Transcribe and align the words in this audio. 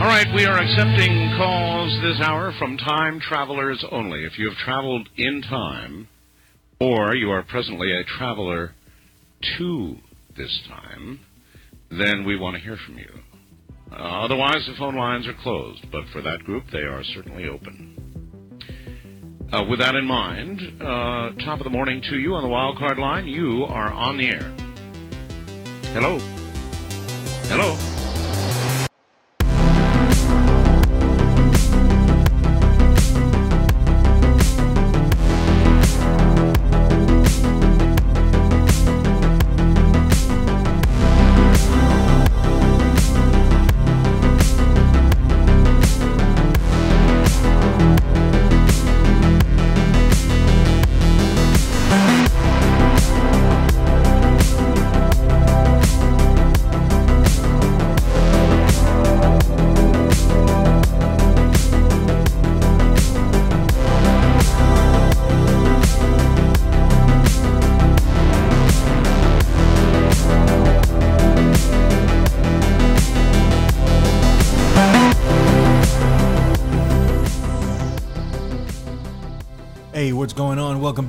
All 0.00 0.06
right, 0.06 0.34
we 0.34 0.46
are 0.46 0.56
accepting 0.56 1.34
calls 1.36 2.00
this 2.00 2.26
hour 2.26 2.54
from 2.58 2.78
time 2.78 3.20
travelers 3.20 3.84
only. 3.92 4.24
If 4.24 4.38
you 4.38 4.48
have 4.48 4.56
traveled 4.56 5.10
in 5.18 5.42
time, 5.42 6.08
or 6.80 7.14
you 7.14 7.30
are 7.30 7.42
presently 7.42 7.92
a 7.92 8.02
traveler 8.04 8.72
to 9.58 9.96
this 10.38 10.62
time, 10.66 11.20
then 11.90 12.24
we 12.24 12.38
want 12.38 12.56
to 12.56 12.62
hear 12.62 12.78
from 12.86 12.96
you. 12.96 13.10
Uh, 13.92 14.24
otherwise, 14.24 14.66
the 14.66 14.74
phone 14.78 14.96
lines 14.96 15.28
are 15.28 15.34
closed, 15.42 15.84
but 15.92 16.04
for 16.14 16.22
that 16.22 16.44
group, 16.44 16.64
they 16.72 16.78
are 16.78 17.04
certainly 17.04 17.46
open. 17.46 18.56
Uh, 19.52 19.64
with 19.68 19.80
that 19.80 19.96
in 19.96 20.06
mind, 20.06 20.62
uh, 20.80 21.32
top 21.44 21.60
of 21.60 21.64
the 21.64 21.70
morning 21.70 22.00
to 22.08 22.18
you 22.18 22.34
on 22.34 22.42
the 22.42 22.48
wild 22.48 22.78
card 22.78 22.96
line. 22.96 23.26
You 23.26 23.64
are 23.64 23.92
on 23.92 24.16
the 24.16 24.28
air. 24.28 24.50
Hello. 25.92 26.18
Hello. 27.50 28.09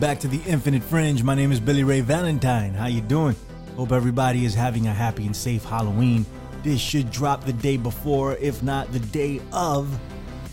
Back 0.02 0.19
to 0.19 0.27
the 0.27 0.41
Infinite 0.47 0.81
Fringe. 0.81 1.21
My 1.21 1.35
name 1.35 1.52
is 1.52 1.59
Billy 1.59 1.83
Ray 1.83 2.02
Valentine. 2.02 2.73
How 2.73 2.88
you 2.88 3.02
doing? 3.02 3.35
Hope 3.75 3.91
everybody 3.91 4.45
is 4.45 4.55
having 4.55 4.88
a 4.88 4.91
happy 4.91 5.27
and 5.27 5.35
safe 5.35 5.63
Halloween. 5.63 6.25
This 6.63 6.81
should 6.81 7.11
drop 7.11 7.44
the 7.44 7.53
day 7.53 7.77
before, 7.77 8.35
if 8.38 8.63
not 8.63 8.91
the 8.91 8.99
day 8.99 9.39
of. 9.53 9.95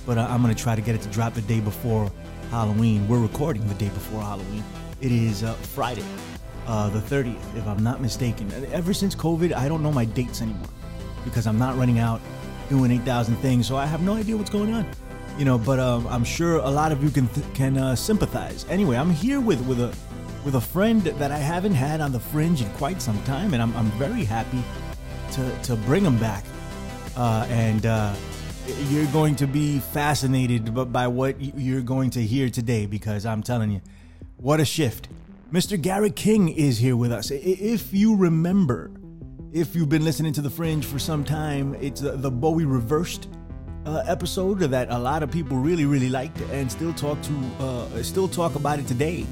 But 0.05 0.19
uh, 0.19 0.27
I'm 0.29 0.43
gonna 0.43 0.55
try 0.55 0.77
to 0.77 0.83
get 0.83 0.97
it 0.97 1.01
to 1.01 1.09
drop 1.09 1.33
the 1.33 1.41
day 1.41 1.61
before 1.61 2.13
Halloween. 2.51 3.09
We're 3.09 3.21
recording 3.21 3.67
the 3.67 3.75
day 3.77 3.89
before 3.89 4.21
Halloween. 4.21 4.63
It 5.01 5.13
is 5.13 5.43
uh, 5.43 5.55
Friday, 5.55 6.05
uh, 6.67 6.91
the 6.91 7.01
30th, 7.01 7.57
if 7.57 7.67
I'm 7.67 7.83
not 7.83 8.03
mistaken. 8.03 8.53
Ever 8.71 8.93
since 8.93 9.15
COVID, 9.15 9.55
I 9.55 9.67
don't 9.67 9.83
know 9.83 9.93
my 9.93 10.05
dates 10.05 10.43
anymore 10.43 10.69
because 11.25 11.47
I'm 11.47 11.59
not 11.59 11.75
running 11.79 12.01
out 12.01 12.21
doing 12.69 12.91
8,000 12.91 13.37
things, 13.37 13.67
so 13.67 13.77
I 13.79 13.87
have 13.87 14.03
no 14.03 14.13
idea 14.13 14.37
what's 14.37 14.51
going 14.51 14.75
on 14.75 14.87
you 15.39 15.45
know 15.45 15.57
but 15.57 15.79
um, 15.79 16.07
i'm 16.09 16.25
sure 16.25 16.57
a 16.57 16.71
lot 16.71 16.91
of 16.91 17.03
you 17.03 17.11
can 17.11 17.29
th- 17.29 17.47
can 17.55 17.79
uh, 17.79 17.95
sympathize. 17.95 18.67
Anyway 18.69 18.97
i'm 18.97 19.11
here 19.11 19.41
with 19.41 19.61
with 19.67 19.81
a 19.81 19.95
with 20.45 20.57
a 20.57 20.61
friend 20.61 21.03
that 21.03 21.31
i 21.31 21.39
haven't 21.39 21.75
had 21.75 22.01
on 22.01 22.13
the 22.13 22.21
fringe 22.21 22.61
in 22.61 22.69
quite 22.73 23.01
some 23.01 23.23
time 23.23 23.55
and 23.55 23.63
i'm, 23.63 23.75
I'm 23.77 23.91
very 23.93 24.25
happy 24.25 24.63
to 25.33 25.59
to 25.63 25.77
bring 25.77 26.05
him 26.05 26.19
back. 26.19 26.45
Uh, 27.17 27.47
and 27.51 27.85
uh, 27.85 28.15
you're 28.91 29.11
going 29.13 29.35
to 29.35 29.47
be 29.47 29.81
fascinated 29.81 30.73
by 30.93 31.09
what 31.09 31.41
you're 31.41 31.81
going 31.83 32.11
to 32.11 32.23
hear 32.23 32.51
today 32.51 32.87
because 32.87 33.25
i'm 33.25 33.43
telling 33.43 33.71
you 33.71 33.81
what 34.37 34.61
a 34.61 34.65
shift. 34.65 35.09
Mr 35.53 35.81
garrick 35.81 36.15
king 36.15 36.49
is 36.51 36.79
here 36.79 36.95
with 36.95 37.11
us. 37.11 37.31
If 37.31 37.95
you 37.95 38.15
remember 38.15 38.91
if 39.53 39.75
you've 39.75 39.89
been 39.89 40.05
listening 40.05 40.33
to 40.35 40.43
the 40.43 40.51
fringe 40.51 40.85
for 40.85 40.99
some 40.99 41.25
time 41.25 41.75
it's 41.81 42.03
the 42.03 42.31
bowie 42.31 42.67
reversed 42.67 43.29
uh, 43.87 44.03
episode 44.07 44.59
that 44.61 44.91
a 44.91 44.99
lot 44.99 45.23
of 45.23 45.31
people 45.31 45.57
really 45.57 45.87
really 45.87 46.09
liked 46.09 46.41
and 46.53 46.71
still 46.71 46.93
talk 46.93 47.21
to 47.23 47.35
uh, 47.61 48.03
still 48.03 48.29
talk 48.29 48.55
about 48.55 48.79
it 48.79 48.87
today. 48.87 49.27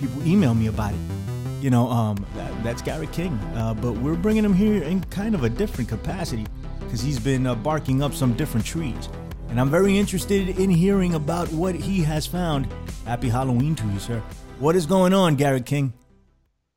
People 0.00 0.26
email 0.26 0.54
me 0.54 0.66
about 0.66 0.94
it. 0.94 1.00
You 1.60 1.70
know 1.70 1.88
um, 1.88 2.24
that, 2.36 2.64
that's 2.64 2.82
Garrick 2.82 3.12
King 3.12 3.34
uh, 3.56 3.74
but 3.74 3.92
we're 3.92 4.14
bringing 4.14 4.44
him 4.44 4.54
here 4.54 4.82
in 4.82 5.02
kind 5.04 5.34
of 5.34 5.44
a 5.44 5.48
different 5.48 5.88
capacity 5.88 6.46
because 6.80 7.00
he's 7.00 7.18
been 7.18 7.46
uh, 7.46 7.54
barking 7.54 8.02
up 8.02 8.14
some 8.14 8.34
different 8.34 8.64
trees. 8.64 9.08
And 9.48 9.60
I'm 9.60 9.70
very 9.70 9.98
interested 9.98 10.58
in 10.58 10.70
hearing 10.70 11.14
about 11.14 11.50
what 11.52 11.74
he 11.74 12.02
has 12.02 12.26
found. 12.26 12.68
Happy 13.06 13.28
Halloween 13.28 13.74
to 13.76 13.86
you 13.88 13.98
sir. 13.98 14.22
What 14.58 14.76
is 14.76 14.86
going 14.86 15.14
on 15.14 15.36
Garrick 15.36 15.66
King? 15.66 15.92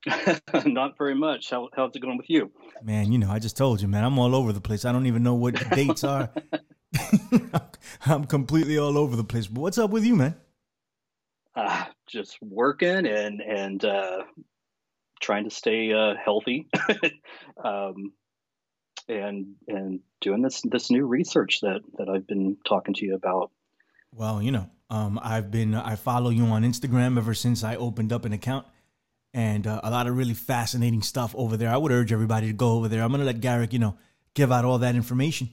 Not 0.66 0.98
very 0.98 1.14
much. 1.14 1.50
How, 1.52 1.70
how's 1.76 1.96
it 1.96 2.00
going 2.00 2.18
with 2.18 2.30
you? 2.30 2.52
man 2.84 3.12
you 3.12 3.20
know 3.20 3.30
I 3.30 3.38
just 3.38 3.56
told 3.56 3.80
you 3.80 3.88
man 3.88 4.04
I'm 4.04 4.18
all 4.18 4.36
over 4.36 4.52
the 4.52 4.62
place. 4.62 4.86
I 4.86 4.92
don't 4.92 5.06
even 5.06 5.24
know 5.24 5.36
what 5.36 5.56
the 5.56 5.76
dates 5.76 6.04
are 6.04 6.30
I'm 8.06 8.26
completely 8.26 8.78
all 8.78 8.98
over 8.98 9.16
the 9.16 9.24
place. 9.24 9.48
But 9.48 9.62
what's 9.62 9.78
up 9.78 9.92
with 9.92 10.06
you, 10.06 10.16
man? 10.16 10.36
Uh, 11.56 11.86
just 12.08 12.38
working 12.42 13.06
and 13.06 13.42
and 13.42 13.84
uh, 13.84 14.24
trying 15.22 15.46
to 15.46 15.50
stay 15.50 15.94
uh, 15.94 16.16
healthy, 16.24 16.68
um, 17.64 18.14
and 19.08 19.56
and 19.68 20.00
doing 20.22 20.42
this 20.42 20.62
this 20.62 20.90
new 20.90 21.06
research 21.06 21.62
that 21.62 21.82
that 21.98 22.10
I've 22.10 22.28
been 22.28 22.58
talking 22.66 22.94
to 22.96 23.06
you 23.06 23.16
about. 23.16 23.52
Well, 24.14 24.42
you 24.42 24.52
know, 24.52 24.70
um, 24.90 25.20
I've 25.22 25.52
been 25.52 25.76
I 25.76 25.96
follow 25.96 26.30
you 26.30 26.46
on 26.46 26.64
Instagram 26.64 27.18
ever 27.18 27.34
since 27.34 27.64
I 27.64 27.76
opened 27.76 28.14
up 28.14 28.26
an 28.26 28.34
account, 28.34 28.66
and 29.34 29.68
uh, 29.68 29.82
a 29.84 29.92
lot 29.92 30.08
of 30.08 30.18
really 30.18 30.34
fascinating 30.34 31.02
stuff 31.02 31.34
over 31.38 31.58
there. 31.58 31.70
I 31.70 31.78
would 31.78 31.92
urge 31.92 32.14
everybody 32.14 32.48
to 32.48 32.54
go 32.54 32.74
over 32.74 32.88
there. 32.88 33.04
I'm 33.04 33.12
gonna 33.12 33.26
let 33.26 33.42
Garrick, 33.42 33.74
you 33.74 33.80
know, 33.80 33.98
give 34.34 34.52
out 34.52 34.64
all 34.64 34.80
that 34.80 34.96
information 34.96 35.50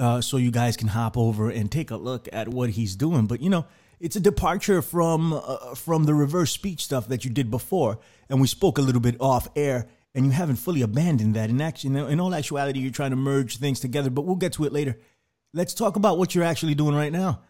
uh, 0.00 0.20
so 0.20 0.38
you 0.38 0.50
guys 0.50 0.76
can 0.76 0.88
hop 0.88 1.16
over 1.16 1.50
and 1.50 1.70
take 1.70 1.90
a 1.90 1.96
look 1.96 2.28
at 2.32 2.48
what 2.48 2.70
he's 2.70 2.96
doing. 2.96 3.26
But 3.26 3.42
you 3.42 3.50
know, 3.50 3.66
it's 4.00 4.16
a 4.16 4.20
departure 4.20 4.82
from 4.82 5.34
uh, 5.34 5.74
from 5.74 6.04
the 6.04 6.14
reverse 6.14 6.50
speech 6.50 6.82
stuff 6.82 7.08
that 7.08 7.24
you 7.24 7.30
did 7.30 7.50
before, 7.50 7.98
and 8.28 8.40
we 8.40 8.46
spoke 8.46 8.78
a 8.78 8.82
little 8.82 9.00
bit 9.00 9.16
off 9.20 9.48
air. 9.54 9.86
And 10.12 10.26
you 10.26 10.32
haven't 10.32 10.56
fully 10.56 10.82
abandoned 10.82 11.36
that. 11.36 11.50
In 11.50 11.60
action, 11.60 11.94
in 11.94 12.18
all 12.18 12.34
actuality, 12.34 12.80
you're 12.80 12.90
trying 12.90 13.10
to 13.10 13.16
merge 13.16 13.58
things 13.58 13.78
together. 13.78 14.10
But 14.10 14.22
we'll 14.22 14.34
get 14.34 14.54
to 14.54 14.64
it 14.64 14.72
later. 14.72 14.98
Let's 15.54 15.72
talk 15.72 15.94
about 15.94 16.18
what 16.18 16.34
you're 16.34 16.42
actually 16.42 16.74
doing 16.74 16.96
right 16.96 17.12
now. 17.12 17.42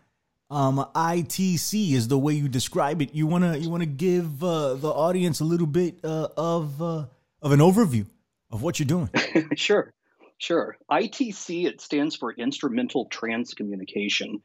Um, 0.50 0.84
ITC 0.94 1.92
is 1.92 2.08
the 2.08 2.18
way 2.18 2.34
you 2.34 2.48
describe 2.48 3.00
it. 3.00 3.14
You 3.14 3.26
wanna 3.26 3.56
you 3.56 3.70
wanna 3.70 3.86
give 3.86 4.44
uh, 4.44 4.74
the 4.74 4.90
audience 4.90 5.40
a 5.40 5.44
little 5.44 5.66
bit 5.66 6.00
uh, 6.04 6.28
of 6.36 6.82
uh, 6.82 7.06
of 7.40 7.52
an 7.52 7.60
overview 7.60 8.04
of 8.50 8.60
what 8.60 8.78
you're 8.78 8.86
doing. 8.86 9.08
sure, 9.54 9.92
sure. 10.40 10.76
ITC 10.90 11.66
it 11.66 11.80
stands 11.80 12.16
for 12.16 12.32
Instrumental 12.32 13.08
Transcommunication, 13.08 14.40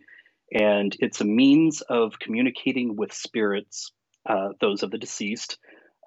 and 0.52 0.96
it's 1.00 1.22
a 1.22 1.26
means 1.26 1.82
of 1.82 2.20
communicating 2.20 2.96
with 2.96 3.14
spirits, 3.14 3.92
uh, 4.30 4.50
those 4.62 4.84
of 4.84 4.92
the 4.92 4.98
deceased. 4.98 5.58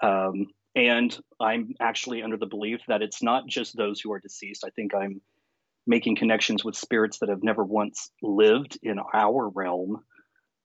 Um, 0.03 0.47
and 0.75 1.19
I'm 1.41 1.75
actually 1.81 2.23
under 2.23 2.37
the 2.37 2.47
belief 2.47 2.81
that 2.87 3.03
it's 3.03 3.23
not 3.23 3.49
just 3.49 3.77
those 3.77 4.01
who 4.01 4.13
are 4.13 4.21
deceased. 4.21 4.65
I 4.65 4.71
think 4.71 4.95
I'm 4.95 5.21
making 5.87 6.17
connections 6.17 6.65
with 6.65 6.77
spirits 6.77 7.19
that 7.19 7.31
have 7.31 7.43
never 7.43 7.65
once 7.65 8.11
lived 8.23 8.79
in 8.83 8.99
our 9.13 9.49
realm. 9.49 10.05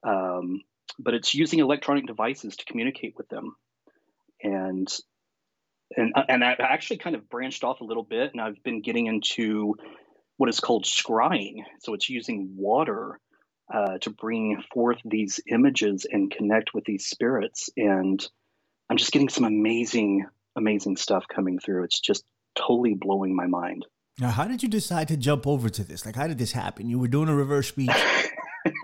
Um, 0.06 0.62
but 1.00 1.14
it's 1.14 1.34
using 1.34 1.60
electronic 1.60 2.06
devices 2.06 2.58
to 2.58 2.66
communicate 2.66 3.16
with 3.18 3.30
them. 3.30 3.56
And 4.44 4.88
and 5.96 6.14
and 6.28 6.44
I 6.44 6.56
actually 6.60 6.98
kind 6.98 7.16
of 7.16 7.30
branched 7.30 7.64
off 7.64 7.82
a 7.82 7.86
little 7.86 8.04
bit, 8.04 8.32
and 8.34 8.42
I've 8.42 8.62
been 8.64 8.82
getting 8.82 9.08
into 9.08 9.76
what 10.38 10.50
is 10.50 10.60
called 10.60 10.86
scrying. 10.86 11.64
So 11.80 11.94
it's 11.94 12.10
using 12.10 12.54
water 12.56 13.20
uh, 13.74 13.98
to 14.00 14.10
bring 14.10 14.62
forth 14.74 14.98
these 15.06 15.40
images 15.48 16.06
and 16.10 16.32
connect 16.32 16.74
with 16.74 16.86
these 16.86 17.06
spirits. 17.06 17.70
And 17.78 18.26
I'm 18.90 18.98
just 18.98 19.12
getting 19.12 19.30
some 19.30 19.46
amazing, 19.46 20.26
amazing 20.56 20.98
stuff 20.98 21.26
coming 21.34 21.60
through. 21.60 21.84
It's 21.84 22.00
just 22.00 22.24
totally 22.56 22.96
blowing 22.96 23.36
my 23.36 23.48
mind. 23.48 23.86
Now, 24.20 24.30
how 24.30 24.46
did 24.46 24.62
you 24.62 24.70
decide 24.70 25.08
to 25.08 25.18
jump 25.18 25.48
over 25.48 25.70
to 25.70 25.84
this? 25.84 26.06
Like, 26.06 26.16
how 26.16 26.28
did 26.28 26.38
this 26.38 26.52
happen? 26.52 26.88
You 26.88 27.00
were 27.00 27.08
doing 27.08 27.30
a 27.30 27.36
reverse 27.36 27.70
speech. 27.70 27.90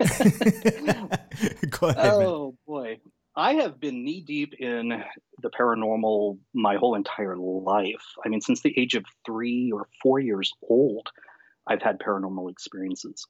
Go 1.70 1.88
ahead, 1.88 1.96
man. 1.96 2.26
Oh 2.26 2.54
boy. 2.66 2.98
I 3.40 3.54
have 3.54 3.80
been 3.80 4.04
knee 4.04 4.20
deep 4.20 4.52
in 4.58 5.02
the 5.40 5.48
paranormal 5.48 6.38
my 6.52 6.76
whole 6.76 6.94
entire 6.94 7.38
life. 7.38 8.04
I 8.22 8.28
mean, 8.28 8.42
since 8.42 8.60
the 8.60 8.78
age 8.78 8.94
of 8.96 9.06
three 9.24 9.72
or 9.72 9.88
four 10.02 10.20
years 10.20 10.52
old, 10.68 11.08
I've 11.66 11.80
had 11.80 12.00
paranormal 12.00 12.50
experiences. 12.50 13.26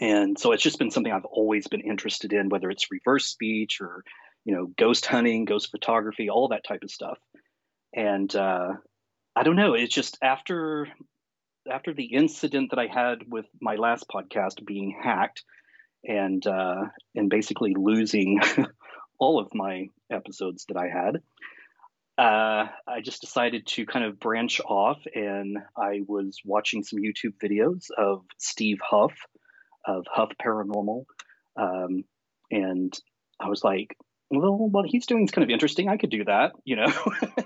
And 0.00 0.38
so 0.38 0.52
it's 0.52 0.62
just 0.62 0.78
been 0.78 0.92
something 0.92 1.12
I've 1.12 1.24
always 1.24 1.66
been 1.66 1.80
interested 1.80 2.32
in, 2.32 2.50
whether 2.50 2.70
it's 2.70 2.92
reverse 2.92 3.26
speech 3.26 3.80
or, 3.80 4.04
you 4.44 4.54
know, 4.54 4.66
ghost 4.78 5.06
hunting, 5.06 5.44
ghost 5.44 5.72
photography, 5.72 6.30
all 6.30 6.48
that 6.48 6.62
type 6.62 6.84
of 6.84 6.90
stuff. 6.92 7.18
And 7.92 8.32
uh, 8.36 8.74
I 9.34 9.42
don't 9.42 9.56
know, 9.56 9.74
it's 9.74 9.92
just 9.92 10.18
after 10.22 10.86
after 11.68 11.92
the 11.92 12.04
incident 12.04 12.70
that 12.70 12.78
I 12.78 12.86
had 12.86 13.24
with 13.26 13.46
my 13.60 13.74
last 13.74 14.06
podcast 14.08 14.64
being 14.64 14.96
hacked 15.02 15.42
and 16.04 16.46
uh, 16.46 16.84
and 17.16 17.28
basically 17.28 17.74
losing 17.76 18.40
all 19.20 19.38
of 19.38 19.54
my 19.54 19.88
episodes 20.10 20.64
that 20.68 20.76
I 20.76 20.88
had, 20.88 21.16
uh, 22.18 22.68
I 22.86 23.00
just 23.02 23.20
decided 23.20 23.66
to 23.68 23.86
kind 23.86 24.04
of 24.04 24.18
branch 24.18 24.60
off, 24.60 24.98
and 25.14 25.58
I 25.76 26.00
was 26.06 26.40
watching 26.44 26.82
some 26.82 26.98
YouTube 26.98 27.34
videos 27.42 27.86
of 27.96 28.24
Steve 28.38 28.78
Huff 28.82 29.12
of 29.86 30.04
Huff 30.12 30.32
Paranormal, 30.44 31.04
um, 31.56 32.04
and 32.50 32.92
I 33.40 33.48
was 33.48 33.64
like, 33.64 33.96
well, 34.30 34.56
what 34.56 34.86
he's 34.86 35.06
doing 35.06 35.24
is 35.24 35.30
kind 35.30 35.44
of 35.44 35.50
interesting. 35.50 35.88
I 35.88 35.96
could 35.96 36.10
do 36.10 36.24
that, 36.24 36.52
you 36.64 36.76
know. 36.76 36.92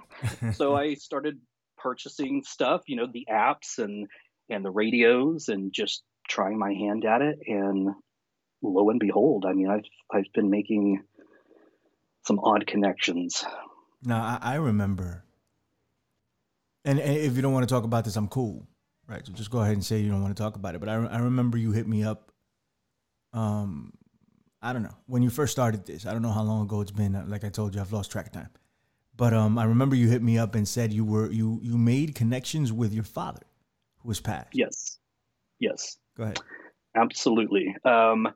so 0.55 0.75
I 0.75 0.95
started 0.99 1.39
purchasing 1.79 2.43
stuff, 2.45 2.83
you 2.87 2.97
know, 2.97 3.07
the 3.07 3.27
apps 3.31 3.79
and 3.79 4.09
and 4.51 4.65
the 4.65 4.71
radios, 4.71 5.49
and 5.49 5.73
just 5.73 6.03
trying 6.29 6.59
my 6.59 6.73
hand 6.73 7.05
at 7.05 7.23
it. 7.23 7.39
And 7.47 7.91
lo 8.63 8.91
and 8.91 9.01
behold, 9.01 9.45
I 9.47 9.53
mean, 9.53 9.71
I've 9.71 9.85
I've 10.13 10.33
been 10.35 10.51
making 10.51 11.03
some 12.27 12.39
odd 12.41 12.67
connections. 12.67 13.45
Now 14.03 14.23
I, 14.23 14.55
I 14.55 14.55
remember, 14.57 15.25
and, 16.85 16.99
and, 16.99 17.17
if 17.17 17.37
you 17.37 17.43
don't 17.43 17.53
want 17.53 17.69
to 17.69 17.73
talk 17.73 17.85
about 17.85 18.05
this, 18.05 18.17
I'm 18.17 18.29
cool, 18.29 18.67
right? 19.07 19.25
So 19.25 19.33
just 19.33 19.51
go 19.51 19.61
ahead 19.61 19.75
and 19.75 19.85
say 19.85 19.99
you 20.01 20.11
don't 20.11 20.23
want 20.23 20.37
to 20.37 20.43
talk 20.43 20.57
about 20.57 20.75
it. 20.75 20.81
But 20.81 20.89
I, 20.89 20.95
I 20.95 21.19
remember 21.19 21.57
you 21.59 21.73
hit 21.73 21.87
me 21.87 22.05
up. 22.05 22.31
Um, 23.33 23.93
I 24.63 24.73
don't 24.73 24.83
know 24.83 24.97
when 25.07 25.23
you 25.23 25.31
first 25.31 25.53
started 25.53 25.85
this. 25.87 26.07
I 26.07 26.13
don't 26.13 26.23
know 26.23 26.31
how 26.31 26.43
long 26.43 26.63
ago 26.63 26.81
it's 26.81 26.91
been. 26.91 27.23
Like 27.29 27.45
I 27.45 27.49
told 27.49 27.75
you, 27.75 27.81
I've 27.81 27.93
lost 27.93 28.11
track 28.11 28.27
of 28.27 28.33
time. 28.33 28.51
But 29.17 29.33
um, 29.33 29.59
I 29.59 29.65
remember 29.65 29.95
you 29.95 30.09
hit 30.09 30.23
me 30.23 30.39
up 30.39 30.55
and 30.55 30.67
said 30.67 30.93
you 30.93 31.05
were 31.05 31.31
you 31.31 31.61
you 31.63 31.79
made 31.79 32.15
connections 32.15 32.73
with 32.73 32.93
your 32.93 33.05
father, 33.05 33.43
who 33.99 34.09
was 34.09 34.21
passed. 34.21 34.49
Yes, 34.53 34.99
yes. 35.61 35.99
Go 36.17 36.25
ahead. 36.25 36.41
Absolutely. 36.97 37.77
Um, 37.85 38.29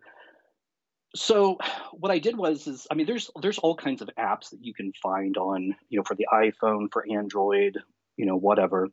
so 1.14 1.58
what 1.92 2.10
I 2.10 2.18
did 2.18 2.36
was 2.36 2.66
is 2.66 2.86
I 2.90 2.94
mean 2.94 3.06
there's 3.06 3.30
there's 3.40 3.58
all 3.58 3.76
kinds 3.76 4.02
of 4.02 4.10
apps 4.18 4.50
that 4.50 4.62
you 4.64 4.74
can 4.74 4.92
find 5.02 5.36
on 5.36 5.74
you 5.88 5.98
know 5.98 6.04
for 6.04 6.14
the 6.14 6.26
iPhone 6.32 6.92
for 6.92 7.04
Android 7.10 7.78
you 8.16 8.26
know 8.26 8.36
whatever. 8.36 8.88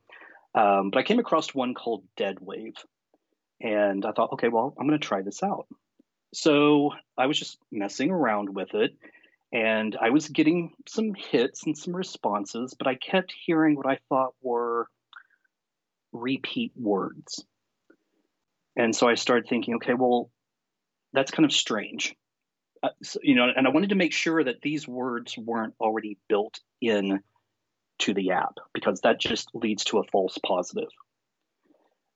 Um, 0.54 0.90
but 0.90 1.00
I 1.00 1.04
came 1.04 1.20
across 1.20 1.54
one 1.54 1.74
called 1.74 2.06
Deadwave 2.18 2.78
and 3.62 4.06
I 4.06 4.12
thought 4.12 4.34
okay 4.34 4.50
well 4.50 4.76
I'm 4.80 4.88
going 4.88 5.00
to 5.00 5.08
try 5.08 5.22
this 5.22 5.44
out. 5.44 5.68
So 6.34 6.92
I 7.18 7.28
was 7.28 7.40
just 7.40 7.58
messing 7.72 8.12
around 8.12 8.54
with 8.54 8.74
it 8.74 8.96
and 9.54 9.96
I 10.00 10.10
was 10.10 10.28
getting 10.28 10.74
some 10.88 11.14
hits 11.14 11.66
and 11.66 11.78
some 11.78 11.96
responses 11.96 12.74
but 12.78 12.88
I 12.88 12.96
kept 12.96 13.34
hearing 13.46 13.76
what 13.76 13.88
I 13.88 14.00
thought 14.10 14.34
were 14.42 14.88
repeat 16.12 16.72
words. 16.76 17.44
And 18.78 18.94
so 18.94 19.08
I 19.08 19.16
started 19.16 19.48
thinking 19.48 19.76
okay 19.76 19.94
well 19.94 20.30
that's 21.16 21.32
kind 21.32 21.46
of 21.46 21.52
strange. 21.52 22.16
Uh, 22.84 22.90
so, 23.02 23.20
you 23.24 23.36
know, 23.36 23.48
and 23.56 23.66
I 23.68 23.72
wanted 23.72 23.90
to 23.90 23.96
make 23.96 24.14
sure 24.14 24.44
that 24.44 24.62
these 24.62 24.88
words 24.88 25.38
weren't 25.38 25.74
already 25.80 26.18
built 26.28 26.60
in 26.82 27.22
to 28.00 28.14
the 28.14 28.32
app 28.32 28.58
because 28.74 29.02
that 29.02 29.20
just 29.20 29.50
leads 29.54 29.86
to 29.86 30.00
a 30.00 30.04
false 30.12 30.38
positive. 30.46 30.90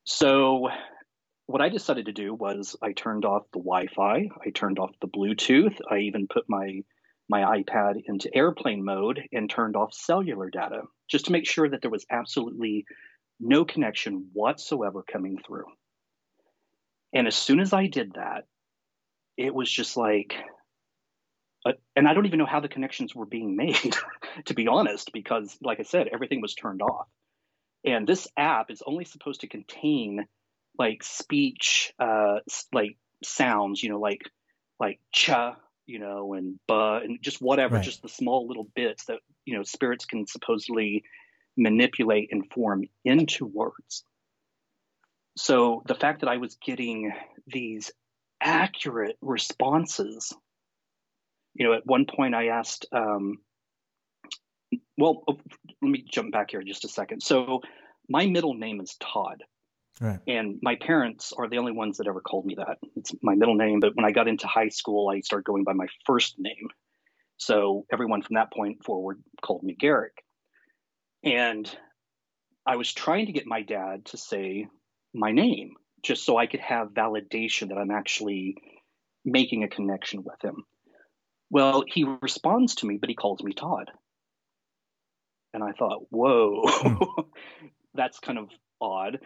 So 0.03 0.69
what 1.45 1.61
I 1.61 1.69
decided 1.69 2.05
to 2.07 2.11
do 2.11 2.33
was 2.33 2.75
I 2.81 2.91
turned 2.91 3.25
off 3.25 3.43
the 3.53 3.59
Wi-Fi, 3.59 4.29
I 4.45 4.49
turned 4.51 4.77
off 4.77 4.91
the 5.01 5.07
Bluetooth, 5.07 5.79
I 5.89 5.99
even 5.99 6.27
put 6.27 6.45
my 6.47 6.83
my 7.29 7.61
iPad 7.61 8.01
into 8.05 8.35
airplane 8.35 8.83
mode 8.83 9.21
and 9.31 9.49
turned 9.49 9.75
off 9.75 9.93
cellular 9.93 10.49
data 10.49 10.81
just 11.07 11.25
to 11.25 11.31
make 11.31 11.47
sure 11.47 11.69
that 11.69 11.81
there 11.81 11.91
was 11.91 12.05
absolutely 12.09 12.85
no 13.39 13.63
connection 13.65 14.29
whatsoever 14.33 15.03
coming 15.03 15.37
through. 15.45 15.65
And 17.13 17.27
as 17.27 17.35
soon 17.35 17.59
as 17.59 17.71
I 17.71 17.85
did 17.85 18.13
that, 18.13 18.45
it 19.39 19.55
was 19.55 19.71
just 19.71 19.95
like 19.95 20.35
uh, 21.65 21.73
and 21.95 22.07
I 22.07 22.13
don't 22.13 22.25
even 22.25 22.39
know 22.39 22.45
how 22.45 22.59
the 22.59 22.69
connections 22.69 23.13
were 23.13 23.25
being 23.25 23.55
made, 23.55 23.95
to 24.45 24.53
be 24.53 24.67
honest, 24.67 25.11
because, 25.13 25.57
like 25.61 25.79
I 25.79 25.83
said, 25.83 26.07
everything 26.07 26.41
was 26.41 26.55
turned 26.55 26.81
off. 26.81 27.07
And 27.85 28.07
this 28.07 28.27
app 28.37 28.69
is 28.71 28.83
only 28.85 29.05
supposed 29.05 29.41
to 29.41 29.47
contain 29.47 30.25
like 30.77 31.03
speech, 31.03 31.93
uh, 31.99 32.39
like 32.73 32.97
sounds, 33.23 33.81
you 33.81 33.89
know, 33.89 33.99
like 33.99 34.21
like 34.79 34.99
cha, 35.11 35.57
you 35.85 35.99
know, 35.99 36.33
and 36.33 36.59
ba, 36.67 37.01
and 37.03 37.21
just 37.21 37.41
whatever, 37.41 37.75
right. 37.75 37.83
just 37.83 38.01
the 38.01 38.09
small 38.09 38.47
little 38.47 38.67
bits 38.75 39.05
that 39.05 39.19
you 39.45 39.57
know 39.57 39.63
spirits 39.63 40.05
can 40.05 40.27
supposedly 40.27 41.03
manipulate 41.57 42.29
and 42.31 42.49
form 42.51 42.83
into 43.03 43.45
words. 43.45 44.03
So 45.37 45.83
the 45.85 45.95
fact 45.95 46.21
that 46.21 46.29
I 46.29 46.37
was 46.37 46.55
getting 46.55 47.13
these 47.47 47.91
accurate 48.41 49.17
responses. 49.21 50.33
You 51.55 51.67
know, 51.67 51.73
at 51.73 51.85
one 51.85 52.05
point 52.05 52.35
I 52.35 52.47
asked, 52.47 52.85
um, 52.91 53.37
well, 54.97 55.23
oh, 55.27 55.39
let 55.81 55.89
me 55.89 56.05
jump 56.09 56.31
back 56.31 56.51
here 56.51 56.61
just 56.61 56.85
a 56.85 56.89
second. 56.89 57.21
So, 57.21 57.61
my 58.07 58.25
middle 58.25 58.53
name 58.53 58.81
is 58.81 58.95
Todd. 58.99 59.43
Right. 60.01 60.19
And 60.27 60.59
my 60.61 60.75
parents 60.75 61.33
are 61.37 61.49
the 61.49 61.57
only 61.57 61.73
ones 61.73 61.97
that 61.97 62.07
ever 62.07 62.21
called 62.21 62.45
me 62.45 62.55
that. 62.55 62.77
It's 62.95 63.13
my 63.21 63.35
middle 63.35 63.55
name, 63.55 63.79
but 63.79 63.95
when 63.95 64.05
I 64.05 64.11
got 64.11 64.27
into 64.27 64.47
high 64.47 64.69
school, 64.69 65.09
I 65.09 65.19
started 65.19 65.45
going 65.45 65.63
by 65.63 65.73
my 65.73 65.87
first 66.05 66.35
name. 66.39 66.69
So 67.37 67.85
everyone 67.91 68.21
from 68.21 68.35
that 68.35 68.53
point 68.53 68.83
forward 68.83 69.21
called 69.41 69.63
me 69.63 69.75
Garrick. 69.77 70.23
And 71.23 71.69
I 72.65 72.77
was 72.77 72.93
trying 72.93 73.25
to 73.25 73.31
get 73.31 73.45
my 73.45 73.61
dad 73.61 74.05
to 74.07 74.17
say 74.17 74.67
my 75.13 75.31
name 75.31 75.73
just 76.03 76.25
so 76.25 76.37
I 76.37 76.47
could 76.47 76.59
have 76.59 76.89
validation 76.89 77.69
that 77.69 77.77
I'm 77.77 77.91
actually 77.91 78.55
making 79.25 79.63
a 79.63 79.67
connection 79.67 80.23
with 80.23 80.41
him. 80.43 80.63
Well, 81.49 81.83
he 81.87 82.05
responds 82.21 82.75
to 82.75 82.85
me, 82.85 82.97
but 82.97 83.09
he 83.09 83.15
calls 83.15 83.41
me 83.43 83.53
Todd. 83.53 83.91
And 85.53 85.63
I 85.63 85.71
thought, 85.71 86.05
whoa, 86.09 86.61
hmm. 86.65 87.21
that's 87.95 88.19
kind 88.19 88.37
of 88.37 88.49
odd. 88.79 89.19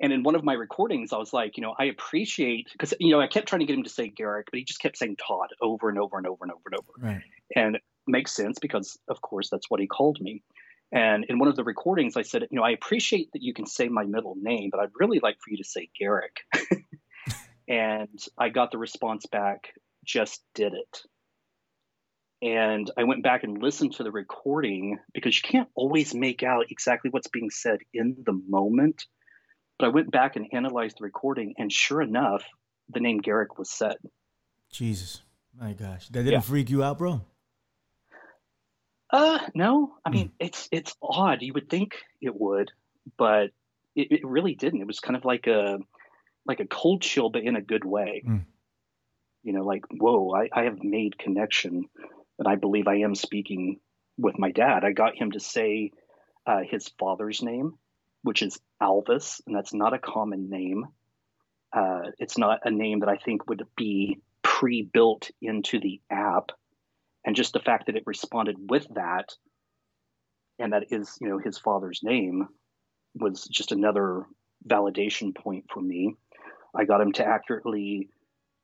And 0.00 0.12
in 0.12 0.22
one 0.22 0.34
of 0.34 0.44
my 0.44 0.54
recordings, 0.54 1.12
I 1.12 1.18
was 1.18 1.32
like, 1.32 1.56
you 1.56 1.62
know, 1.62 1.74
I 1.78 1.84
appreciate 1.84 2.68
because 2.72 2.92
you 3.00 3.12
know 3.12 3.20
I 3.20 3.28
kept 3.28 3.48
trying 3.48 3.60
to 3.60 3.66
get 3.66 3.76
him 3.76 3.84
to 3.84 3.90
say 3.90 4.08
Garrick, 4.08 4.48
but 4.50 4.58
he 4.58 4.64
just 4.64 4.80
kept 4.80 4.98
saying 4.98 5.16
Todd 5.16 5.48
over 5.60 5.88
and 5.88 5.98
over 5.98 6.18
and 6.18 6.26
over 6.26 6.44
and 6.44 6.52
over 6.52 6.62
and 6.66 6.74
over. 6.74 6.92
Right. 7.14 7.22
And 7.54 7.76
it 7.76 7.82
makes 8.06 8.32
sense 8.32 8.58
because, 8.58 8.98
of 9.08 9.20
course, 9.22 9.48
that's 9.50 9.70
what 9.70 9.80
he 9.80 9.86
called 9.86 10.18
me. 10.20 10.42
And 10.92 11.24
in 11.28 11.38
one 11.38 11.48
of 11.48 11.56
the 11.56 11.64
recordings, 11.64 12.16
I 12.16 12.22
said, 12.22 12.42
you 12.50 12.56
know, 12.56 12.62
I 12.62 12.70
appreciate 12.70 13.32
that 13.32 13.42
you 13.42 13.52
can 13.52 13.66
say 13.66 13.88
my 13.88 14.04
middle 14.04 14.36
name, 14.40 14.70
but 14.70 14.80
I'd 14.80 14.90
really 14.98 15.20
like 15.20 15.36
for 15.40 15.50
you 15.50 15.56
to 15.56 15.64
say 15.64 15.88
Garrick. 15.98 16.38
and 17.68 18.18
I 18.38 18.50
got 18.50 18.70
the 18.70 18.78
response 18.78 19.26
back, 19.26 19.72
just 20.04 20.42
did 20.54 20.74
it. 20.74 21.02
And 22.42 22.90
I 22.96 23.04
went 23.04 23.22
back 23.22 23.42
and 23.44 23.60
listened 23.60 23.94
to 23.94 24.04
the 24.04 24.12
recording 24.12 24.98
because 25.12 25.36
you 25.36 25.42
can't 25.42 25.68
always 25.74 26.14
make 26.14 26.42
out 26.42 26.66
exactly 26.70 27.10
what's 27.10 27.28
being 27.28 27.50
said 27.50 27.78
in 27.92 28.16
the 28.24 28.40
moment. 28.48 29.06
But 29.78 29.86
I 29.86 29.88
went 29.88 30.10
back 30.10 30.36
and 30.36 30.46
analyzed 30.52 30.98
the 30.98 31.04
recording, 31.04 31.54
and 31.58 31.72
sure 31.72 32.00
enough, 32.00 32.44
the 32.88 33.00
name 33.00 33.18
Garrick 33.18 33.58
was 33.58 33.70
said. 33.70 33.96
Jesus, 34.70 35.22
my 35.58 35.72
gosh, 35.72 36.08
that 36.08 36.20
didn't 36.20 36.32
yeah. 36.32 36.40
freak 36.40 36.70
you 36.70 36.82
out, 36.82 36.98
bro? 36.98 37.22
Uh, 39.10 39.38
no. 39.54 39.94
I 40.04 40.10
mean, 40.10 40.28
mm. 40.28 40.32
it's 40.40 40.68
it's 40.72 40.94
odd. 41.00 41.42
You 41.42 41.52
would 41.54 41.70
think 41.70 41.96
it 42.20 42.38
would, 42.38 42.72
but 43.16 43.50
it, 43.94 44.10
it, 44.10 44.20
really 44.24 44.54
didn't. 44.54 44.80
It 44.80 44.86
was 44.86 45.00
kind 45.00 45.16
of 45.16 45.24
like 45.24 45.46
a 45.46 45.78
like 46.44 46.60
a 46.60 46.66
cold 46.66 47.02
chill, 47.02 47.30
but 47.30 47.42
in 47.42 47.56
a 47.56 47.62
good 47.62 47.84
way. 47.84 48.22
Mm. 48.26 48.44
You 49.42 49.52
know, 49.52 49.64
like 49.64 49.84
whoa, 49.90 50.34
I, 50.34 50.48
I 50.52 50.64
have 50.64 50.82
made 50.82 51.18
connection, 51.18 51.88
and 52.38 52.48
I 52.48 52.56
believe 52.56 52.88
I 52.88 52.96
am 52.96 53.14
speaking 53.14 53.78
with 54.18 54.38
my 54.38 54.50
dad. 54.50 54.84
I 54.84 54.92
got 54.92 55.16
him 55.16 55.32
to 55.32 55.40
say 55.40 55.92
uh, 56.46 56.62
his 56.68 56.88
father's 56.98 57.42
name, 57.42 57.74
which 58.22 58.42
is 58.42 58.58
Alvis, 58.82 59.40
and 59.46 59.54
that's 59.54 59.74
not 59.74 59.94
a 59.94 59.98
common 59.98 60.50
name. 60.50 60.86
Uh, 61.72 62.10
it's 62.18 62.38
not 62.38 62.60
a 62.64 62.70
name 62.70 63.00
that 63.00 63.08
I 63.08 63.16
think 63.16 63.48
would 63.48 63.66
be 63.76 64.20
pre-built 64.42 65.30
into 65.42 65.78
the 65.78 66.00
app 66.10 66.50
and 67.26 67.36
just 67.36 67.52
the 67.52 67.60
fact 67.60 67.86
that 67.86 67.96
it 67.96 68.04
responded 68.06 68.56
with 68.70 68.86
that 68.94 69.34
and 70.58 70.72
that 70.72 70.84
is 70.90 71.18
you 71.20 71.28
know 71.28 71.38
his 71.38 71.58
father's 71.58 72.00
name 72.02 72.48
was 73.14 73.44
just 73.44 73.72
another 73.72 74.24
validation 74.66 75.34
point 75.34 75.64
for 75.72 75.80
me. 75.80 76.14
I 76.74 76.84
got 76.84 77.00
him 77.00 77.12
to 77.12 77.26
accurately 77.26 78.08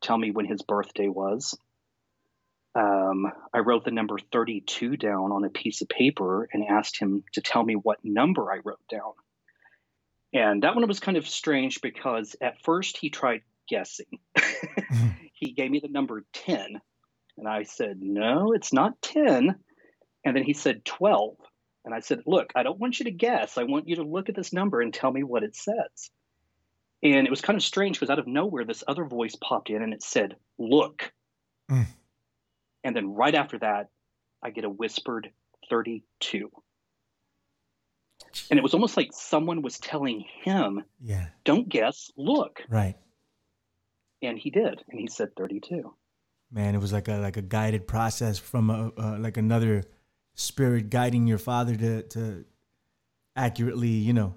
tell 0.03 0.17
me 0.17 0.31
when 0.31 0.47
his 0.47 0.63
birthday 0.63 1.09
was. 1.09 1.57
Um, 2.75 3.31
i 3.53 3.59
wrote 3.59 3.85
the 3.85 3.91
number 3.91 4.17
32 4.33 4.97
down 4.97 5.31
on 5.31 5.45
a 5.45 5.51
piece 5.51 5.83
of 5.83 5.91
paper 5.91 6.49
and 6.51 6.65
asked 6.67 6.99
him 6.99 7.23
to 7.35 7.43
tell 7.43 7.63
me 7.63 7.75
what 7.75 7.99
number 8.03 8.51
i 8.51 8.61
wrote 8.65 8.81
down. 8.91 9.13
And 10.33 10.63
that 10.63 10.75
one 10.75 10.89
was 10.89 10.99
kind 10.99 11.19
of 11.19 11.29
strange 11.29 11.83
because 11.83 12.35
at 12.41 12.63
first 12.63 12.97
he 12.97 13.11
tried 13.11 13.43
guessing. 13.69 14.19
He 15.43 15.51
gave 15.51 15.73
me 15.73 15.81
the 15.81 15.89
number 15.89 16.25
10 16.35 16.81
and 17.43 17.49
I 17.49 17.65
said, 17.65 17.97
No, 18.01 18.53
it's 18.53 18.73
not 18.73 19.03
10. 19.03 19.57
And 20.25 20.37
then 20.37 20.45
he 20.45 20.55
said 20.55 20.85
12. 20.85 21.35
And 21.85 21.93
I 21.93 21.99
said, 21.99 22.21
Look, 22.25 22.53
I 22.55 22.63
don't 22.63 22.79
want 22.79 23.01
you 23.01 23.07
to 23.07 23.11
guess. 23.11 23.59
I 23.59 23.65
want 23.65 23.89
you 23.89 23.97
to 23.97 24.05
look 24.05 24.29
at 24.29 24.37
this 24.37 24.53
number 24.53 24.81
and 24.81 24.95
tell 24.95 25.11
me 25.11 25.25
what 25.25 25.43
it 25.43 25.57
says. 25.57 26.11
And 27.03 27.27
it 27.27 27.31
was 27.31 27.41
kind 27.41 27.57
of 27.57 27.65
strange 27.65 27.99
because 27.99 28.11
out 28.11 28.21
of 28.21 28.29
nowhere, 28.29 28.65
this 28.65 28.85
other 28.87 29.05
voice 29.05 29.35
popped 29.35 29.71
in 29.71 29.83
and 29.83 29.93
it 29.93 30.05
said, 30.05 30.37
Look. 30.57 31.13
Mm. 31.69 31.87
And 32.85 32.95
then 32.95 33.13
right 33.13 33.35
after 33.35 33.59
that, 33.59 33.89
I 34.41 34.51
get 34.51 34.63
a 34.63 34.71
whispered 34.71 35.33
32. 35.69 36.49
And 38.53 38.59
it 38.59 38.63
was 38.63 38.75
almost 38.75 38.97
like 38.97 39.11
someone 39.13 39.63
was 39.63 39.81
telling 39.81 40.25
him, 40.45 40.85
Yeah. 41.01 41.27
Don't 41.43 41.69
guess, 41.69 42.13
look. 42.17 42.63
Right. 42.69 42.95
And 44.23 44.39
he 44.39 44.51
did. 44.51 44.81
And 44.89 45.01
he 45.01 45.09
said 45.09 45.35
32. 45.37 45.93
Man, 46.53 46.75
it 46.75 46.81
was 46.81 46.93
like 46.93 47.09
a 47.09 47.15
like 47.15 47.39
a 47.39 47.43
guided 47.43 47.87
process 47.87 48.39
from 48.39 48.69
a 48.69 48.93
uh, 48.99 49.19
like 49.19 49.39
another 49.39 49.85
spirit 50.35 50.91
guiding 50.91 51.27
your 51.27 51.39
father 51.39 51.75
to 51.77 52.03
to 52.03 52.45
accurately, 53.35 53.89
you 53.89 54.13
know, 54.13 54.35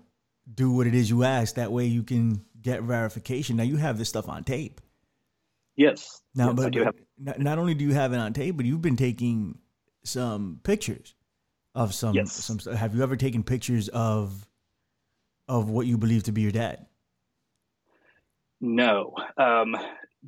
do 0.54 0.72
what 0.72 0.88
it 0.88 0.96
is 0.96 1.10
you 1.10 1.24
ask. 1.24 1.56
That 1.56 1.72
way 1.72 1.86
you 1.86 2.04
can 2.04 2.46
get 2.62 2.84
verification. 2.84 3.58
Now 3.58 3.64
you 3.64 3.76
have 3.78 3.98
this 3.98 4.08
stuff 4.10 4.30
on 4.30 4.44
tape. 4.46 4.80
Yes. 5.76 6.22
Now, 6.34 6.48
yes, 6.48 6.56
but, 6.56 6.74
but 6.74 6.96
not, 7.18 7.40
not 7.40 7.58
only 7.58 7.74
do 7.74 7.84
you 7.84 7.94
have 7.94 8.14
it 8.14 8.18
on 8.18 8.32
tape, 8.32 8.56
but 8.56 8.66
you've 8.66 8.82
been 8.82 8.96
taking 8.96 9.60
some 10.06 10.62
pictures 10.64 11.16
of 11.74 11.94
some 11.94 12.16
Yes. 12.16 12.32
some. 12.32 12.60
Have 12.74 12.96
you 12.96 13.04
ever 13.04 13.18
taken 13.18 13.44
pictures 13.44 13.90
of 13.90 14.48
of 15.50 15.70
what 15.70 15.86
you 15.86 15.98
believe 15.98 16.24
to 16.24 16.32
be 16.32 16.42
your 16.42 16.52
dad? 16.52 16.86
No. 18.62 19.14
Um, 19.38 19.76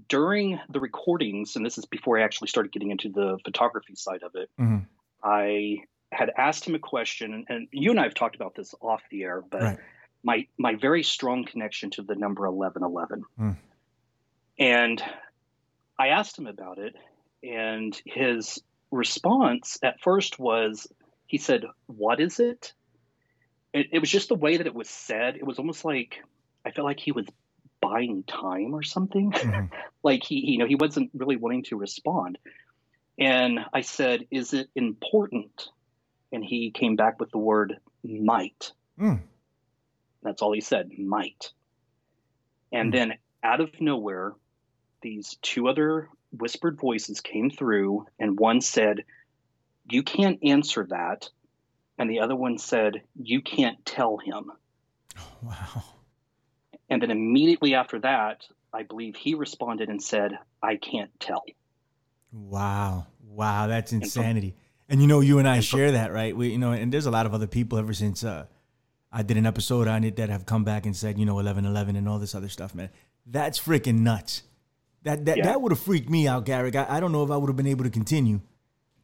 during 0.08 0.60
the 0.70 0.80
recordings, 0.80 1.56
and 1.56 1.66
this 1.66 1.78
is 1.78 1.86
before 1.86 2.20
I 2.20 2.24
actually 2.24 2.48
started 2.50 2.72
getting 2.72 2.92
into 2.92 3.10
the 3.10 3.38
photography 3.44 3.96
side 3.96 4.24
of 4.24 4.36
it, 4.36 4.50
Mhm. 4.60 4.86
I 5.24 5.84
had 6.12 6.32
asked 6.38 6.66
him 6.66 6.76
a 6.76 6.80
question, 6.80 7.46
and, 7.50 7.68
you 7.72 7.92
and 7.92 8.00
I 8.00 8.04
have 8.04 8.14
talked 8.14 8.36
about 8.36 8.56
this 8.56 8.74
off 8.82 9.02
the 9.10 9.24
air, 9.24 9.42
but 9.42 9.62
Right. 9.62 9.80
my 10.24 10.48
my 10.58 10.76
very 10.76 11.04
strong 11.04 11.46
connection 11.46 11.90
to 11.92 12.04
the 12.04 12.16
number 12.16 12.46
eleven 12.46 12.84
eleven, 12.84 13.24
Hmm. 13.38 13.52
and 14.60 15.04
I 16.00 16.10
asked 16.10 16.38
him 16.38 16.48
about 16.48 16.78
it, 16.78 16.96
and 17.44 18.00
his 18.06 18.62
response 18.92 19.78
at 19.84 20.00
first 20.02 20.40
was, 20.40 20.88
he 21.26 21.38
said, 21.38 21.66
"What 21.88 22.20
is 22.20 22.40
it?" 22.40 22.74
It, 23.74 23.88
it 23.92 24.00
was 24.00 24.10
just 24.10 24.30
the 24.30 24.36
way 24.36 24.58
that 24.58 24.68
it 24.68 24.74
was 24.74 24.90
said. 24.90 25.36
It 25.36 25.46
was 25.46 25.60
almost 25.60 25.84
like 25.84 26.24
I 26.66 26.72
felt 26.72 26.86
like 26.86 27.00
he 27.00 27.12
was 27.12 27.28
buying 27.82 28.24
time 28.24 28.74
or 28.74 28.84
something. 28.84 29.32
Mhm. 29.48 29.70
like 30.04 30.24
he, 30.24 30.52
you 30.52 30.58
know, 30.58 30.68
he 30.68 30.76
wasn't 30.76 31.12
really 31.14 31.36
wanting 31.36 31.64
to 31.64 31.78
respond. 31.78 32.38
And 33.20 33.60
I 33.74 33.82
said, 33.82 34.28
"Is 34.32 34.54
it 34.54 34.70
important?" 34.76 35.70
And 36.32 36.44
he 36.44 36.72
came 36.72 36.96
back 36.96 37.20
with 37.20 37.32
the 37.32 37.38
word 37.40 37.80
"might." 38.04 38.72
Mm. 39.00 39.22
That's 40.24 40.42
all 40.42 40.54
he 40.54 40.62
said, 40.62 40.90
"might." 40.98 41.52
And 42.72 42.88
Hmm. 42.90 42.98
then 42.98 43.14
out 43.44 43.62
of 43.62 43.80
nowhere, 43.80 44.34
these 45.02 45.38
two 45.42 45.68
other 45.68 46.10
whispered 46.32 46.80
voices 46.80 47.22
came 47.22 47.50
through, 47.50 48.06
and 48.20 48.40
one 48.40 48.62
said, 48.62 49.06
"You 49.90 50.04
can't 50.04 50.40
answer 50.44 50.86
that," 50.90 51.30
and 51.98 52.10
the 52.10 52.20
other 52.20 52.36
one 52.36 52.58
said, 52.58 53.04
"You 53.16 53.42
can't 53.42 53.84
tell 53.86 54.18
him." 54.18 54.52
Wow. 55.42 55.84
And 56.90 57.02
then 57.02 57.12
immediately 57.12 57.76
after 57.76 58.00
that, 58.00 58.46
I 58.74 58.84
believe 58.84 59.16
he 59.16 59.34
responded 59.36 59.90
and 59.90 60.02
said, 60.02 60.38
I 60.64 60.78
can't 60.78 61.12
tell. 61.20 61.44
Wow. 62.32 63.08
Wow, 63.28 63.68
that's 63.68 63.94
insanity. 63.94 64.56
And 64.90 65.02
you 65.02 65.08
know, 65.08 65.20
you 65.20 65.40
and 65.40 65.48
I 65.48 65.56
and 65.58 65.64
share 65.66 65.92
that, 65.92 66.14
right? 66.14 66.36
We, 66.36 66.50
you 66.50 66.58
know, 66.58 66.72
and 66.72 66.92
there's 66.92 67.06
a 67.06 67.12
lot 67.12 67.26
of 67.26 67.34
other 67.34 67.48
people 67.48 67.78
ever 67.78 67.94
since 67.94 68.24
uh, 68.24 68.46
I 69.12 69.22
did 69.24 69.38
an 69.38 69.46
episode 69.46 69.88
on 69.88 70.04
it 70.04 70.16
that 70.16 70.30
have 70.30 70.46
come 70.46 70.64
back 70.64 70.86
and 70.86 70.96
said, 70.96 71.20
you 71.20 71.26
know, 71.26 71.40
eleven 71.40 71.66
eleven 71.66 71.96
and 71.96 72.08
all 72.08 72.20
this 72.20 72.34
other 72.34 72.48
stuff, 72.50 72.74
man. 72.74 72.90
That's 73.26 73.60
freaking 73.60 74.00
nuts. 74.00 74.44
That 75.04 75.26
that 75.26 75.38
Yeah. 75.38 75.44
that 75.46 75.62
would 75.62 75.72
have 75.74 75.80
freaked 75.80 76.10
me 76.10 76.28
out, 76.28 76.46
Garrick. 76.46 76.76
I, 76.76 76.86
I 76.90 77.00
don't 77.02 77.12
know 77.12 77.24
if 77.24 77.32
I 77.32 77.38
would 77.38 77.50
have 77.50 77.58
been 77.58 77.68
able 77.68 77.84
to 77.84 77.90
continue 77.90 78.40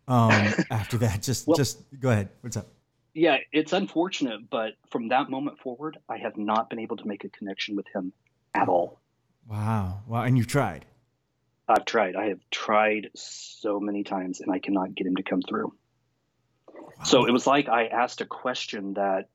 um, 0.07 0.31
after 0.71 0.97
that. 0.99 1.21
Just 1.21 1.47
Well- 1.47 1.57
just 1.57 1.79
go 1.99 2.09
ahead. 2.09 2.29
What's 2.41 2.55
up? 2.57 2.67
Yeah, 3.13 3.37
it's 3.51 3.73
unfortunate, 3.73 4.49
but 4.49 4.73
from 4.89 5.09
that 5.09 5.29
moment 5.29 5.59
forward, 5.59 5.97
I 6.09 6.17
have 6.17 6.35
not 6.37 6.69
been 6.69 6.79
able 6.79 6.97
to 6.97 7.07
make 7.07 7.23
a 7.23 7.29
connection 7.29 7.75
with 7.75 7.85
him 7.93 8.11
at 8.53 8.67
all. 8.67 8.99
Wow. 9.47 9.99
Wow. 10.07 10.23
And 10.23 10.37
you've 10.37 10.47
tried. 10.47 10.85
I've 11.67 11.85
tried. 11.85 12.15
I 12.15 12.27
have 12.27 12.39
tried 12.51 13.09
so 13.13 13.79
many 13.79 14.03
times, 14.03 14.41
and 14.41 14.51
I 14.51 14.59
cannot 14.59 14.95
get 14.95 15.07
him 15.07 15.15
to 15.15 15.23
come 15.23 15.41
through. 15.41 15.73
So 17.03 17.25
it 17.25 17.31
was 17.31 17.47
like 17.47 17.69
I 17.69 17.87
asked 17.87 18.21
a 18.21 18.25
question 18.25 18.95
that 18.95 19.29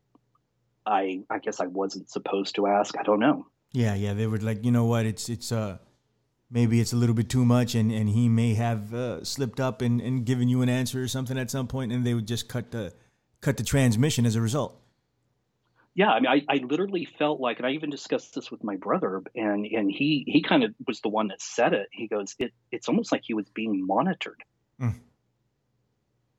I, 0.85 1.23
I 1.31 1.39
guess 1.39 1.61
I 1.61 1.67
wasn't 1.67 2.11
supposed 2.11 2.57
to 2.57 2.67
ask. 2.67 2.97
I 2.99 3.03
don't 3.03 3.21
know. 3.21 3.47
Yeah, 3.73 3.95
yeah. 3.95 4.15
They 4.15 4.27
were 4.27 4.39
like, 4.39 4.65
you 4.65 4.71
know 4.71 4.87
what? 4.87 5.07
It's 5.07 5.29
it's 5.29 5.53
uh 5.53 5.79
maybe 6.51 6.81
it's 6.81 6.93
a 6.93 6.97
little 6.97 7.15
bit 7.15 7.29
too 7.29 7.45
much, 7.45 7.75
and 7.75 7.93
and 7.93 8.09
he 8.09 8.29
may 8.29 8.55
have 8.55 8.95
uh, 8.95 9.25
slipped 9.25 9.61
up 9.61 9.83
and 9.83 10.01
and 10.01 10.25
given 10.25 10.49
you 10.49 10.63
an 10.63 10.69
answer 10.69 11.03
or 11.03 11.09
something 11.09 11.39
at 11.39 11.51
some 11.51 11.67
point, 11.67 11.93
and 11.93 12.07
they 12.07 12.15
would 12.15 12.27
just 12.27 12.49
cut 12.49 12.71
the 12.71 12.95
cut 13.41 13.57
the 13.57 13.63
transmission 13.65 14.27
as 14.27 14.37
a 14.37 14.41
result. 14.41 14.81
Yeah, 15.95 16.11
I 16.11 16.21
mean, 16.21 16.29
I, 16.29 16.43
I 16.49 16.57
literally 16.59 17.09
felt 17.19 17.41
like, 17.41 17.59
and 17.59 17.67
I 17.67 17.71
even 17.71 17.91
discussed 17.91 18.35
this 18.35 18.51
with 18.53 18.63
my 18.63 18.77
brother, 18.77 19.21
and 19.35 19.67
and 19.67 19.91
he 19.91 20.23
he 20.29 20.43
kind 20.43 20.63
of 20.63 20.73
was 20.87 21.01
the 21.01 21.09
one 21.09 21.29
that 21.29 21.43
said 21.43 21.73
it. 21.73 21.89
He 21.91 22.07
goes, 22.07 22.37
it 22.39 22.53
it's 22.71 22.89
almost 22.89 23.11
like 23.11 23.23
he 23.25 23.35
was 23.35 23.49
being 23.49 23.85
monitored, 23.85 24.43
Mm. 24.81 25.01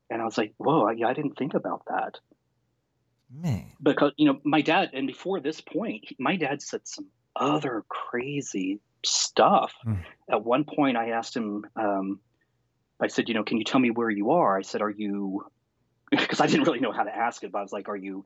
and 0.08 0.22
I 0.22 0.24
was 0.24 0.38
like, 0.38 0.54
whoa, 0.56 0.86
I, 0.86 0.92
I 1.06 1.12
didn't 1.12 1.36
think 1.36 1.52
about 1.54 1.82
that 1.88 2.18
Man, 3.32 3.66
because 3.82 4.12
you 4.16 4.26
know 4.26 4.40
my 4.44 4.62
dad, 4.62 4.90
and 4.94 5.06
before 5.06 5.40
this 5.40 5.60
point, 5.60 6.04
he- 6.08 6.16
my 6.18 6.36
dad 6.36 6.62
said 6.62 6.80
some 6.84 7.06
other 7.36 7.84
crazy 7.88 8.80
stuff. 9.04 9.72
Mm. 9.86 9.98
At 10.30 10.44
one 10.44 10.64
point, 10.64 10.96
I 10.96 11.10
asked 11.10 11.36
him, 11.36 11.64
um, 11.76 12.20
I 13.00 13.06
said, 13.08 13.28
you 13.28 13.34
know, 13.34 13.44
can 13.44 13.58
you 13.58 13.64
tell 13.64 13.80
me 13.80 13.90
where 13.90 14.10
you 14.10 14.30
are? 14.30 14.56
I 14.58 14.62
said, 14.62 14.80
are 14.80 14.90
you? 14.90 15.44
Because 16.10 16.40
I 16.40 16.46
didn't 16.46 16.66
really 16.66 16.80
know 16.80 16.92
how 16.92 17.04
to 17.04 17.14
ask 17.14 17.44
it, 17.44 17.52
but 17.52 17.58
I 17.58 17.62
was 17.62 17.72
like, 17.72 17.88
are 17.88 17.96
you 17.96 18.24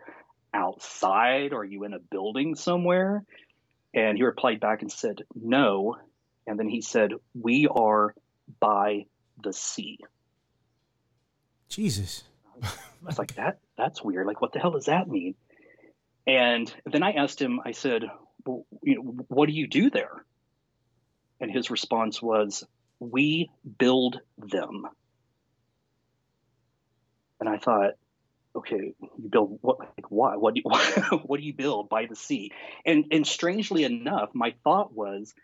outside? 0.53 1.53
Are 1.53 1.65
you 1.65 1.85
in 1.85 1.93
a 1.93 1.99
building 1.99 2.55
somewhere? 2.55 3.25
And 3.93 4.17
he 4.17 4.25
replied 4.25 4.61
back 4.61 4.83
and 4.83 4.91
said, 4.91 5.21
no. 5.35 5.97
And 6.47 6.59
then 6.59 6.69
he 6.69 6.81
said, 6.81 7.13
we 7.35 7.69
are 7.69 8.15
by 8.61 9.07
the 9.43 9.53
sea. 9.53 9.99
Jesus. 11.69 12.25
I 12.63 12.69
was 13.03 13.19
like, 13.19 13.35
that 13.35 13.59
that's 13.77 14.03
weird. 14.03 14.27
Like, 14.27 14.41
what 14.41 14.53
the 14.53 14.61
hell 14.61 14.71
does 14.71 14.87
that 14.87 15.09
mean? 15.09 15.35
And 16.27 16.73
then 16.87 17.03
I 17.03 17.13
asked 17.13 17.41
him, 17.41 17.61
I 17.65 17.73
said, 17.73 18.05
well, 18.47 18.65
you 18.83 18.97
know, 18.97 19.03
what 19.29 19.47
do 19.47 19.53
you 19.53 19.67
do 19.67 19.91
there? 19.91 20.25
And 21.41 21.51
his 21.51 21.71
response 21.71 22.23
was, 22.23 22.65
we 23.01 23.51
build 23.79 24.21
them. 24.39 24.87
And 27.45 27.55
I 27.55 27.59
thought, 27.59 27.93
okay, 28.57 28.95
you 29.19 29.29
build 29.29 29.59
what? 29.61 29.79
Like 29.79 30.11
why? 30.11 30.37
What 30.37 30.55
do 30.55 30.63
you, 30.65 30.71
what 31.25 31.39
do 31.39 31.45
you 31.45 31.53
build 31.53 31.91
by 31.91 32.07
the 32.07 32.17
sea? 32.17 32.53
And 32.87 33.05
and 33.11 33.27
strangely 33.27 33.85
enough, 33.85 34.31
my 34.33 34.55
thought 34.65 34.95
was, 34.95 35.35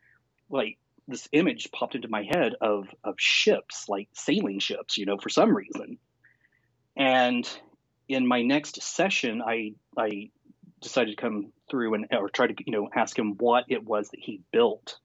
like, 0.49 0.79
this 1.07 1.29
image 1.33 1.71
popped 1.73 1.95
into 1.95 2.09
my 2.09 2.23
head 2.23 2.55
of 2.59 2.89
of 3.05 3.17
ships, 3.19 3.87
like 3.87 4.09
sailing 4.15 4.61
ships, 4.61 4.97
you 4.97 5.05
know, 5.05 5.19
for 5.19 5.29
some 5.29 5.55
reason. 5.55 5.99
And 6.97 7.47
in 8.09 8.27
my 8.27 8.41
next 8.41 8.81
session, 8.83 9.43
I 9.43 9.75
I 9.95 10.31
decided 10.81 11.19
to 11.19 11.21
come 11.21 11.53
through 11.71 11.93
and 11.93 12.07
or 12.13 12.31
try 12.31 12.47
to 12.47 12.55
you 12.65 12.73
know 12.73 12.89
ask 12.97 13.19
him 13.19 13.37
what 13.37 13.67
it 13.69 13.85
was 13.85 14.09
that 14.09 14.21
he 14.21 14.41
built 14.53 14.99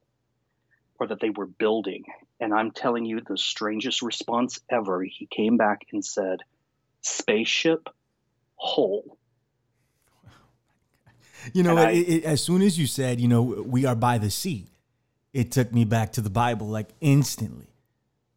or 0.97 1.07
that 1.07 1.19
they 1.19 1.29
were 1.29 1.45
building. 1.45 2.05
And 2.39 2.53
I'm 2.53 2.71
telling 2.71 3.03
you, 3.03 3.19
the 3.19 3.37
strangest 3.37 4.01
response 4.01 4.61
ever. 4.69 5.03
He 5.03 5.25
came 5.25 5.57
back 5.57 5.87
and 5.91 6.05
said, 6.05 6.39
"Spaceship 7.05 7.87
hole." 8.55 9.17
You 11.53 11.63
know, 11.63 11.77
And 11.77 11.95
it, 11.95 12.07
I- 12.09 12.11
it, 12.17 12.23
as 12.25 12.41
soon 12.43 12.61
as 12.61 12.77
you 12.79 12.87
said, 12.87 13.19
you 13.19 13.27
know, 13.27 13.43
we 13.43 13.85
are 13.85 13.95
by 13.95 14.17
the 14.17 14.29
sea, 14.31 14.67
it 15.33 15.51
took 15.51 15.71
me 15.71 15.85
back 15.85 16.13
to 16.13 16.21
the 16.21 16.29
Bible 16.29 16.67
like 16.67 16.89
instantly. 17.01 17.67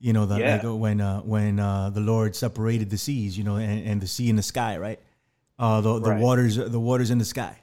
You 0.00 0.12
know, 0.12 0.26
the, 0.26 0.38
Yeah. 0.38 0.52
like 0.56 0.64
uh, 0.64 0.76
when 0.76 1.00
uh, 1.00 1.20
when 1.22 1.58
uh, 1.58 1.90
the 1.90 2.00
Lord 2.00 2.36
separated 2.36 2.90
the 2.90 2.98
seas, 2.98 3.36
you 3.36 3.44
know, 3.44 3.56
and, 3.56 3.84
and 3.86 4.00
the 4.00 4.06
sea 4.06 4.28
and 4.30 4.38
the 4.38 4.42
sky, 4.44 4.76
right? 4.76 5.00
Uh, 5.58 5.80
the 5.80 5.98
the 5.98 6.10
Right. 6.10 6.20
waters, 6.20 6.56
the 6.56 6.78
waters 6.78 7.10
in 7.10 7.18
the 7.18 7.24
sky, 7.24 7.58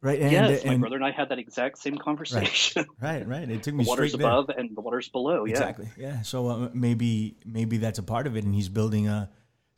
right? 0.00 0.18
And, 0.18 0.32
yes, 0.32 0.64
my 0.64 0.76
brother 0.78 0.96
and 0.96 1.04
I 1.04 1.10
had 1.10 1.28
that 1.28 1.38
exact 1.38 1.76
same 1.78 1.98
conversation. 1.98 2.86
Right, 3.02 3.26
right. 3.28 3.50
It 3.50 3.62
took 3.62 3.74
the 3.74 3.78
me 3.78 3.84
waters 3.84 4.12
straight 4.12 4.22
there. 4.22 4.30
above 4.30 4.48
and 4.56 4.74
the 4.74 4.80
waters 4.80 5.08
below. 5.10 5.44
Yeah. 5.44 5.50
Exactly. 5.50 5.88
Yeah. 5.98 6.22
So 6.22 6.46
uh, 6.48 6.68
maybe 6.72 7.34
maybe 7.44 7.76
that's 7.78 7.98
a 7.98 8.02
part 8.02 8.26
of 8.26 8.34
it, 8.36 8.44
and 8.44 8.54
he's 8.54 8.70
building 8.70 9.08
a 9.08 9.28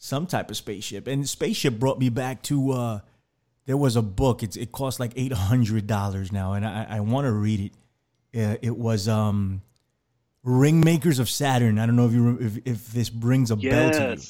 some 0.02 0.26
type 0.26 0.50
of 0.50 0.56
spaceship. 0.56 1.06
And 1.06 1.28
spaceship 1.28 1.78
brought 1.78 1.98
me 1.98 2.08
back 2.08 2.42
to 2.44 2.72
uh, 2.72 3.00
there 3.66 3.76
was 3.76 3.96
a 3.96 4.02
book. 4.02 4.42
It's 4.42 4.56
it 4.56 4.72
cost 4.72 4.98
like 4.98 5.12
eight 5.14 5.32
hundred 5.32 5.86
dollars 5.86 6.32
now, 6.32 6.54
and 6.54 6.66
I, 6.66 6.86
I 6.88 7.00
want 7.00 7.26
to 7.26 7.32
read 7.32 7.70
it. 8.32 8.40
Uh, 8.40 8.56
it 8.62 8.76
was 8.76 9.08
um, 9.08 9.62
Ringmakers 10.44 11.20
of 11.20 11.28
Saturn. 11.28 11.78
I 11.78 11.86
don't 11.86 11.96
know 11.96 12.06
if 12.06 12.12
you 12.12 12.38
if, 12.40 12.58
if 12.64 12.92
this 12.92 13.10
brings 13.10 13.50
a 13.50 13.56
bell 13.56 13.90
to 13.90 14.16
you, 14.16 14.22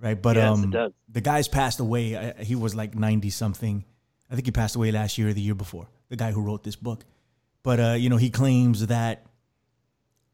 right? 0.00 0.20
But 0.20 0.36
Yes, 0.36 0.48
um, 0.48 0.70
the 1.08 1.20
guy's 1.20 1.48
passed 1.48 1.80
away. 1.80 2.16
I, 2.16 2.44
he 2.44 2.54
was 2.54 2.76
like 2.76 2.94
ninety 2.94 3.30
something. 3.30 3.84
I 4.30 4.34
think 4.34 4.46
he 4.46 4.52
passed 4.52 4.76
away 4.76 4.92
last 4.92 5.18
year 5.18 5.28
or 5.28 5.32
the 5.32 5.40
year 5.40 5.56
before. 5.56 5.88
The 6.10 6.16
guy 6.16 6.30
who 6.30 6.42
wrote 6.42 6.62
this 6.62 6.76
book, 6.76 7.04
but 7.64 7.80
uh, 7.80 7.92
you 7.98 8.08
know 8.08 8.18
he 8.18 8.30
claims 8.30 8.86
that 8.86 9.26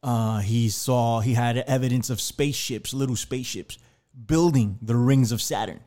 uh, 0.02 0.40
he 0.40 0.68
saw 0.68 1.20
he 1.20 1.32
had 1.32 1.56
evidence 1.56 2.10
of 2.10 2.20
spaceships, 2.20 2.92
little 2.92 3.16
spaceships, 3.16 3.78
building 4.26 4.78
the 4.82 4.96
rings 4.96 5.32
of 5.32 5.40
Saturn, 5.40 5.80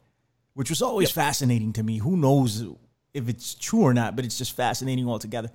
which 0.53 0.69
was 0.69 0.81
always 0.81 1.09
yep. 1.09 1.15
fascinating 1.15 1.73
to 1.73 1.83
me. 1.83 1.97
Who 1.99 2.17
knows 2.17 2.65
if 3.13 3.29
it's 3.29 3.55
true 3.55 3.81
or 3.81 3.93
not, 3.93 4.15
but 4.15 4.25
it's 4.25 4.37
just 4.37 4.55
fascinating 4.55 5.07
altogether. 5.07 5.49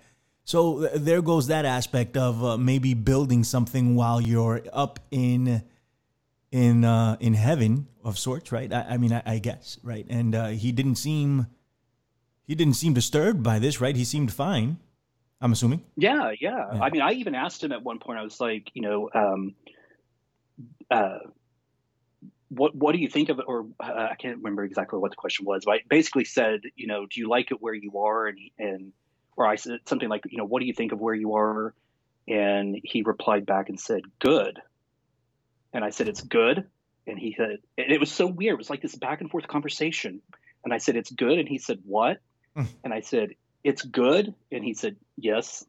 So 0.45 0.89
there 0.95 1.23
goes 1.23 1.47
that 1.47 1.65
aspect 1.65 2.17
of 2.17 2.45
uh, 2.45 2.57
maybe 2.57 2.95
building 2.95 3.45
something 3.45 3.95
while 3.95 4.21
you're 4.21 4.63
up 4.73 4.99
in 5.11 5.63
in 6.51 6.85
uh, 6.85 7.17
in 7.21 7.35
heaven 7.35 7.87
of 8.05 8.19
sorts, 8.19 8.51
right? 8.53 8.73
I, 8.73 8.87
I 8.91 8.97
mean, 8.97 9.13
I, 9.13 9.23
I, 9.25 9.39
guess, 9.39 9.79
right? 9.83 10.05
And 10.11 10.35
uh, 10.35 10.49
he 10.49 10.73
didn't 10.73 10.97
seem 10.97 11.47
he 12.47 12.55
didn't 12.55 12.75
seem 12.75 12.93
disturbed 12.93 13.43
by 13.43 13.59
this, 13.59 13.81
right? 13.81 13.95
He 13.95 14.05
seemed 14.05 14.33
fine. 14.33 14.79
I'm 15.41 15.53
assuming. 15.53 15.83
Yeah, 15.97 16.33
yeah, 16.41 16.69
yeah. 16.73 16.83
I 16.83 16.91
mean, 16.91 17.03
I 17.03 17.13
even 17.13 17.35
asked 17.35 17.65
him 17.65 17.73
at 17.73 17.83
one 17.83 17.99
point. 17.99 18.19
I 18.19 18.23
was 18.23 18.41
like, 18.41 18.71
you 18.75 18.83
know, 18.83 19.11
um, 19.13 19.55
uh, 20.91 21.19
what 22.55 22.75
what 22.75 22.93
do 22.93 22.99
you 22.99 23.09
think 23.09 23.29
of 23.29 23.39
it? 23.39 23.45
Or 23.49 23.67
uh, 23.81 24.09
I 24.11 24.15
can't 24.17 24.37
remember 24.39 24.65
exactly 24.65 24.99
what 24.99 25.11
the 25.11 25.17
question 25.17 25.47
was, 25.47 25.65
but 25.65 25.73
I 25.73 25.81
basically 25.89 26.25
said, 26.25 26.61
you 26.77 26.87
know, 26.87 27.07
do 27.07 27.21
you 27.21 27.29
like 27.29 27.51
it 27.51 27.61
where 27.61 27.75
you 27.75 27.99
are? 27.99 28.27
And 28.27 28.39
and 28.59 28.93
or 29.37 29.47
I 29.47 29.57
said 29.57 29.81
something 29.87 30.09
like, 30.09 30.23
you 30.29 30.39
know, 30.39 30.45
what 30.45 30.61
do 30.61 30.67
you 30.67 30.75
think 30.75 30.93
of 30.93 31.01
where 31.01 31.15
you 31.15 31.35
are? 31.37 31.75
And 32.29 32.79
he 32.85 33.03
replied 33.03 33.47
back 33.47 33.69
and 33.69 33.81
said, 33.81 34.03
good. 34.19 34.61
And 35.73 35.85
I 35.85 35.91
said, 35.91 36.09
it's 36.09 36.21
good. 36.21 36.67
And 37.07 37.19
he 37.19 37.35
said, 37.37 37.59
and 37.79 37.91
it 37.91 37.99
was 37.99 38.13
so 38.13 38.27
weird. 38.27 38.55
It 38.55 38.59
was 38.59 38.71
like 38.71 38.83
this 38.83 38.95
back 38.95 39.21
and 39.21 39.31
forth 39.31 39.49
conversation. 39.49 40.21
And 40.65 40.73
I 40.73 40.79
said, 40.79 40.97
it's 40.97 41.11
good. 41.11 41.39
And 41.39 41.49
he 41.49 41.59
said, 41.59 41.81
what? 41.85 42.19
Hmm. 42.55 42.65
and 42.85 42.93
I 42.93 43.01
said, 43.01 43.31
it's 43.65 43.83
good. 43.83 44.35
And 44.53 44.63
he 44.63 44.75
said, 44.75 44.97
yes. 45.17 45.65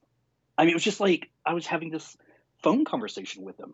I 0.58 0.64
mean, 0.64 0.72
it 0.72 0.76
was 0.76 0.84
just 0.84 1.00
like 1.00 1.30
I 1.46 1.54
was 1.54 1.66
having 1.66 1.90
this 1.90 2.18
phone 2.62 2.84
conversation 2.86 3.44
with 3.44 3.58
him. 3.60 3.74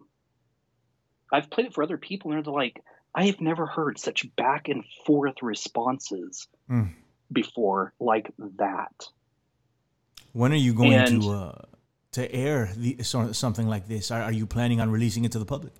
I've 1.32 1.50
played 1.50 1.68
it 1.68 1.74
for 1.74 1.84
other 1.84 1.98
people, 1.98 2.32
and 2.32 2.44
they're 2.44 2.54
like, 2.54 2.82
I 3.16 3.26
have 3.26 3.42
never 3.42 3.66
heard 3.66 3.98
such 3.98 4.28
back 4.36 4.70
and 4.70 4.84
forth 5.06 5.42
responses 5.42 6.48
mm. 6.70 6.94
before 7.32 7.94
like 8.00 8.32
that. 8.58 9.08
When 10.34 10.52
are 10.52 10.56
you 10.56 10.74
going 10.74 10.94
and, 10.94 11.22
to 11.24 11.32
uh, 11.32 11.62
to 12.12 12.32
air 12.32 12.72
the, 12.76 12.98
something 13.04 13.68
like 13.68 13.88
this? 13.88 14.12
Are, 14.12 14.22
are, 14.22 14.32
you 14.32 14.46
planning 14.46 14.80
on 14.80 14.92
releasing 14.92 15.26
it 15.26 15.32
to 15.32 15.40
the 15.40 15.46
public? 15.46 15.74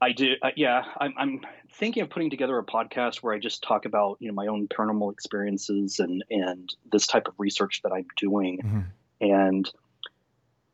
I 0.00 0.12
do. 0.12 0.34
Uh, 0.42 0.50
yeah, 0.56 0.84
I'm, 1.00 1.14
I'm, 1.16 1.40
thinking 1.74 2.02
of 2.02 2.10
putting 2.10 2.28
together 2.28 2.58
a 2.58 2.64
podcast 2.64 3.16
where 3.22 3.32
I 3.32 3.38
just 3.38 3.62
talk 3.62 3.86
about 3.86 4.18
you 4.20 4.28
know 4.28 4.34
my 4.34 4.46
own 4.46 4.68
paranormal 4.68 5.10
experiences 5.12 5.98
and 5.98 6.22
and 6.30 6.74
this 6.90 7.06
type 7.06 7.28
of 7.28 7.34
research 7.38 7.80
that 7.82 7.92
I'm 7.92 8.06
doing, 8.18 8.58
mm-hmm. 8.58 8.80
and 9.22 9.70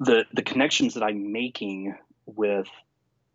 the 0.00 0.24
the 0.32 0.42
connections 0.42 0.94
that 0.94 1.04
I'm 1.04 1.30
making 1.30 1.94
with 2.26 2.68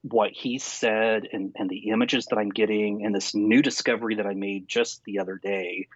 what 0.04 0.32
he 0.32 0.60
said 0.60 1.28
and, 1.32 1.56
and 1.56 1.70
the 1.70 1.90
images 1.90 2.26
that 2.28 2.38
I'm 2.38 2.50
getting 2.50 3.06
and 3.06 3.16
this 3.16 3.34
new 3.34 3.62
discovery 3.62 4.16
that 4.16 4.28
I 4.28 4.34
made 4.34 4.68
just 4.68 5.02
the 5.06 5.20
other 5.20 5.40
day, 5.42 5.88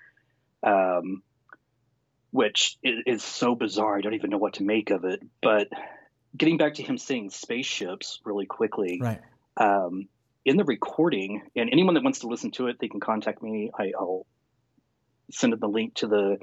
um, 0.63 1.21
which 2.31 2.77
is, 2.81 3.03
is, 3.05 3.23
so 3.23 3.53
bizarre. 3.53 3.97
I 3.97 4.01
don't 4.01 4.13
even 4.13 4.29
know 4.29 4.37
what 4.37 4.55
to 4.55 4.63
make 4.63 4.91
of 4.91 5.03
it. 5.03 5.21
But 5.41 5.67
getting 6.35 6.57
back 6.57 6.75
to 6.75 6.83
him 6.83 6.97
saying 6.97 7.31
spaceships 7.31 8.21
really 8.23 8.45
quickly, 8.45 8.99
right. 9.01 9.21
Um, 9.57 10.07
in 10.45 10.55
the 10.55 10.63
recording, 10.63 11.41
and 11.57 11.69
anyone 11.69 11.95
that 11.95 12.03
wants 12.03 12.19
to 12.19 12.27
listen 12.27 12.51
to 12.51 12.67
it, 12.67 12.77
they 12.79 12.87
can 12.87 13.01
contact 13.01 13.43
me. 13.43 13.71
I, 13.77 13.91
will 13.99 14.25
send 15.29 15.51
them 15.51 15.59
the 15.59 15.67
link 15.67 15.95
to 15.95 16.07
the 16.07 16.37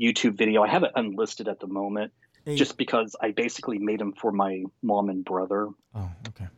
YouTube 0.00 0.36
video. 0.36 0.62
I 0.64 0.68
have 0.68 0.82
it 0.82 0.90
unlisted 0.96 1.46
at 1.46 1.60
the 1.60 1.68
moment, 1.68 2.12
hey. 2.44 2.56
just 2.56 2.76
because 2.76 3.14
I 3.20 3.30
basically 3.30 3.78
made 3.78 4.00
them 4.00 4.14
for 4.14 4.32
my 4.32 4.64
mom 4.82 5.08
and 5.10 5.24
brother. 5.24 5.68
Oh, 5.94 6.10
okay 6.28 6.48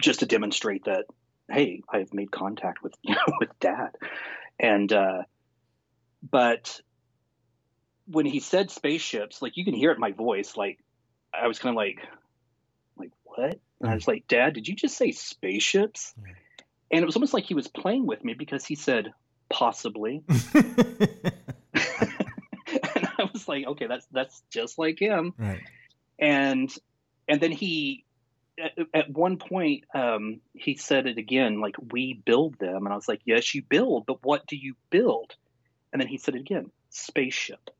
just 0.00 0.20
to 0.20 0.26
demonstrate 0.26 0.84
that 0.84 1.06
hey 1.50 1.82
i've 1.90 2.12
made 2.14 2.30
contact 2.30 2.82
with 2.82 2.94
you 3.02 3.14
know 3.14 3.20
with 3.40 3.50
dad. 3.60 3.96
And 4.60 4.92
uh 4.92 5.22
but 6.28 6.80
when 8.06 8.26
he 8.26 8.40
said 8.40 8.70
spaceships 8.70 9.40
like 9.42 9.56
you 9.56 9.64
can 9.64 9.74
hear 9.74 9.90
it 9.90 9.94
in 9.94 10.00
my 10.00 10.12
voice 10.12 10.56
like 10.56 10.78
i 11.32 11.46
was 11.46 11.58
kind 11.58 11.74
of 11.74 11.76
like 11.76 11.98
like 12.96 13.12
what? 13.24 13.58
And 13.80 13.90
i 13.90 13.94
was 13.94 14.08
like 14.08 14.26
dad 14.28 14.54
did 14.54 14.66
you 14.66 14.74
just 14.74 14.96
say 14.96 15.12
spaceships? 15.12 16.14
And 16.90 17.02
it 17.02 17.06
was 17.06 17.16
almost 17.16 17.34
like 17.34 17.44
he 17.44 17.54
was 17.54 17.68
playing 17.68 18.06
with 18.06 18.24
me 18.24 18.32
because 18.34 18.64
he 18.64 18.74
said 18.74 19.12
possibly. 19.50 20.22
And 22.94 23.08
i 23.18 23.28
was 23.32 23.48
like 23.48 23.66
okay 23.66 23.86
that's 23.86 24.06
that's 24.12 24.42
just 24.50 24.78
like 24.78 24.98
him. 24.98 25.32
Right. 25.38 25.60
And 26.18 26.74
and 27.28 27.40
then 27.40 27.52
he 27.52 28.04
at, 28.62 28.86
at 28.94 29.10
one 29.10 29.36
point 29.38 29.84
um, 29.94 30.40
he 30.54 30.76
said 30.76 31.06
it 31.06 31.18
again 31.18 31.60
like 31.60 31.76
we 31.92 32.14
build 32.14 32.58
them. 32.58 32.84
And 32.86 32.92
i 32.92 32.96
was 32.96 33.08
like 33.08 33.20
yes 33.24 33.54
you 33.54 33.62
build 33.62 34.06
but 34.06 34.22
what 34.22 34.46
do 34.46 34.56
you 34.56 34.74
build? 34.90 35.34
And 35.92 36.00
then 36.00 36.08
he 36.08 36.18
said 36.18 36.34
it 36.34 36.40
again 36.40 36.70
spaceship. 36.90 37.70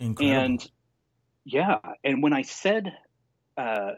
Incredible. 0.00 0.40
and 0.40 0.70
yeah 1.44 1.78
and 2.02 2.22
when 2.22 2.32
i 2.32 2.42
said 2.42 2.92
uh, 3.56 3.92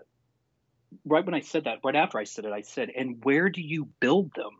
right 1.06 1.24
when 1.24 1.34
i 1.34 1.40
said 1.40 1.64
that 1.64 1.78
right 1.82 1.96
after 1.96 2.18
i 2.18 2.24
said 2.24 2.44
it 2.44 2.52
i 2.52 2.60
said 2.60 2.90
and 2.94 3.24
where 3.24 3.48
do 3.48 3.62
you 3.62 3.88
build 4.00 4.32
them? 4.34 4.52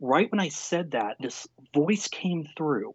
Right 0.00 0.30
when 0.30 0.40
i 0.40 0.48
said 0.48 0.92
that 0.92 1.16
this 1.20 1.46
voice 1.74 2.08
came 2.08 2.46
through. 2.56 2.94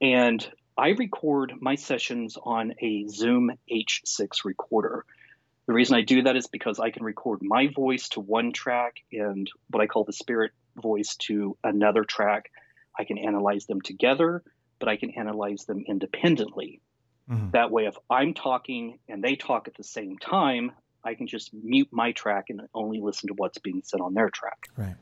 And 0.00 0.46
I 0.78 0.90
record 0.90 1.54
my 1.60 1.76
sessions 1.76 2.36
on 2.42 2.74
a 2.80 3.06
Zoom 3.08 3.52
H6 3.70 4.44
recorder. 4.44 5.04
The 5.66 5.72
reason 5.72 5.96
I 5.96 6.02
do 6.02 6.22
that 6.22 6.36
is 6.36 6.46
because 6.46 6.78
I 6.78 6.90
can 6.90 7.02
record 7.02 7.40
my 7.42 7.68
voice 7.68 8.10
to 8.10 8.20
one 8.20 8.52
track 8.52 8.96
and 9.12 9.50
what 9.70 9.82
I 9.82 9.86
call 9.86 10.04
the 10.04 10.12
spirit 10.12 10.52
voice 10.76 11.16
to 11.16 11.56
another 11.64 12.04
track. 12.04 12.50
I 12.98 13.04
can 13.04 13.18
analyze 13.18 13.66
them 13.66 13.80
together, 13.80 14.42
but 14.78 14.88
I 14.88 14.96
can 14.96 15.10
analyze 15.10 15.64
them 15.64 15.84
independently. 15.88 16.80
Mm-hmm. 17.28 17.50
That 17.50 17.70
way, 17.70 17.86
if 17.86 17.96
I'm 18.08 18.34
talking 18.34 18.98
and 19.08 19.24
they 19.24 19.34
talk 19.34 19.66
at 19.66 19.74
the 19.74 19.84
same 19.84 20.18
time, 20.18 20.72
I 21.02 21.14
can 21.14 21.26
just 21.26 21.52
mute 21.52 21.88
my 21.90 22.12
track 22.12 22.46
and 22.50 22.62
only 22.74 23.00
listen 23.00 23.28
to 23.28 23.34
what's 23.34 23.58
being 23.58 23.82
said 23.84 24.00
on 24.00 24.14
their 24.14 24.30
track. 24.30 24.68
Right. 24.76 24.94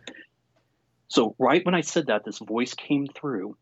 So, 1.09 1.35
right 1.39 1.65
when 1.65 1.75
I 1.75 1.83
said 1.83 2.07
that, 2.07 2.25
this 2.25 2.39
voice 2.39 2.75
came 2.75 3.07
through 3.07 3.57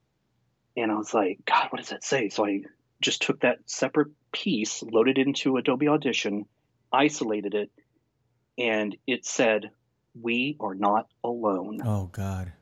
and 0.77 0.91
I 0.91 0.95
was 0.97 1.13
like, 1.13 1.41
God, 1.45 1.69
what 1.71 1.79
does 1.79 1.91
that 1.91 2.05
say? 2.05 2.29
So 2.29 2.47
I 2.47 2.63
just 3.01 3.23
took 3.23 3.41
that 3.41 3.59
separate 3.67 4.09
piece, 4.33 4.83
loaded 4.83 5.19
it 5.19 5.27
into 5.27 5.57
Adobe 5.57 5.89
Audition, 5.89 6.47
isolated 6.93 7.55
it, 7.55 7.71
and 8.59 8.97
it 9.07 9.25
said, 9.25 9.71
We 10.21 10.57
are 10.61 10.75
not 10.75 11.09
alone. 11.25 11.81
Oh, 11.85 12.09
God. 12.13 12.53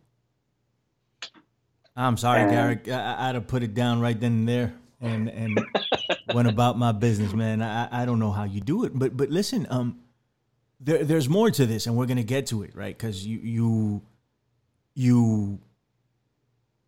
I'm 1.97 2.17
sorry, 2.17 2.43
and, 2.43 2.51
Garrick. 2.51 2.89
I, 2.89 3.27
would 3.29 3.35
have 3.35 3.47
put 3.47 3.63
it 3.63 3.75
down 3.75 4.01
right 4.01 4.19
then 4.19 4.33
and 4.33 4.49
there 4.49 4.75
and, 5.01 5.29
and 5.29 5.61
went 6.35 6.49
about 6.49 6.79
my 6.79 6.93
business, 6.93 7.33
man. 7.33 7.63
I, 7.63 8.03
I 8.03 8.07
don't 8.07 8.19
know 8.19 8.31
how 8.31 8.45
you 8.45 8.61
do 8.61 8.85
it. 8.85 8.93
But 8.95 9.17
but 9.17 9.29
listen, 9.31 9.67
um, 9.71 10.01
there, 10.81 11.05
there's 11.05 11.29
more 11.29 11.51
to 11.51 11.67
this, 11.67 11.87
and 11.87 11.97
we're 11.97 12.07
going 12.07 12.17
to 12.17 12.25
get 12.25 12.47
to 12.47 12.63
it, 12.63 12.75
right? 12.75 12.97
Because 12.97 13.27
you, 13.27 13.39
you, 13.43 14.03
you 14.95 15.59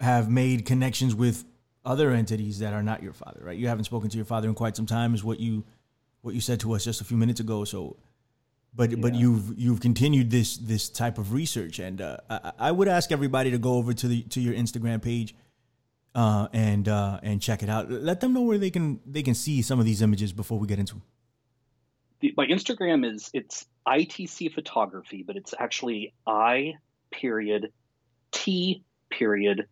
have 0.02 0.28
made 0.28 0.66
connections 0.66 1.14
with 1.14 1.44
other 1.84 2.10
entities 2.10 2.58
that 2.58 2.72
are 2.72 2.82
not 2.82 3.02
your 3.02 3.12
father, 3.12 3.40
right? 3.42 3.56
You 3.56 3.68
haven't 3.68 3.84
spoken 3.84 4.10
to 4.10 4.16
your 4.16 4.26
father 4.26 4.48
in 4.48 4.54
quite 4.54 4.76
some 4.76 4.86
time, 4.86 5.14
is 5.14 5.24
what 5.24 5.40
you 5.40 5.64
what 6.22 6.34
you 6.34 6.40
said 6.40 6.60
to 6.60 6.72
us 6.72 6.84
just 6.84 7.00
a 7.00 7.04
few 7.04 7.16
minutes 7.16 7.40
ago. 7.40 7.64
So, 7.64 7.96
but 8.74 8.90
yeah. 8.90 8.96
but 9.00 9.14
you've 9.14 9.56
you've 9.56 9.80
continued 9.80 10.30
this 10.30 10.56
this 10.56 10.88
type 10.88 11.18
of 11.18 11.32
research, 11.32 11.78
and 11.78 12.00
uh, 12.00 12.16
I, 12.28 12.52
I, 12.58 12.72
would 12.72 12.88
ask 12.88 13.12
everybody 13.12 13.52
to 13.52 13.58
go 13.58 13.74
over 13.74 13.94
to 13.94 14.08
the 14.08 14.22
to 14.22 14.40
your 14.40 14.54
Instagram 14.54 15.00
page 15.00 15.36
uh, 16.16 16.48
and 16.52 16.88
uh, 16.88 17.20
and 17.22 17.40
check 17.40 17.62
it 17.62 17.68
out. 17.68 17.88
Let 17.88 18.20
them 18.20 18.32
know 18.32 18.42
where 18.42 18.58
they 18.58 18.70
can 18.70 18.98
they 19.06 19.22
can 19.22 19.34
see 19.34 19.62
some 19.62 19.78
of 19.78 19.86
these 19.86 20.02
images 20.02 20.32
before 20.32 20.58
we 20.58 20.66
get 20.66 20.80
into. 20.80 20.94
Them. 20.94 21.02
The, 22.20 22.34
my 22.36 22.46
Instagram 22.46 23.08
is 23.08 23.30
it's 23.32 23.66
ITC 23.86 24.52
photography, 24.52 25.22
but 25.24 25.36
it's 25.36 25.54
actually 25.56 26.12
I 26.26 26.74
period 27.12 27.72
T 28.32 28.82
period 29.10 29.68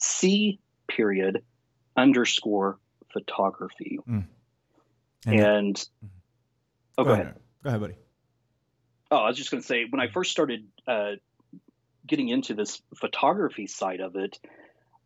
C 0.00 0.58
period 0.88 1.42
underscore 1.96 2.78
photography. 3.12 3.98
Mm. 4.08 4.24
And, 5.26 5.40
and 5.40 5.88
oh, 6.98 7.04
go, 7.04 7.08
go 7.08 7.12
ahead. 7.12 7.26
ahead. 7.26 7.40
Go 7.62 7.68
ahead, 7.68 7.80
buddy. 7.80 7.94
Oh, 9.10 9.18
I 9.18 9.28
was 9.28 9.36
just 9.36 9.50
going 9.50 9.60
to 9.60 9.66
say 9.66 9.84
when 9.88 10.00
I 10.00 10.08
first 10.08 10.30
started 10.30 10.66
uh, 10.86 11.12
getting 12.06 12.28
into 12.28 12.54
this 12.54 12.80
photography 12.96 13.66
side 13.66 14.00
of 14.00 14.16
it, 14.16 14.38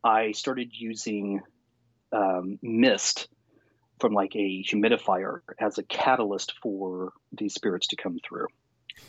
I 0.02 0.32
started 0.32 0.70
using 0.72 1.40
um, 2.12 2.58
mist 2.62 3.28
from 4.00 4.12
like 4.12 4.36
a 4.36 4.62
humidifier 4.62 5.40
as 5.58 5.78
a 5.78 5.82
catalyst 5.82 6.52
for 6.62 7.12
these 7.32 7.54
spirits 7.54 7.88
to 7.88 7.96
come 7.96 8.18
through. 8.26 8.46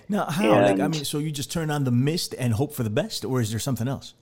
Now, 0.07 0.25
how? 0.25 0.53
And, 0.53 0.79
like, 0.79 0.79
I 0.79 0.87
mean, 0.87 1.05
so 1.05 1.19
you 1.19 1.31
just 1.31 1.51
turn 1.51 1.69
on 1.69 1.83
the 1.83 1.91
mist 1.91 2.33
and 2.37 2.53
hope 2.53 2.73
for 2.73 2.83
the 2.83 2.89
best, 2.89 3.25
or 3.25 3.41
is 3.41 3.51
there 3.51 3.59
something 3.59 3.87
else? 3.87 4.13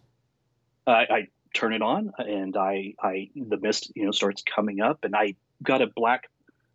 I, 0.87 0.91
I 0.91 1.27
turn 1.53 1.73
it 1.73 1.81
on, 1.81 2.11
and 2.17 2.55
I, 2.57 2.95
I 3.01 3.29
the 3.35 3.57
mist, 3.57 3.91
you 3.95 4.05
know, 4.05 4.11
starts 4.11 4.43
coming 4.43 4.81
up, 4.81 5.03
and 5.03 5.15
I 5.15 5.35
got 5.61 5.81
a 5.81 5.87
black 5.87 6.29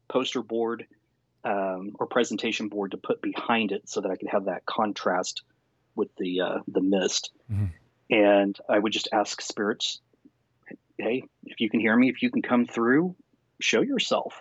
poster 0.08 0.42
board 0.42 0.86
um, 1.44 1.92
or 1.98 2.06
presentation 2.06 2.68
board 2.68 2.92
to 2.92 2.96
put 2.96 3.20
behind 3.20 3.72
it 3.72 3.88
so 3.88 4.00
that 4.00 4.10
I 4.10 4.16
could 4.16 4.28
have 4.28 4.46
that 4.46 4.66
contrast 4.66 5.42
with 5.94 6.08
the 6.16 6.40
uh, 6.40 6.58
the 6.68 6.80
mist. 6.80 7.30
Mm-hmm. 7.50 7.66
And 8.10 8.58
I 8.68 8.78
would 8.78 8.92
just 8.92 9.08
ask 9.12 9.40
spirits, 9.40 10.00
"Hey, 10.96 11.24
if 11.44 11.60
you 11.60 11.68
can 11.68 11.80
hear 11.80 11.96
me, 11.96 12.08
if 12.08 12.22
you 12.22 12.30
can 12.30 12.42
come 12.42 12.66
through, 12.66 13.14
show 13.60 13.82
yourself." 13.82 14.40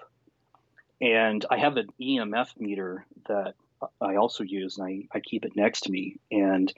And 0.99 1.45
I 1.51 1.57
have 1.57 1.77
an 1.77 1.89
EMF 2.01 2.57
meter 2.57 3.05
that 3.27 3.53
I 4.01 4.15
also 4.15 4.43
use, 4.43 4.77
and 4.77 4.87
I, 4.87 5.17
I 5.17 5.19
keep 5.19 5.45
it 5.45 5.55
next 5.55 5.81
to 5.81 5.91
me. 5.91 6.17
And 6.31 6.73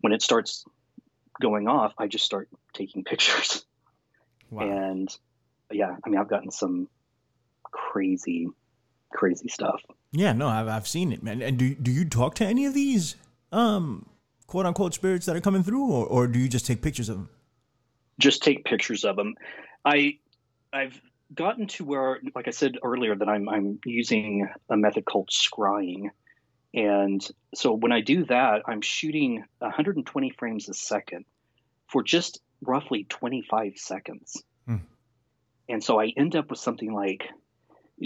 when 0.00 0.12
it 0.12 0.22
starts 0.22 0.64
going 1.40 1.68
off, 1.68 1.94
I 1.98 2.06
just 2.06 2.24
start 2.24 2.48
taking 2.74 3.04
pictures. 3.10 3.64
Wow. 4.50 4.68
And 4.68 5.16
yeah, 5.70 5.96
I 6.04 6.08
mean, 6.08 6.18
I've 6.18 6.28
gotten 6.28 6.50
some 6.50 6.88
crazy, 7.64 8.48
crazy 9.12 9.48
stuff. 9.48 9.82
Yeah, 10.12 10.32
no, 10.32 10.48
I've, 10.48 10.68
I've 10.68 10.88
seen 10.88 11.12
it, 11.12 11.22
man. 11.22 11.42
And 11.42 11.58
do, 11.58 11.74
do 11.74 11.90
you 11.90 12.04
talk 12.04 12.34
to 12.36 12.46
any 12.46 12.66
of 12.66 12.74
these 12.74 13.16
um, 13.52 14.06
quote 14.46 14.66
unquote 14.66 14.94
spirits 14.94 15.26
that 15.26 15.36
are 15.36 15.40
coming 15.40 15.62
through, 15.62 15.84
or, 15.84 16.06
or 16.06 16.26
do 16.26 16.38
you 16.38 16.48
just 16.48 16.66
take 16.66 16.82
pictures 16.82 17.08
of 17.08 17.16
them? 17.16 17.28
Just 18.18 18.42
take 18.42 18.64
pictures 18.64 19.04
of 19.04 19.16
them. 19.16 19.34
I, 19.84 20.18
I've 20.72 21.00
gotten 21.34 21.66
to 21.66 21.84
where, 21.84 22.20
like 22.34 22.48
I 22.48 22.52
said 22.52 22.78
earlier, 22.82 23.14
that 23.14 23.28
I'm, 23.28 23.48
I'm 23.48 23.78
using 23.84 24.48
a 24.70 24.76
method 24.76 25.04
called 25.04 25.30
scrying. 25.30 26.10
And 26.74 27.26
so 27.54 27.72
when 27.72 27.92
I 27.92 28.00
do 28.00 28.24
that, 28.26 28.62
I'm 28.66 28.82
shooting 28.82 29.44
120 29.58 30.30
frames 30.30 30.68
a 30.68 30.74
second 30.74 31.24
for 31.88 32.02
just 32.02 32.40
roughly 32.60 33.04
25 33.04 33.72
seconds. 33.76 34.42
Hmm. 34.66 34.76
And 35.68 35.82
so 35.82 36.00
I 36.00 36.12
end 36.16 36.36
up 36.36 36.50
with 36.50 36.58
something 36.58 36.92
like 36.92 37.28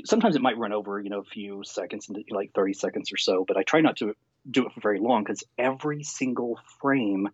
sometimes 0.05 0.37
it 0.37 0.43
might 0.43 0.59
run 0.59 0.73
over, 0.73 1.01
you 1.01 1.11
know, 1.11 1.21
a 1.21 1.25
few 1.25 1.63
seconds 1.65 2.09
into 2.09 2.23
like 2.31 2.53
30 2.55 2.75
seconds 2.75 3.13
or 3.13 3.17
so, 3.17 3.45
but 3.47 3.57
I 3.57 3.63
try 3.63 3.81
not 3.81 3.97
to 3.99 4.15
do 4.49 4.67
it 4.67 4.73
for 4.73 4.81
very 4.81 5.01
long 5.01 5.25
because 5.25 5.45
every 5.59 6.03
single 6.05 6.59
frame 6.81 7.29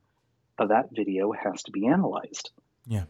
of 0.59 0.71
that 0.71 0.89
video 0.93 1.33
has 1.33 1.63
to 1.65 1.71
be 1.73 1.87
analyzed. 1.87 2.51
Yeah. 2.87 3.05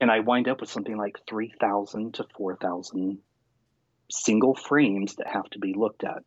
And 0.00 0.10
I 0.10 0.20
wind 0.20 0.48
up 0.48 0.60
with 0.60 0.70
something 0.70 0.96
like 0.96 1.18
3,000 1.28 2.14
to 2.14 2.26
4,000 2.36 3.18
single 4.10 4.54
frames 4.54 5.16
that 5.16 5.28
have 5.28 5.48
to 5.50 5.58
be 5.58 5.74
looked 5.74 6.04
at. 6.04 6.22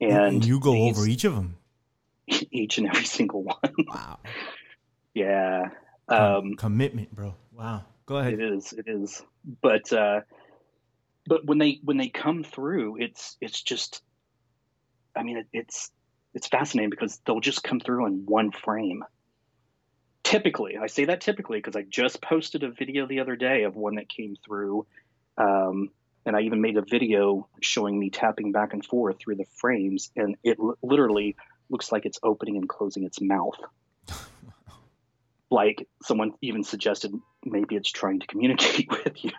And, 0.00 0.44
you 0.44 0.60
go 0.60 0.72
these, 0.72 0.98
over 0.98 1.08
each 1.08 1.24
of 1.24 1.34
them? 1.34 1.56
Each 2.50 2.78
and 2.78 2.88
every 2.88 3.04
single 3.04 3.42
one. 3.42 3.56
Wow. 3.86 4.18
yeah. 5.14 5.68
Um, 6.08 6.54
commitment, 6.54 7.14
bro. 7.14 7.34
Wow. 7.52 7.84
Go 8.06 8.16
ahead. 8.16 8.34
It 8.34 8.40
is. 8.40 8.72
It 8.72 8.86
is. 8.88 9.22
But 9.62 9.92
uh, 9.92 10.20
but 11.26 11.44
when 11.46 11.58
they 11.58 11.80
when 11.82 11.96
they 11.96 12.08
come 12.08 12.44
through, 12.44 12.96
it's 13.00 13.36
it's 13.40 13.62
just, 13.62 14.02
I 15.16 15.22
mean, 15.22 15.38
it, 15.38 15.46
it's 15.52 15.90
it's 16.34 16.48
fascinating 16.48 16.90
because 16.90 17.20
they'll 17.24 17.40
just 17.40 17.62
come 17.62 17.80
through 17.80 18.06
in 18.06 18.26
one 18.26 18.50
frame. 18.50 19.04
Typically, 20.22 20.76
I 20.76 20.86
say 20.86 21.06
that 21.06 21.20
typically 21.20 21.58
because 21.58 21.76
I 21.76 21.82
just 21.82 22.20
posted 22.20 22.62
a 22.62 22.70
video 22.70 23.06
the 23.06 23.20
other 23.20 23.36
day 23.36 23.64
of 23.64 23.76
one 23.76 23.96
that 23.96 24.08
came 24.08 24.36
through, 24.44 24.86
um, 25.38 25.90
and 26.26 26.36
I 26.36 26.42
even 26.42 26.60
made 26.60 26.76
a 26.76 26.82
video 26.82 27.48
showing 27.60 27.98
me 27.98 28.10
tapping 28.10 28.52
back 28.52 28.72
and 28.72 28.84
forth 28.84 29.18
through 29.18 29.36
the 29.36 29.46
frames, 29.56 30.10
and 30.16 30.36
it 30.42 30.58
l- 30.58 30.78
literally 30.82 31.36
looks 31.70 31.92
like 31.92 32.06
it's 32.06 32.18
opening 32.22 32.56
and 32.56 32.68
closing 32.68 33.04
its 33.04 33.20
mouth. 33.20 33.56
like 35.50 35.86
someone 36.02 36.32
even 36.40 36.64
suggested 36.64 37.12
maybe 37.44 37.76
it's 37.76 37.90
trying 37.90 38.20
to 38.20 38.26
communicate 38.26 38.90
with 39.04 39.24
you. 39.24 39.32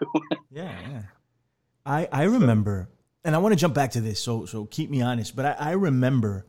yeah, 0.52 0.80
yeah. 0.90 1.02
I 1.86 2.08
I 2.12 2.24
remember, 2.24 2.90
and 3.24 3.36
I 3.36 3.38
want 3.38 3.54
to 3.54 3.60
jump 3.60 3.74
back 3.74 3.92
to 3.92 4.02
this, 4.02 4.20
so 4.20 4.46
so 4.46 4.66
keep 4.66 4.90
me 4.90 5.02
honest. 5.02 5.36
But 5.36 5.46
I, 5.46 5.56
I 5.60 5.72
remember 5.72 6.46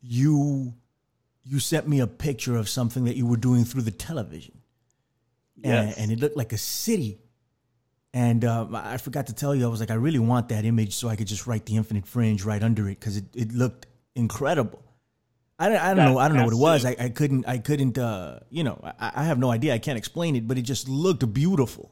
you 0.00 0.74
you 1.42 1.58
sent 1.58 1.88
me 1.88 2.00
a 2.00 2.06
picture 2.06 2.56
of 2.56 2.68
something 2.68 3.04
that 3.04 3.16
you 3.16 3.26
were 3.26 3.36
doing 3.36 3.64
through 3.64 3.82
the 3.82 3.90
television, 3.90 4.60
yes. 5.56 5.96
and, 5.96 6.02
and 6.02 6.12
it 6.12 6.20
looked 6.20 6.36
like 6.36 6.52
a 6.52 6.58
city. 6.58 7.20
And 8.12 8.44
um, 8.44 8.74
I 8.74 8.96
forgot 8.96 9.28
to 9.28 9.32
tell 9.32 9.54
you, 9.54 9.64
I 9.64 9.68
was 9.68 9.78
like, 9.78 9.90
I 9.90 9.94
really 9.94 10.18
want 10.18 10.48
that 10.48 10.64
image 10.64 10.94
so 10.94 11.08
I 11.08 11.16
could 11.16 11.28
just 11.28 11.46
write 11.46 11.66
the 11.66 11.76
Infinite 11.76 12.06
Fringe 12.06 12.44
right 12.44 12.62
under 12.62 12.88
it 12.88 12.98
because 12.98 13.16
it, 13.16 13.24
it 13.34 13.52
looked 13.52 13.86
incredible. 14.16 14.82
I 15.58 15.68
don't, 15.68 15.78
I 15.78 15.94
don't 15.94 16.04
know. 16.04 16.18
I 16.18 16.26
don't 16.26 16.38
know 16.38 16.44
what 16.44 16.54
it 16.54 16.56
was. 16.56 16.84
I, 16.84 16.96
I 16.98 17.08
couldn't. 17.10 17.46
I 17.46 17.58
couldn't. 17.58 17.98
Uh, 17.98 18.40
you 18.48 18.64
know, 18.64 18.80
I, 18.82 19.12
I, 19.16 19.24
have 19.24 19.38
no 19.38 19.50
idea. 19.50 19.74
I 19.74 19.78
can't 19.78 19.98
explain 19.98 20.34
it, 20.34 20.48
but 20.48 20.56
it 20.56 20.62
just 20.62 20.88
looked 20.88 21.30
beautiful 21.34 21.90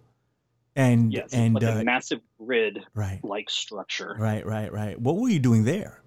and 0.78 1.12
yes, 1.12 1.33
and 1.33 1.54
like 1.54 1.64
uh, 1.64 1.81
a 1.81 1.85
massive 1.85 2.20
grid 2.38 2.78
right 2.94 3.22
like 3.24 3.50
structure 3.50 4.14
right 4.18 4.46
right 4.46 4.72
right 4.72 4.98
what 4.98 5.16
were 5.16 5.28
you 5.28 5.40
doing 5.40 5.64
there 5.64 6.00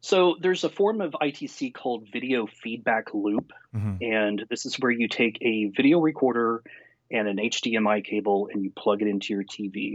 so 0.00 0.36
there's 0.40 0.62
a 0.62 0.68
form 0.68 1.00
of 1.00 1.12
itc 1.22 1.74
called 1.74 2.06
video 2.12 2.46
feedback 2.46 3.14
loop 3.14 3.52
mm-hmm. 3.74 3.96
and 4.02 4.44
this 4.50 4.66
is 4.66 4.76
where 4.76 4.92
you 4.92 5.08
take 5.08 5.38
a 5.40 5.72
video 5.74 5.98
recorder 5.98 6.62
and 7.10 7.28
an 7.28 7.36
hdmi 7.36 8.04
cable 8.04 8.48
and 8.52 8.64
you 8.64 8.70
plug 8.70 9.02
it 9.02 9.08
into 9.08 9.32
your 9.32 9.44
tv 9.44 9.94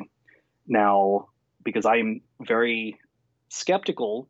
now 0.68 1.28
because 1.64 1.86
i'm 1.86 2.22
very 2.42 3.00
skeptical 3.50 4.28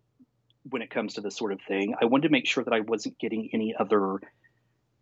when 0.70 0.82
it 0.82 0.90
comes 0.90 1.16
to 1.16 1.22
this 1.22 1.36
sort 1.36 1.52
of 1.52 1.60
thing 1.68 1.96
i 2.02 2.06
wanted 2.06 2.28
to 2.28 2.32
make 2.32 2.48
sure 2.48 2.64
that 2.64 2.74
i 2.74 2.80
wasn't 2.80 3.18
getting 3.20 3.50
any 3.54 3.76
other 3.78 4.20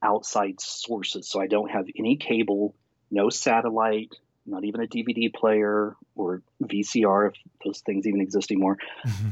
outside 0.02 0.60
sources 0.60 1.30
so 1.30 1.42
i 1.42 1.48
don't 1.48 1.72
have 1.72 1.86
any 1.98 2.15
cable 2.15 2.76
no 3.12 3.30
satellite, 3.30 4.13
not 4.46 4.63
even 4.63 4.82
a 4.82 4.88
DVD 4.88 5.34
player 5.34 5.96
or 6.15 6.42
VCR, 6.63 7.30
if 7.30 7.36
those 7.63 7.80
things 7.82 8.08
even 8.08 8.22
exist 8.22 8.52
anymore. 8.52 8.78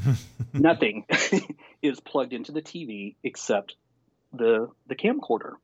Nothing 0.52 1.04
is 1.82 2.00
plugged 2.00 2.32
into 2.32 2.52
the 2.52 2.62
TV 2.62 3.16
except 3.22 3.76
the 4.32 4.68
the 4.86 4.94
camcorder. 4.94 5.54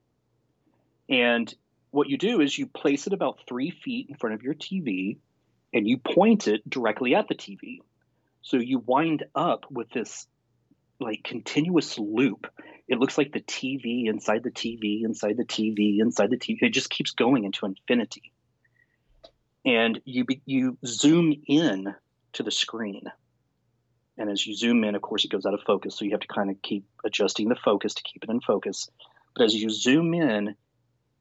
And 1.09 1.53
what 1.95 2.09
you 2.09 2.19
do 2.19 2.41
is 2.41 2.59
you 2.59 2.67
place 2.67 3.07
it 3.07 3.13
about 3.13 3.39
three 3.49 3.71
feet 3.71 4.09
in 4.09 4.17
front 4.17 4.35
of 4.35 4.43
your 4.43 4.55
TV 4.55 5.19
and 5.73 5.87
you 5.87 5.97
point 5.97 6.49
it 6.49 6.69
directly 6.69 7.15
at 7.15 7.29
the 7.29 7.37
TV. 7.37 7.79
So 8.43 8.57
you 8.57 8.81
wind 8.81 9.25
up 9.35 9.65
with 9.71 9.91
this 9.91 10.27
like 10.99 11.23
continuous 11.23 11.97
loop. 11.97 12.49
It 12.89 12.99
looks 12.99 13.17
like 13.17 13.33
the 13.33 13.41
TV 13.41 14.09
inside 14.09 14.43
the 14.43 14.51
TV 14.51 15.05
inside 15.05 15.37
the 15.37 15.45
TV 15.45 16.01
inside 16.01 16.31
the 16.31 16.37
TV. 16.37 16.59
It 16.63 16.71
just 16.71 16.91
keeps 16.91 17.13
going 17.13 17.45
into 17.45 17.65
infinity. 17.65 18.33
And 19.65 20.01
you 20.05 20.27
you 20.47 20.77
zoom 20.85 21.33
in 21.47 21.95
to 22.33 22.43
the 22.43 22.51
screen. 22.51 23.05
And 24.19 24.31
as 24.31 24.45
you 24.45 24.57
zoom 24.57 24.83
in, 24.83 24.97
of 24.97 25.03
course, 25.03 25.25
it 25.25 25.31
goes 25.31 25.47
out 25.47 25.55
of 25.55 25.61
focus. 25.65 25.97
So 25.97 26.05
you 26.05 26.11
have 26.11 26.21
to 26.21 26.27
kind 26.27 26.51
of 26.51 26.61
keep 26.61 26.87
adjusting 27.05 27.49
the 27.49 27.57
focus 27.65 27.95
to 27.95 28.03
keep 28.03 28.25
it 28.25 28.31
in 28.31 28.41
focus. 28.41 28.89
But 29.37 29.45
as 29.45 29.55
you 29.55 29.71
zoom 29.71 30.13
in, 30.13 30.57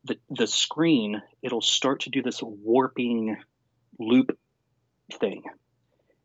the, 0.06 0.18
the 0.30 0.48
screen, 0.48 1.22
it'll 1.42 1.62
start 1.62 2.02
to 2.02 2.10
do 2.10 2.22
this 2.22 2.42
warping 2.42 3.38
loop 4.00 4.38
thing 5.12 5.44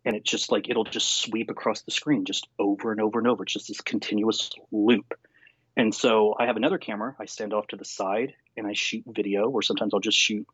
and 0.08 0.16
it's 0.16 0.30
just 0.30 0.50
like 0.50 0.70
it'll 0.70 0.84
just 0.84 1.20
sweep 1.20 1.50
across 1.50 1.82
the 1.82 1.90
screen 1.90 2.24
just 2.24 2.48
over 2.58 2.92
and 2.92 3.00
over 3.00 3.18
and 3.18 3.28
over. 3.28 3.42
It's 3.42 3.52
just 3.52 3.68
this 3.68 3.82
continuous 3.82 4.50
loop. 4.72 5.12
And 5.76 5.94
so 5.94 6.34
I 6.40 6.46
have 6.46 6.56
another 6.56 6.78
camera. 6.78 7.14
I 7.20 7.26
stand 7.26 7.52
off 7.52 7.66
to 7.68 7.76
the 7.76 7.84
side 7.84 8.32
and 8.56 8.66
I 8.66 8.72
shoot 8.72 9.04
video, 9.06 9.50
or 9.50 9.60
sometimes 9.60 9.92
I'll 9.92 10.00
just 10.00 10.16
shoot 10.16 10.46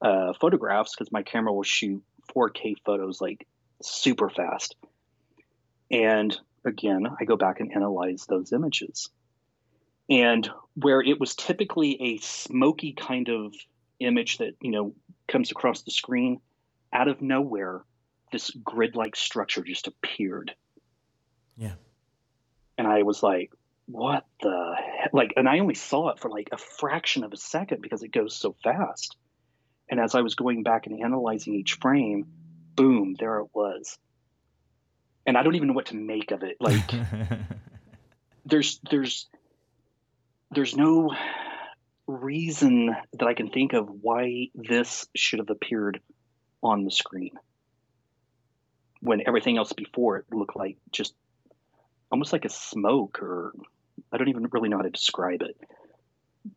uh, 0.00 0.34
photographs 0.40 0.94
because 0.94 1.10
my 1.10 1.24
camera 1.24 1.52
will 1.52 1.64
shoot 1.64 2.02
4K 2.34 2.76
photos 2.86 3.20
like 3.20 3.44
super 3.82 4.30
fast. 4.30 4.76
And 5.90 6.38
again, 6.64 7.04
I 7.20 7.24
go 7.24 7.36
back 7.36 7.58
and 7.58 7.72
analyze 7.72 8.26
those 8.28 8.52
images. 8.52 9.10
And 10.12 10.48
where 10.74 11.00
it 11.00 11.18
was 11.18 11.34
typically 11.34 12.00
a 12.02 12.18
smoky 12.18 12.92
kind 12.92 13.30
of 13.30 13.54
image 13.98 14.38
that, 14.38 14.54
you 14.60 14.70
know, 14.70 14.94
comes 15.26 15.50
across 15.50 15.82
the 15.82 15.90
screen, 15.90 16.38
out 16.92 17.08
of 17.08 17.22
nowhere, 17.22 17.82
this 18.30 18.50
grid 18.50 18.94
like 18.94 19.16
structure 19.16 19.62
just 19.62 19.86
appeared. 19.86 20.54
Yeah. 21.56 21.76
And 22.76 22.86
I 22.86 23.04
was 23.04 23.22
like, 23.22 23.52
what 23.86 24.26
the 24.42 24.74
heck? 24.98 25.14
Like, 25.14 25.32
and 25.36 25.48
I 25.48 25.60
only 25.60 25.74
saw 25.74 26.10
it 26.10 26.18
for 26.18 26.28
like 26.28 26.50
a 26.52 26.58
fraction 26.58 27.24
of 27.24 27.32
a 27.32 27.38
second 27.38 27.80
because 27.80 28.02
it 28.02 28.12
goes 28.12 28.36
so 28.36 28.54
fast. 28.62 29.16
And 29.88 29.98
as 29.98 30.14
I 30.14 30.20
was 30.20 30.34
going 30.34 30.62
back 30.62 30.86
and 30.86 31.02
analyzing 31.02 31.54
each 31.54 31.78
frame, 31.80 32.26
boom, 32.76 33.16
there 33.18 33.38
it 33.38 33.48
was. 33.54 33.98
And 35.26 35.38
I 35.38 35.42
don't 35.42 35.54
even 35.54 35.68
know 35.68 35.74
what 35.74 35.86
to 35.86 35.96
make 35.96 36.32
of 36.32 36.42
it. 36.42 36.58
Like, 36.60 36.90
there's, 38.44 38.78
there's, 38.90 39.26
there's 40.54 40.76
no 40.76 41.14
reason 42.06 42.94
that 43.14 43.26
I 43.26 43.34
can 43.34 43.50
think 43.50 43.72
of 43.72 43.88
why 43.88 44.48
this 44.54 45.06
should 45.14 45.38
have 45.38 45.50
appeared 45.50 46.00
on 46.62 46.84
the 46.84 46.90
screen 46.90 47.30
when 49.00 49.22
everything 49.26 49.56
else 49.58 49.72
before 49.72 50.18
it 50.18 50.26
looked 50.32 50.56
like 50.56 50.76
just 50.90 51.14
almost 52.10 52.32
like 52.32 52.44
a 52.44 52.50
smoke 52.50 53.20
or 53.22 53.52
I 54.12 54.16
don't 54.18 54.28
even 54.28 54.48
really 54.52 54.68
know 54.68 54.76
how 54.76 54.82
to 54.82 54.90
describe 54.90 55.42
it. 55.42 55.56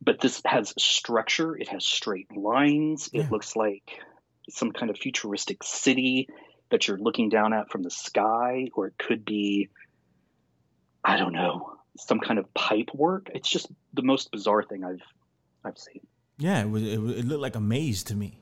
but 0.01 0.19
this 0.19 0.41
has 0.45 0.73
structure. 0.77 1.55
It 1.55 1.69
has 1.69 1.85
straight 1.85 2.35
lines. 2.35 3.09
It 3.13 3.31
looks 3.31 3.55
like 3.55 3.99
some 4.49 4.71
kind 4.71 4.89
of 4.89 4.97
futuristic 4.97 5.63
city 5.63 6.27
that 6.69 6.87
you're 6.87 6.97
looking 6.97 7.29
down 7.29 7.53
at 7.53 7.71
from 7.71 7.83
the 7.83 7.91
sky, 7.91 8.69
or 8.73 8.87
it 8.87 8.97
could 8.97 9.25
be, 9.25 9.69
I 11.03 11.17
don't 11.17 11.33
know, 11.33 11.74
some 11.97 12.19
kind 12.19 12.39
of 12.39 12.51
pipe 12.53 12.89
work. 12.93 13.29
It's 13.33 13.49
just 13.49 13.67
the 13.93 14.01
most 14.01 14.31
bizarre 14.31 14.63
thing 14.63 14.83
I've 14.83 15.01
I've 15.63 15.77
seen. 15.77 16.01
Yeah, 16.37 16.61
it 16.61 16.69
was. 16.69 16.83
It, 16.83 16.93
it 16.99 17.25
looked 17.25 17.41
like 17.41 17.55
a 17.55 17.59
maze 17.61 18.03
to 18.05 18.15
me. 18.15 18.41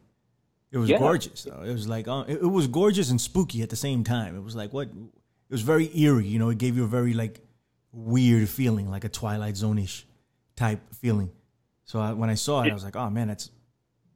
It 0.71 0.77
was 0.79 0.89
Yeah. 0.89 0.97
gorgeous. 0.99 1.43
though. 1.43 1.61
It 1.61 1.71
was 1.71 1.87
like 1.87 2.07
uh, 2.07 2.25
it, 2.27 2.37
it 2.41 2.47
was 2.47 2.67
gorgeous 2.67 3.09
and 3.11 3.21
spooky 3.21 3.61
at 3.61 3.69
the 3.69 3.75
same 3.75 4.03
time. 4.03 4.35
It 4.35 4.43
was 4.43 4.55
like 4.55 4.73
what? 4.73 4.87
It 4.87 5.51
was 5.51 5.61
very 5.61 5.89
eerie. 5.97 6.25
You 6.27 6.39
know, 6.39 6.49
it 6.49 6.57
gave 6.57 6.75
you 6.75 6.83
a 6.83 6.87
very 6.87 7.13
like 7.13 7.41
weird 7.91 8.49
feeling, 8.49 8.89
like 8.89 9.03
a 9.03 9.09
Twilight 9.09 9.55
Zone-ish 9.55 10.07
type 10.55 10.79
feeling. 10.95 11.31
So 11.85 11.99
I, 11.99 12.13
when 12.13 12.29
I 12.31 12.33
saw 12.33 12.63
it, 12.63 12.71
I 12.71 12.73
was 12.73 12.83
like, 12.83 12.95
oh 12.95 13.09
man, 13.11 13.27
that's 13.27 13.51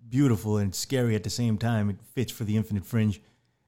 beautiful 0.10 0.58
and 0.58 0.74
scary 0.74 1.16
at 1.16 1.24
the 1.24 1.30
same 1.30 1.58
time. 1.58 1.90
It 1.90 1.98
fits 2.16 2.32
for 2.32 2.44
the 2.44 2.56
Infinite 2.58 2.86
Fringe, 2.86 3.22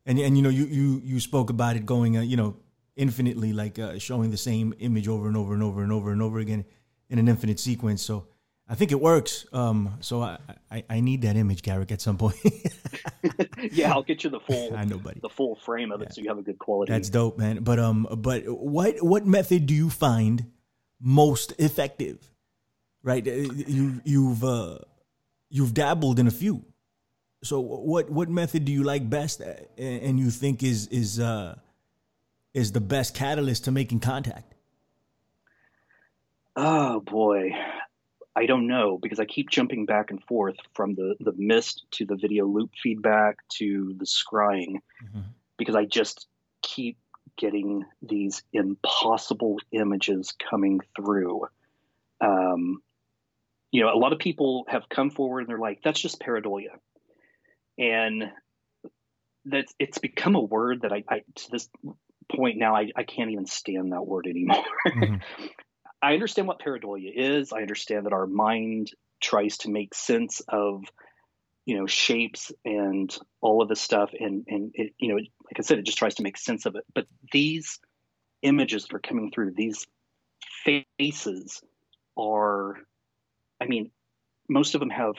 and 0.05 0.17
and 0.19 0.35
you 0.35 0.41
know 0.41 0.49
you 0.49 0.65
you 0.65 1.01
you 1.03 1.19
spoke 1.19 1.49
about 1.51 1.75
it 1.75 1.85
going 1.85 2.17
uh, 2.17 2.21
you 2.21 2.37
know 2.37 2.55
infinitely 2.99 3.53
like 3.53 3.79
uh, 3.79 3.97
showing 3.97 4.29
the 4.31 4.37
same 4.37 4.73
image 4.79 5.07
over 5.07 5.27
and 5.27 5.37
over 5.37 5.53
and 5.53 5.63
over 5.63 5.81
and 5.81 5.91
over 5.91 6.11
and 6.11 6.21
over 6.21 6.39
again 6.39 6.65
in 7.09 7.17
an 7.17 7.27
infinite 7.27 7.59
sequence. 7.59 8.01
So 8.03 8.27
I 8.67 8.75
think 8.75 8.91
it 8.91 8.99
works. 9.01 9.45
Um, 9.53 9.95
so 10.01 10.21
I, 10.21 10.37
I 10.69 10.83
I 10.89 10.99
need 10.99 11.21
that 11.23 11.35
image, 11.35 11.61
Garrick, 11.63 11.91
at 11.91 12.01
some 12.01 12.17
point. 12.17 12.35
yeah, 13.71 13.91
I'll 13.93 14.03
get 14.03 14.23
you 14.23 14.29
the 14.29 14.39
full 14.41 14.75
I 14.81 14.83
know, 14.85 14.97
buddy. 14.97 15.19
the 15.21 15.29
full 15.29 15.55
frame 15.65 15.91
of 15.91 16.01
it 16.01 16.13
so 16.13 16.21
you 16.21 16.27
have 16.29 16.37
a 16.37 16.43
good 16.43 16.59
quality. 16.59 16.91
That's 16.91 17.09
dope, 17.09 17.37
man. 17.39 17.63
But 17.63 17.79
um, 17.79 18.05
but 18.17 18.43
what 18.47 19.01
what 19.01 19.25
method 19.25 19.65
do 19.65 19.73
you 19.73 19.89
find 19.89 20.45
most 20.99 21.53
effective? 21.57 22.19
Right, 23.01 23.25
Uh, 23.25 23.31
you 23.31 24.01
you've 24.03 24.43
uh, 24.43 24.79
you've 25.49 25.73
dabbled 25.73 26.19
in 26.19 26.27
a 26.27 26.31
few. 26.31 26.65
So 27.43 27.61
what 27.61 28.09
what 28.09 28.27
method 28.29 28.65
do 28.65 28.73
you 28.73 28.83
like 28.83 29.09
best, 29.09 29.41
uh, 29.41 29.53
and 29.77 30.19
you 30.19 30.29
think 30.29 30.61
is 30.63 30.87
is 30.87 31.17
uh, 31.19 31.55
is 32.53 32.71
the 32.71 32.81
best 32.81 33.15
catalyst 33.15 33.65
to 33.65 33.71
making 33.71 33.99
contact? 33.99 34.55
Oh 36.55 36.99
boy. 36.99 37.51
I 38.35 38.45
don't 38.45 38.67
know 38.67 38.97
because 38.97 39.19
I 39.19 39.25
keep 39.25 39.49
jumping 39.49 39.85
back 39.85 40.11
and 40.11 40.23
forth 40.23 40.55
from 40.73 40.95
the, 40.95 41.15
the 41.19 41.33
mist 41.35 41.85
to 41.91 42.05
the 42.05 42.15
video 42.15 42.45
loop 42.45 42.71
feedback 42.81 43.37
to 43.57 43.93
the 43.97 44.05
scrying 44.05 44.81
Mhm. 45.03 45.23
because 45.57 45.75
I 45.75 45.85
just 45.85 46.27
keep 46.61 46.97
getting 47.37 47.85
these 48.01 48.43
impossible 48.53 49.57
images 49.71 50.33
coming 50.49 50.79
through. 50.95 51.47
Um, 52.21 52.81
you 53.71 53.81
know, 53.81 53.93
a 53.93 53.97
lot 53.97 54.13
of 54.13 54.19
people 54.19 54.65
have 54.67 54.89
come 54.89 55.09
forward 55.09 55.41
and 55.41 55.49
they're 55.49 55.57
like, 55.59 55.81
that's 55.83 55.99
just 55.99 56.19
pareidolia. 56.19 56.79
And 57.77 58.31
that's 59.45 59.73
it's 59.79 59.99
become 59.99 60.35
a 60.35 60.41
word 60.41 60.81
that 60.81 60.91
I, 60.91 61.03
I 61.07 61.19
to 61.35 61.51
this 61.51 61.69
point 62.31 62.57
now 62.57 62.75
I, 62.75 62.89
I 62.95 63.03
can't 63.03 63.31
even 63.31 63.45
stand 63.45 63.91
that 63.91 64.05
word 64.05 64.27
anymore. 64.27 64.63
Mhm. 64.87 65.21
I 66.01 66.13
understand 66.13 66.47
what 66.47 66.61
pareidolia 66.61 67.11
is. 67.13 67.51
I 67.51 67.59
understand 67.59 68.05
that 68.05 68.13
our 68.13 68.25
mind 68.25 68.91
tries 69.19 69.57
to 69.59 69.69
make 69.69 69.93
sense 69.93 70.41
of, 70.47 70.85
you 71.65 71.77
know, 71.77 71.87
shapes 71.87 72.53
and 72.63 73.13
all 73.41 73.61
of 73.61 73.67
this 73.67 73.81
stuff, 73.81 74.11
and 74.17 74.45
and 74.47 74.71
it, 74.75 74.93
you 74.97 75.09
know, 75.09 75.15
like 75.15 75.57
I 75.57 75.61
said, 75.61 75.77
it 75.77 75.85
just 75.85 75.97
tries 75.97 76.15
to 76.15 76.23
make 76.23 76.37
sense 76.37 76.65
of 76.65 76.75
it. 76.77 76.85
But 76.95 77.07
these 77.33 77.79
images 78.41 78.83
that 78.83 78.95
are 78.95 78.99
coming 78.99 79.29
through, 79.29 79.51
these 79.55 79.85
faces, 80.63 81.61
are, 82.17 82.75
I 83.61 83.65
mean, 83.65 83.91
most 84.47 84.75
of 84.75 84.79
them 84.79 84.89
have 84.89 85.15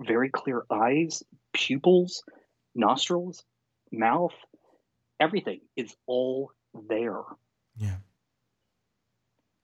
very 0.00 0.30
clear 0.30 0.64
eyes, 0.70 1.22
pupils, 1.52 2.22
nostrils, 2.74 3.44
mouth. 3.92 4.34
Everything 5.20 5.60
is 5.76 5.94
all 6.06 6.52
there. 6.88 7.20
Yeah. 7.76 7.96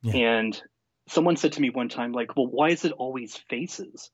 Yeah. 0.03 0.15
And 0.15 0.63
someone 1.09 1.37
said 1.37 1.53
to 1.53 1.61
me 1.61 1.71
one 1.71 1.89
time, 1.89 2.13
like, 2.13 2.37
well, 2.37 2.47
why 2.47 2.71
is 2.71 2.85
it 2.85 2.93
always 2.93 3.37
faces? 3.37 4.11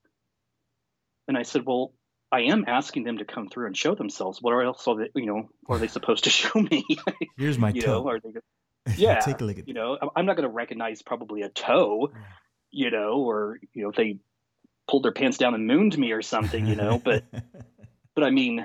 And 1.26 1.36
I 1.36 1.42
said, 1.42 1.64
well, 1.64 1.92
I 2.30 2.42
am 2.42 2.64
asking 2.66 3.04
them 3.04 3.18
to 3.18 3.24
come 3.24 3.48
through 3.48 3.66
and 3.66 3.76
show 3.76 3.94
themselves. 3.94 4.40
What 4.42 4.52
else 4.64 4.86
are 4.86 4.96
they, 4.96 5.08
you 5.14 5.26
know, 5.26 5.48
are 5.68 5.78
they 5.78 5.88
supposed 5.88 6.24
to 6.24 6.30
show 6.38 6.60
me? 6.60 6.84
Here's 7.36 7.58
my 7.58 7.70
you 7.70 7.82
toe. 7.82 8.02
know, 8.02 8.08
are 8.08 8.20
they, 8.20 8.30
yeah, 8.96 9.20
take 9.24 9.40
a 9.40 9.44
look 9.44 9.58
at 9.58 9.68
you 9.68 9.74
know, 9.74 9.96
I'm- 10.16 10.26
not 10.26 10.36
going 10.36 10.48
to 10.48 10.54
recognize 10.54 11.02
probably 11.02 11.42
a 11.42 11.48
toe, 11.48 12.10
you 12.70 12.90
know, 12.90 13.20
or, 13.20 13.58
you 13.72 13.82
know, 13.82 13.90
if 13.90 13.96
they 13.96 14.18
pulled 14.88 15.04
their 15.04 15.12
pants 15.12 15.38
down 15.38 15.54
and 15.54 15.66
mooned 15.66 15.96
me 15.96 16.12
or 16.12 16.22
something, 16.22 16.66
you 16.66 16.76
know, 16.76 16.98
but, 17.02 17.24
but 18.14 18.24
I 18.24 18.30
mean, 18.30 18.64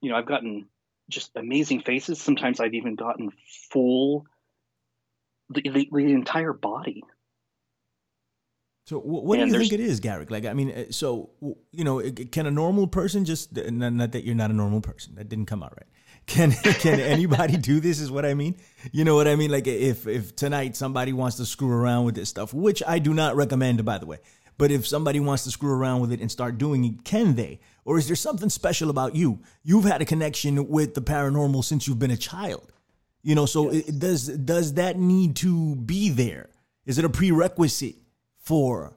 you 0.00 0.10
know, 0.10 0.16
I've 0.16 0.26
gotten 0.26 0.66
just 1.12 1.30
amazing 1.36 1.80
faces. 1.82 2.20
Sometimes 2.20 2.60
I've 2.60 2.74
even 2.74 2.96
gotten 2.96 3.30
full, 3.70 4.26
the, 5.50 5.62
the, 5.62 5.88
the 5.92 6.12
entire 6.12 6.52
body. 6.52 7.02
So 8.86 8.98
wh- 9.00 9.24
what 9.24 9.38
do 9.38 9.46
you 9.46 9.58
think 9.58 9.72
it 9.72 9.80
is, 9.80 10.00
Garrick? 10.00 10.30
Like, 10.30 10.44
I 10.44 10.54
mean, 10.54 10.70
uh, 10.70 10.84
so 10.90 11.30
you 11.70 11.84
know, 11.84 12.02
can 12.32 12.46
a 12.46 12.50
normal 12.50 12.86
person 12.86 13.24
just 13.24 13.56
uh, 13.56 13.70
not, 13.70 13.92
not 13.92 14.12
that 14.12 14.24
you're 14.24 14.34
not 14.34 14.50
a 14.50 14.54
normal 14.54 14.80
person 14.80 15.14
that 15.14 15.28
didn't 15.28 15.46
come 15.46 15.62
out 15.62 15.74
right? 15.76 15.86
Can 16.26 16.52
can 16.52 17.00
anybody 17.00 17.56
do 17.56 17.80
this? 17.80 17.98
Is 17.98 18.08
what 18.08 18.24
I 18.24 18.34
mean. 18.34 18.54
You 18.92 19.02
know 19.04 19.16
what 19.16 19.26
I 19.26 19.34
mean? 19.34 19.50
Like, 19.50 19.66
if 19.66 20.06
if 20.06 20.36
tonight 20.36 20.76
somebody 20.76 21.12
wants 21.12 21.36
to 21.38 21.44
screw 21.44 21.72
around 21.72 22.04
with 22.04 22.14
this 22.14 22.28
stuff, 22.28 22.54
which 22.54 22.80
I 22.86 23.00
do 23.00 23.12
not 23.12 23.34
recommend, 23.34 23.84
by 23.84 23.98
the 23.98 24.06
way. 24.06 24.18
But 24.58 24.70
if 24.70 24.86
somebody 24.86 25.20
wants 25.20 25.44
to 25.44 25.50
screw 25.50 25.72
around 25.72 26.00
with 26.00 26.12
it 26.12 26.20
and 26.20 26.30
start 26.30 26.58
doing 26.58 26.84
it, 26.84 27.04
can 27.04 27.34
they? 27.34 27.60
Or 27.84 27.98
is 27.98 28.06
there 28.06 28.16
something 28.16 28.48
special 28.48 28.90
about 28.90 29.16
you? 29.16 29.40
You've 29.64 29.84
had 29.84 30.02
a 30.02 30.04
connection 30.04 30.68
with 30.68 30.94
the 30.94 31.02
paranormal 31.02 31.64
since 31.64 31.88
you've 31.88 31.98
been 31.98 32.10
a 32.10 32.16
child. 32.16 32.72
You 33.22 33.34
know, 33.34 33.46
so 33.46 33.70
it, 33.70 33.98
does 33.98 34.26
does 34.26 34.74
that 34.74 34.98
need 34.98 35.36
to 35.36 35.76
be 35.76 36.10
there? 36.10 36.50
Is 36.86 36.98
it 36.98 37.04
a 37.04 37.08
prerequisite 37.08 37.96
for 38.38 38.94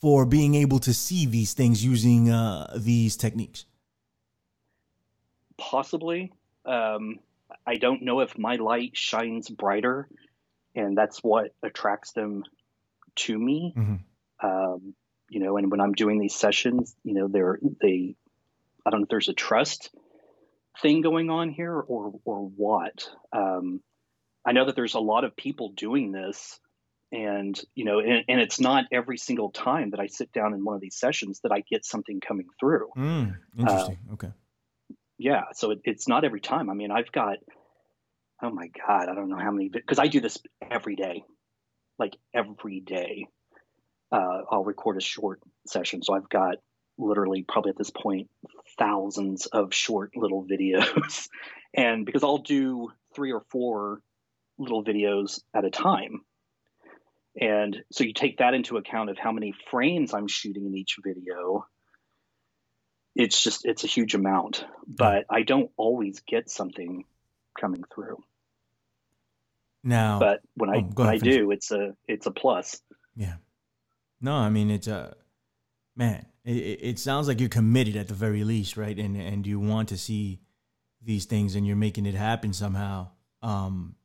for 0.00 0.24
being 0.26 0.54
able 0.54 0.78
to 0.80 0.94
see 0.94 1.26
these 1.26 1.52
things 1.52 1.84
using 1.84 2.30
uh, 2.30 2.72
these 2.76 3.16
techniques? 3.16 3.66
possibly. 5.62 6.32
Um, 6.64 7.18
I 7.66 7.76
don't 7.76 8.02
know 8.02 8.20
if 8.20 8.36
my 8.36 8.56
light 8.56 8.96
shines 8.96 9.48
brighter, 9.48 10.08
and 10.74 10.96
that's 10.96 11.22
what 11.22 11.54
attracts 11.62 12.12
them 12.12 12.44
to 13.14 13.38
me. 13.38 13.74
Mhm. 13.76 14.00
Um, 14.42 14.94
you 15.30 15.40
know, 15.40 15.56
and 15.56 15.70
when 15.70 15.80
I'm 15.80 15.92
doing 15.92 16.18
these 16.18 16.34
sessions, 16.34 16.94
you 17.04 17.14
know, 17.14 17.28
they're 17.28 17.58
they, 17.80 18.16
I 18.84 18.90
don't 18.90 19.00
know 19.00 19.04
if 19.04 19.08
there's 19.10 19.28
a 19.28 19.34
trust 19.34 19.90
thing 20.80 21.00
going 21.00 21.30
on 21.30 21.50
here 21.50 21.74
or 21.74 22.12
or 22.24 22.40
what. 22.40 23.08
Um, 23.32 23.80
I 24.44 24.52
know 24.52 24.66
that 24.66 24.74
there's 24.76 24.94
a 24.94 25.00
lot 25.00 25.24
of 25.24 25.36
people 25.36 25.70
doing 25.70 26.12
this, 26.12 26.58
and 27.12 27.58
you 27.74 27.84
know, 27.84 28.00
and, 28.00 28.24
and 28.28 28.40
it's 28.40 28.60
not 28.60 28.86
every 28.90 29.18
single 29.18 29.50
time 29.50 29.90
that 29.90 30.00
I 30.00 30.08
sit 30.08 30.32
down 30.32 30.54
in 30.54 30.64
one 30.64 30.74
of 30.74 30.80
these 30.80 30.96
sessions 30.96 31.40
that 31.44 31.52
I 31.52 31.60
get 31.60 31.84
something 31.84 32.20
coming 32.20 32.48
through 32.58 32.88
Mm, 32.96 33.36
interesting. 33.58 33.98
okay. 34.14 34.28
yeah 35.18 35.42
so 35.52 35.70
it, 35.70 35.80
it's 35.84 36.08
not 36.08 36.24
every 36.24 36.40
time 36.40 36.68
i 36.70 36.74
mean 36.74 36.90
i've 36.90 37.12
got 37.12 37.36
oh 38.42 38.50
my 38.50 38.68
god 38.68 39.08
i 39.08 39.14
don't 39.14 39.28
know 39.28 39.36
how 39.38 39.50
many 39.50 39.68
because 39.68 39.98
i 39.98 40.08
do 40.08 40.20
this 40.20 40.38
every 40.70 40.96
day 40.96 41.22
like 41.98 42.16
every 42.34 42.80
day 42.80 43.26
uh, 44.12 44.42
i'll 44.50 44.64
record 44.64 44.96
a 44.96 45.00
short 45.00 45.40
session. 45.66 46.02
So 46.02 46.14
i've 46.14 46.28
got 46.28 46.56
literally 46.98 47.44
probably 47.48 47.70
at 47.70 47.78
this 47.78 47.90
point 47.90 48.28
thousands 48.78 49.46
of 49.46 49.74
short 49.74 50.12
little 50.16 50.44
videos. 50.50 51.28
And 51.74 52.04
because 52.04 52.22
i'll 52.22 52.38
do 52.38 52.90
three 53.14 53.32
or 53.32 53.42
four 53.50 54.00
little 54.58 54.84
videos 54.84 55.40
at 55.54 55.64
a 55.64 55.70
time. 55.70 56.20
And 57.40 57.82
so 57.90 58.04
you 58.04 58.12
take 58.12 58.38
that 58.38 58.52
into 58.52 58.76
account 58.76 59.08
of 59.08 59.18
how 59.18 59.32
many 59.32 59.54
frames 59.70 60.12
i'm 60.12 60.28
shooting 60.28 60.66
in 60.66 60.76
each 60.76 60.96
video. 61.02 61.66
It's 63.14 63.42
just 63.42 63.64
it's 63.64 63.84
a 63.84 63.88
huge 63.88 64.14
amount. 64.14 64.64
But 64.86 65.24
i 65.30 65.42
don't 65.42 65.70
always 65.76 66.20
get 66.20 66.50
something 66.50 67.04
coming 67.58 67.84
through. 67.94 68.18
Now, 69.82 70.18
but 70.18 70.40
when 70.54 70.70
i 70.70 70.76
oh, 70.76 70.82
go 70.82 71.04
when 71.04 71.12
i 71.12 71.16
do 71.16 71.50
it's 71.50 71.70
a 71.70 71.94
it's 72.06 72.26
a 72.26 72.30
plus. 72.30 72.80
Yeah. 73.16 73.34
No, 74.22 74.34
I 74.34 74.48
mean 74.48 74.70
it's 74.70 74.88
uh, 74.88 75.12
man, 75.96 76.24
it, 76.44 76.78
it 76.80 76.98
sounds 76.98 77.28
like 77.28 77.40
you're 77.40 77.48
committed 77.48 77.96
at 77.96 78.08
the 78.08 78.14
very 78.14 78.44
least, 78.44 78.76
right? 78.76 78.96
And 78.96 79.16
and 79.16 79.46
you 79.46 79.60
want 79.60 79.88
to 79.90 79.98
see 79.98 80.40
these 81.02 81.24
things, 81.26 81.56
and 81.56 81.66
you're 81.66 81.76
making 81.76 82.06
it 82.06 82.14
happen 82.14 82.52
somehow. 82.52 83.08
Um, 83.42 83.96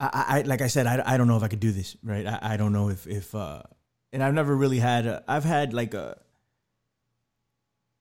I, 0.00 0.10
I 0.28 0.42
like 0.42 0.60
I 0.60 0.66
said, 0.66 0.86
I, 0.86 1.02
I 1.06 1.16
don't 1.16 1.28
know 1.28 1.36
if 1.36 1.44
I 1.44 1.48
could 1.48 1.60
do 1.60 1.72
this, 1.72 1.96
right? 2.02 2.26
I, 2.26 2.38
I 2.42 2.56
don't 2.56 2.72
know 2.72 2.90
if 2.90 3.06
if 3.06 3.34
uh, 3.34 3.62
and 4.12 4.22
I've 4.22 4.34
never 4.34 4.54
really 4.54 4.80
had 4.80 5.06
a, 5.06 5.24
I've 5.28 5.44
had 5.44 5.72
like 5.72 5.94
a 5.94 6.18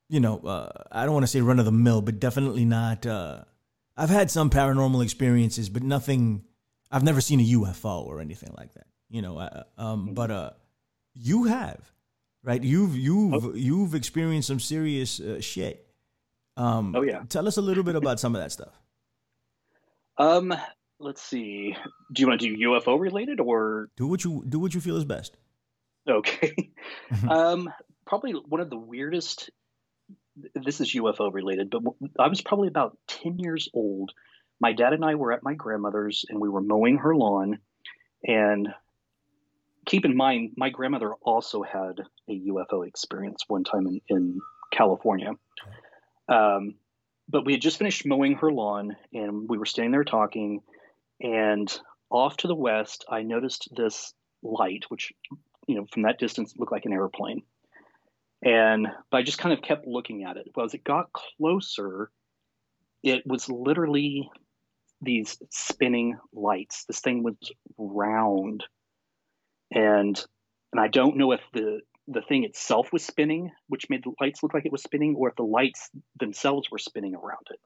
you 0.10 0.20
know, 0.20 0.40
uh, 0.40 0.70
I 0.92 1.06
don't 1.06 1.14
want 1.14 1.24
to 1.24 1.28
say 1.28 1.42
run 1.42 1.60
of 1.60 1.66
the 1.66 1.72
mill, 1.72 2.02
but 2.02 2.20
definitely 2.20 2.66
not. 2.66 3.06
Uh, 3.06 3.44
I've 3.98 4.10
had 4.10 4.30
some 4.30 4.50
paranormal 4.50 5.04
experiences, 5.04 5.70
but 5.70 5.84
nothing. 5.84 6.44
I've 6.92 7.04
never 7.04 7.22
seen 7.22 7.40
a 7.40 7.44
UFO 7.44 8.06
or 8.06 8.22
anything 8.22 8.54
like 8.58 8.74
that. 8.76 8.88
You 9.10 9.22
know, 9.22 9.38
uh, 9.38 9.64
um, 9.78 10.14
but 10.14 10.32
uh, 10.32 10.50
you 11.14 11.46
have, 11.46 11.80
right? 12.44 12.62
You've 12.64 12.96
you've 12.96 13.46
oh. 13.46 13.54
you've 13.54 13.96
experienced 13.96 14.48
some 14.48 14.60
serious 14.60 15.20
uh, 15.20 15.40
shit. 15.42 15.88
Um, 16.58 16.96
oh 16.96 17.02
yeah. 17.02 17.24
Tell 17.30 17.48
us 17.48 17.58
a 17.58 17.62
little 17.62 17.84
bit 17.84 17.96
about 17.96 18.20
some 18.20 18.36
of 18.36 18.42
that 18.42 18.52
stuff. 18.52 18.74
Um, 20.18 20.54
let's 21.00 21.22
see. 21.22 21.76
Do 22.12 22.22
you 22.22 22.28
want 22.28 22.42
to 22.42 22.48
do 22.48 22.70
UFO 22.70 23.00
related 23.00 23.40
or 23.40 23.90
do 23.98 24.08
what 24.08 24.24
you 24.24 24.44
do 24.48 24.60
what 24.60 24.74
you 24.74 24.82
feel 24.82 24.98
is 24.98 25.06
best? 25.06 25.36
Okay. 26.08 26.72
Mm-hmm. 27.12 27.30
um, 27.30 27.70
probably 28.06 28.32
one 28.32 28.62
of 28.62 28.70
the 28.70 28.78
weirdest. 28.78 29.50
This 30.54 30.82
is 30.82 30.94
UFO 30.94 31.34
related, 31.34 31.70
but 31.70 31.82
I 32.20 32.28
was 32.28 32.42
probably 32.42 32.68
about 32.68 32.98
ten 33.08 33.40
years 33.40 33.70
old. 33.74 34.12
My 34.60 34.74
dad 34.74 34.94
and 34.94 35.04
I 35.04 35.16
were 35.16 35.32
at 35.32 35.44
my 35.44 35.54
grandmother's, 35.54 36.26
and 36.28 36.40
we 36.40 36.50
were 36.50 36.62
mowing 36.62 36.98
her 36.98 37.16
lawn. 37.16 37.60
And 38.24 38.70
keep 39.86 40.06
in 40.06 40.16
mind, 40.16 40.54
my 40.58 40.70
grandmother 40.70 41.14
also 41.22 41.64
had 41.64 42.02
a 42.30 42.40
UFO 42.48 42.88
experience 42.88 43.44
one 43.48 43.64
time 43.64 43.88
in, 43.88 44.02
in 44.10 44.40
California. 44.72 45.32
Um, 46.28 46.76
but 47.28 47.46
we 47.46 47.54
had 47.54 47.62
just 47.62 47.78
finished 47.78 48.06
mowing 48.06 48.36
her 48.36 48.52
lawn, 48.52 48.96
and 49.14 49.50
we 49.50 49.58
were 49.58 49.66
standing 49.66 49.92
there 49.92 50.04
talking 50.04 50.62
and 51.22 51.80
off 52.10 52.38
to 52.38 52.48
the 52.48 52.56
west, 52.56 53.06
I 53.10 53.24
noticed 53.24 53.70
this 53.76 54.14
light, 54.44 54.86
which, 54.90 55.14
you 55.68 55.76
know, 55.76 55.86
from 55.92 56.04
that 56.04 56.20
distance 56.20 56.54
looked 56.58 56.72
like 56.72 56.86
an 56.86 56.94
airplane. 56.94 57.42
And 58.44 58.88
but 59.10 59.18
I 59.18 59.24
just 59.24 59.40
kind 59.40 59.54
of 59.54 59.62
kept 59.62 59.88
looking 59.88 60.24
at 60.24 60.38
it. 60.38 60.50
Well, 60.56 60.66
as 60.66 60.74
it 60.74 60.84
got 60.84 61.12
closer, 61.14 62.12
it 63.02 63.26
was 63.26 63.50
literally 63.50 64.30
these 65.02 65.38
spinning 65.50 66.18
lights. 66.34 66.86
This 66.86 67.00
thing 67.00 67.24
was 67.24 67.36
round. 67.78 68.64
And 69.72 70.24
and 70.72 70.80
I 70.80 70.88
don't 70.88 71.18
know 71.18 71.32
if 71.32 71.42
the 71.54 71.82
the 72.08 72.22
thing 72.22 72.44
itself 72.44 72.94
was 72.94 73.04
spinning, 73.04 73.52
which 73.68 73.90
made 73.90 74.04
the 74.04 74.14
lights 74.22 74.44
look 74.44 74.54
like 74.54 74.66
it 74.66 74.72
was 74.72 74.84
spinning, 74.84 75.16
or 75.18 75.30
if 75.30 75.36
the 75.36 75.44
lights 75.44 75.90
themselves 76.20 76.70
were 76.70 76.78
spinning 76.78 77.16
around 77.16 77.48
it 77.50 77.60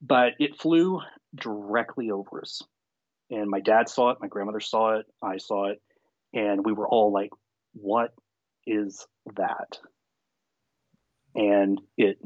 but 0.00 0.32
it 0.38 0.60
flew 0.60 1.00
directly 1.34 2.10
over 2.10 2.40
us. 2.40 2.62
And 3.30 3.50
my 3.50 3.60
dad 3.60 3.88
saw 3.88 4.10
it, 4.10 4.18
my 4.20 4.28
grandmother 4.28 4.60
saw 4.60 4.98
it, 4.98 5.06
I 5.22 5.38
saw 5.38 5.70
it, 5.70 5.82
and 6.32 6.64
we 6.64 6.72
were 6.72 6.88
all 6.88 7.12
like, 7.12 7.30
what 7.72 8.12
is 8.66 9.06
that? 9.34 9.78
And 11.34 11.80
it 11.96 12.18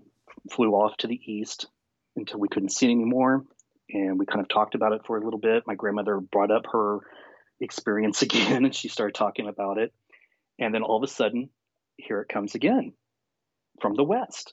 flew 0.50 0.72
off 0.72 0.96
to 0.98 1.06
the 1.06 1.20
east 1.24 1.66
until 2.16 2.38
we 2.38 2.48
couldn't 2.48 2.72
see 2.72 2.86
it 2.86 2.92
anymore. 2.92 3.44
And 3.92 4.18
we 4.18 4.26
kind 4.26 4.40
of 4.40 4.48
talked 4.48 4.74
about 4.74 4.92
it 4.92 5.02
for 5.06 5.16
a 5.16 5.24
little 5.24 5.40
bit. 5.40 5.64
My 5.66 5.74
grandmother 5.74 6.20
brought 6.20 6.50
up 6.50 6.66
her 6.70 6.98
experience 7.60 8.22
again 8.22 8.64
and 8.64 8.74
she 8.74 8.88
started 8.88 9.14
talking 9.14 9.48
about 9.48 9.78
it. 9.78 9.92
And 10.58 10.74
then 10.74 10.82
all 10.82 10.96
of 10.96 11.02
a 11.02 11.12
sudden, 11.12 11.50
here 11.96 12.20
it 12.20 12.28
comes 12.28 12.54
again 12.54 12.92
from 13.80 13.94
the 13.94 14.04
west. 14.04 14.52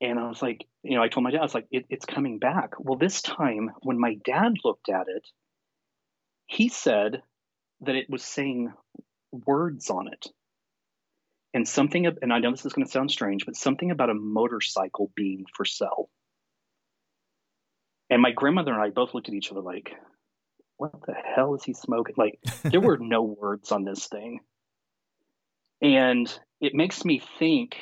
And 0.00 0.18
I 0.18 0.28
was 0.28 0.42
like, 0.42 0.66
you 0.82 0.96
know, 0.96 1.02
I 1.02 1.08
told 1.08 1.24
my 1.24 1.30
dad, 1.30 1.38
I 1.38 1.42
was 1.42 1.54
like, 1.54 1.68
it, 1.70 1.86
it's 1.88 2.04
coming 2.04 2.38
back. 2.38 2.74
Well, 2.78 2.98
this 2.98 3.22
time 3.22 3.70
when 3.80 3.98
my 3.98 4.16
dad 4.24 4.54
looked 4.64 4.88
at 4.88 5.08
it, 5.08 5.26
he 6.46 6.68
said 6.68 7.22
that 7.80 7.94
it 7.94 8.10
was 8.10 8.22
saying 8.22 8.72
words 9.32 9.90
on 9.90 10.08
it. 10.08 10.26
And 11.54 11.66
something, 11.66 12.06
and 12.20 12.32
I 12.32 12.38
know 12.40 12.50
this 12.50 12.66
is 12.66 12.74
going 12.74 12.84
to 12.84 12.92
sound 12.92 13.10
strange, 13.10 13.46
but 13.46 13.56
something 13.56 13.90
about 13.90 14.10
a 14.10 14.14
motorcycle 14.14 15.10
being 15.14 15.46
for 15.54 15.64
sale. 15.64 16.10
And 18.10 18.20
my 18.20 18.30
grandmother 18.30 18.72
and 18.72 18.82
I 18.82 18.90
both 18.90 19.14
looked 19.14 19.28
at 19.28 19.34
each 19.34 19.50
other 19.50 19.62
like, 19.62 19.94
what 20.76 20.92
the 21.06 21.14
hell 21.14 21.54
is 21.54 21.64
he 21.64 21.74
smoking? 21.74 22.14
Like, 22.16 22.38
there 22.62 22.80
were 22.80 22.98
no 22.98 23.22
words 23.40 23.72
on 23.72 23.84
this 23.84 24.06
thing. 24.06 24.40
And 25.82 26.32
it 26.60 26.74
makes 26.74 27.04
me 27.04 27.22
think 27.38 27.76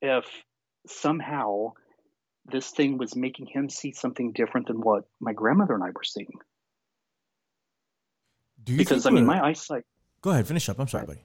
if 0.00 0.24
somehow 0.86 1.72
this 2.46 2.70
thing 2.70 2.98
was 2.98 3.16
making 3.16 3.46
him 3.46 3.68
see 3.68 3.92
something 3.92 4.32
different 4.32 4.68
than 4.68 4.80
what 4.80 5.04
my 5.20 5.32
grandmother 5.32 5.74
and 5.74 5.82
I 5.82 5.88
were 5.88 6.04
seeing. 6.04 6.28
Do 8.62 8.72
you 8.72 8.78
see? 8.78 8.84
Because 8.84 9.06
I 9.06 9.10
mean, 9.10 9.26
my 9.26 9.44
eyesight. 9.44 9.84
Go 10.22 10.30
ahead, 10.30 10.46
finish 10.46 10.68
up. 10.68 10.78
I'm 10.78 10.88
sorry, 10.88 11.06
buddy. 11.06 11.24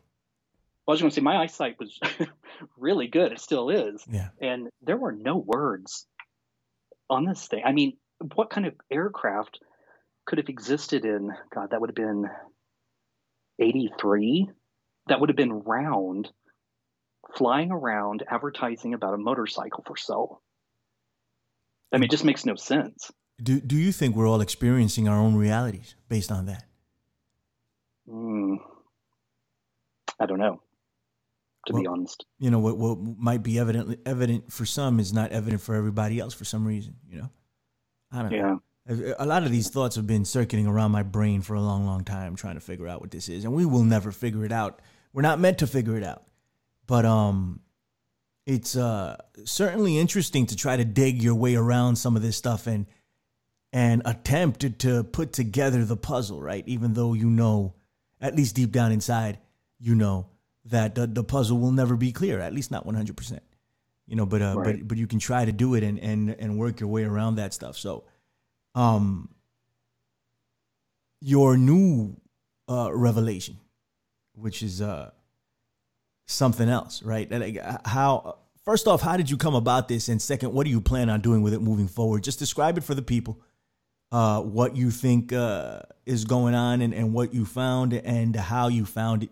Well, 0.86 0.94
I 0.94 0.96
was 0.96 1.02
going 1.02 1.12
to 1.12 1.16
say 1.16 1.22
my 1.22 1.38
eyesight 1.38 1.78
was 1.80 2.00
really 2.78 3.08
good. 3.08 3.32
It 3.32 3.40
still 3.40 3.70
is. 3.70 4.04
Yeah. 4.10 4.30
And 4.42 4.70
there 4.82 4.98
were 4.98 5.12
no 5.12 5.38
words 5.38 6.08
on 7.10 7.26
this 7.26 7.48
thing. 7.48 7.62
I 7.66 7.74
mean, 7.74 7.98
what 8.36 8.50
kind 8.50 8.66
of 8.66 8.74
aircraft 8.92 9.60
could 10.30 10.38
have 10.38 10.50
existed 10.50 11.06
in? 11.06 11.32
God, 11.54 11.72
that 11.72 11.82
would 11.82 11.90
have 11.90 11.96
been 11.96 12.26
83. 13.60 14.50
That 15.08 15.20
would 15.20 15.30
have 15.30 15.36
been 15.36 15.52
round 15.52 16.30
flying 17.36 17.72
around 17.72 18.24
advertising 18.30 18.94
about 18.94 19.16
a 19.16 19.18
motorcycle 19.18 19.84
for 19.86 19.98
sale. 19.98 20.42
I 21.92 21.98
mean, 21.98 22.06
it 22.06 22.12
just 22.12 22.24
makes 22.24 22.46
no 22.46 22.56
sense. 22.56 23.12
Do 23.42 23.60
Do 23.60 23.76
you 23.76 23.92
think 23.92 24.16
we're 24.16 24.28
all 24.28 24.42
experiencing 24.42 25.08
our 25.08 25.18
own 25.18 25.36
realities 25.36 25.96
based 26.08 26.32
on 26.32 26.46
that? 26.46 26.66
Mm, 28.08 28.58
I 30.20 30.26
don't 30.28 30.40
know. 30.40 30.62
To 31.68 31.74
well, 31.74 31.82
be 31.82 31.88
honest, 31.88 32.26
you 32.38 32.52
know 32.52 32.60
what 32.60 32.78
what 32.78 33.00
might 33.00 33.44
be 33.44 33.60
evident 33.60 34.00
evident 34.06 34.52
for 34.52 34.66
some 34.66 35.00
is 35.00 35.12
not 35.12 35.32
evident 35.32 35.62
for 35.62 35.76
everybody 35.76 36.20
else 36.20 36.34
for 36.34 36.46
some 36.46 36.66
reason. 36.66 36.96
You 37.10 37.22
know, 37.22 37.30
I 38.12 38.22
don't 38.22 38.32
yeah. 38.32 38.42
know. 38.42 38.62
A 38.90 39.26
lot 39.26 39.44
of 39.44 39.52
these 39.52 39.70
thoughts 39.70 39.96
have 39.98 40.08
been 40.08 40.26
circulating 40.26 40.70
around 40.70 40.92
my 40.92 41.04
brain 41.04 41.42
for 41.42 41.54
a 41.54 41.62
long, 41.62 41.86
long 41.86 42.04
time, 42.04 42.36
trying 42.36 42.56
to 42.56 42.62
figure 42.62 42.88
out 42.88 43.02
what 43.02 43.12
this 43.12 43.30
is, 43.30 43.46
and 43.46 43.54
we 43.54 43.64
will 43.66 43.84
never 43.84 44.12
figure 44.12 44.44
it 44.46 44.52
out. 44.52 44.82
We're 45.14 45.22
not 45.22 45.40
meant 45.40 45.60
to 45.60 45.68
figure 45.68 45.96
it 45.96 46.04
out. 46.04 46.24
But 46.88 47.06
um, 47.06 47.60
it's 48.48 48.76
uh, 48.76 49.18
certainly 49.46 50.00
interesting 50.00 50.48
to 50.48 50.56
try 50.56 50.76
to 50.76 50.84
dig 50.84 51.22
your 51.22 51.36
way 51.36 51.56
around 51.56 51.98
some 51.98 52.16
of 52.16 52.24
this 52.24 52.36
stuff 52.36 52.66
and 52.66 52.88
and 53.72 54.02
attempt 54.06 54.62
to, 54.62 54.72
to 54.72 55.04
put 55.04 55.32
together 55.32 55.86
the 55.86 55.96
puzzle, 55.96 56.42
right? 56.42 56.64
Even 56.66 56.94
though 56.94 57.14
you 57.14 57.30
know, 57.30 57.76
at 58.20 58.36
least 58.36 58.56
deep 58.56 58.72
down 58.72 58.92
inside, 58.92 59.38
you 59.78 59.94
know 59.94 60.30
that 60.66 60.96
the, 60.96 61.06
the 61.06 61.24
puzzle 61.24 61.60
will 61.60 61.72
never 61.72 61.96
be 61.96 62.12
clear, 62.12 62.40
at 62.40 62.54
least 62.54 62.72
not 62.72 62.88
100%. 62.88 63.40
You 64.08 64.16
know, 64.16 64.26
but 64.26 64.42
uh, 64.42 64.56
right. 64.58 64.78
but 64.78 64.88
but 64.88 64.98
you 64.98 65.06
can 65.06 65.20
try 65.20 65.46
to 65.46 65.52
do 65.52 65.76
it 65.76 65.84
and 65.84 66.00
and 66.00 66.32
and 66.40 66.58
work 66.58 66.80
your 66.80 66.90
way 66.90 67.04
around 67.04 67.36
that 67.36 67.54
stuff. 67.54 67.78
So, 67.78 68.06
um, 68.80 69.30
your 71.20 71.58
new 71.58 72.16
uh, 72.70 72.90
revelation, 72.94 73.58
which 74.36 74.64
is 74.64 74.82
uh, 74.82 75.12
something 76.28 76.70
else, 76.70 77.04
right? 77.04 77.30
Like 77.30 77.60
How 77.86 78.38
first 78.64 78.88
off, 78.88 79.02
how 79.02 79.18
did 79.18 79.30
you 79.30 79.36
come 79.36 79.54
about 79.54 79.90
this, 79.90 80.08
and 80.08 80.22
second, 80.22 80.54
what 80.54 80.64
do 80.64 80.70
you 80.70 80.80
plan 80.80 81.10
on 81.10 81.20
doing 81.20 81.42
with 81.42 81.54
it 81.54 81.62
moving 81.62 81.90
forward? 81.90 82.24
Just 82.24 82.40
describe 82.40 82.78
it 82.78 82.86
for 82.86 82.96
the 82.96 83.02
people. 83.02 83.42
Uh, 84.12 84.42
what 84.42 84.78
you 84.78 84.92
think 84.92 85.34
uh, 85.34 85.82
is 86.06 86.24
going 86.24 86.56
on, 86.56 86.82
and, 86.82 86.94
and 86.94 87.14
what 87.14 87.34
you 87.34 87.46
found, 87.46 87.94
and 87.94 88.34
how 88.34 88.70
you 88.70 88.86
found 88.86 89.24
it, 89.24 89.30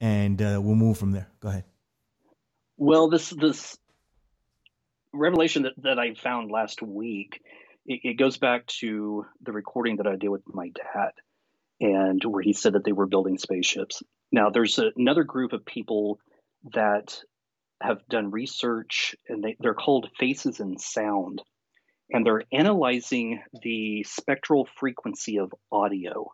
and 0.00 0.40
uh, 0.40 0.60
we'll 0.62 0.76
move 0.76 0.96
from 0.96 1.10
there. 1.10 1.28
Go 1.40 1.48
ahead. 1.48 1.64
Well, 2.76 3.08
this 3.08 3.30
this 3.30 3.76
revelation 5.12 5.64
that, 5.64 5.72
that 5.82 5.98
I 5.98 6.14
found 6.14 6.50
last 6.50 6.80
week, 6.80 7.42
it, 7.86 8.00
it 8.04 8.18
goes 8.18 8.38
back 8.38 8.66
to 8.66 9.26
the 9.42 9.52
recording 9.52 9.96
that 9.96 10.06
I 10.06 10.16
did 10.16 10.28
with 10.28 10.42
my 10.46 10.68
dad, 10.68 11.12
and 11.80 12.22
where 12.24 12.42
he 12.42 12.52
said 12.52 12.74
that 12.74 12.84
they 12.84 12.92
were 12.92 13.06
building 13.06 13.38
spaceships 13.38 14.02
now, 14.32 14.48
there's 14.48 14.80
another 14.96 15.24
group 15.24 15.52
of 15.52 15.66
people 15.66 16.18
that 16.72 17.18
have 17.82 17.98
done 18.08 18.30
research, 18.30 19.14
and 19.28 19.44
they, 19.44 19.56
they're 19.60 19.74
called 19.74 20.08
Faces 20.18 20.58
and 20.58 20.80
Sound, 20.80 21.42
and 22.10 22.24
they're 22.24 22.44
analyzing 22.50 23.42
the 23.62 24.04
spectral 24.04 24.66
frequency 24.78 25.38
of 25.38 25.52
audio, 25.70 26.32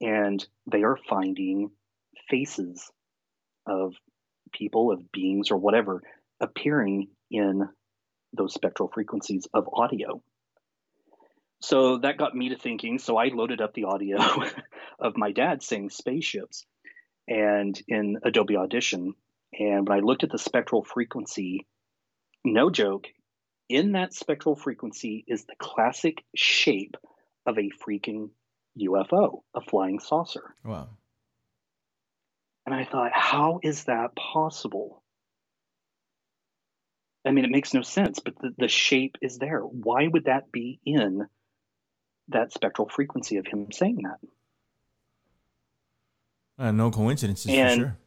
and 0.00 0.46
they 0.70 0.84
are 0.84 0.96
finding 1.08 1.70
faces 2.30 2.88
of 3.66 3.94
people, 4.52 4.92
of 4.92 5.10
beings, 5.10 5.50
or 5.50 5.56
whatever 5.56 6.02
appearing 6.40 7.08
in 7.30 7.68
those 8.32 8.54
spectral 8.54 8.90
frequencies 8.92 9.48
of 9.52 9.68
audio. 9.72 10.22
So 11.62 11.98
that 11.98 12.18
got 12.18 12.34
me 12.34 12.48
to 12.48 12.56
thinking. 12.56 12.98
So 12.98 13.16
I 13.16 13.28
loaded 13.28 13.60
up 13.60 13.72
the 13.72 13.84
audio 13.84 14.18
of 14.98 15.16
my 15.16 15.30
dad 15.30 15.62
saying 15.62 15.90
spaceships 15.90 16.66
and 17.28 17.80
in 17.86 18.18
Adobe 18.24 18.56
Audition. 18.56 19.14
And 19.52 19.88
when 19.88 19.96
I 19.96 20.00
looked 20.00 20.24
at 20.24 20.30
the 20.30 20.38
spectral 20.38 20.82
frequency, 20.82 21.66
no 22.44 22.68
joke, 22.68 23.06
in 23.68 23.92
that 23.92 24.12
spectral 24.12 24.56
frequency 24.56 25.24
is 25.28 25.44
the 25.44 25.54
classic 25.58 26.24
shape 26.34 26.96
of 27.46 27.58
a 27.58 27.70
freaking 27.86 28.30
UFO, 28.80 29.42
a 29.54 29.60
flying 29.60 30.00
saucer. 30.00 30.54
Wow. 30.64 30.88
And 32.66 32.74
I 32.74 32.84
thought, 32.84 33.12
how 33.12 33.60
is 33.62 33.84
that 33.84 34.16
possible? 34.16 35.02
I 37.24 37.30
mean, 37.30 37.44
it 37.44 37.50
makes 37.50 37.72
no 37.72 37.82
sense, 37.82 38.18
but 38.18 38.34
the, 38.40 38.52
the 38.58 38.68
shape 38.68 39.16
is 39.22 39.38
there. 39.38 39.60
Why 39.60 40.08
would 40.08 40.24
that 40.24 40.50
be 40.50 40.80
in 40.84 41.26
that 42.32 42.52
spectral 42.52 42.88
frequency 42.88 43.36
of 43.36 43.46
him 43.46 43.68
saying 43.72 44.02
that? 44.04 44.18
Uh, 46.58 46.70
no 46.70 46.90
coincidences 46.90 47.50
and, 47.50 47.80
for 47.80 47.86
sure. 47.86 47.98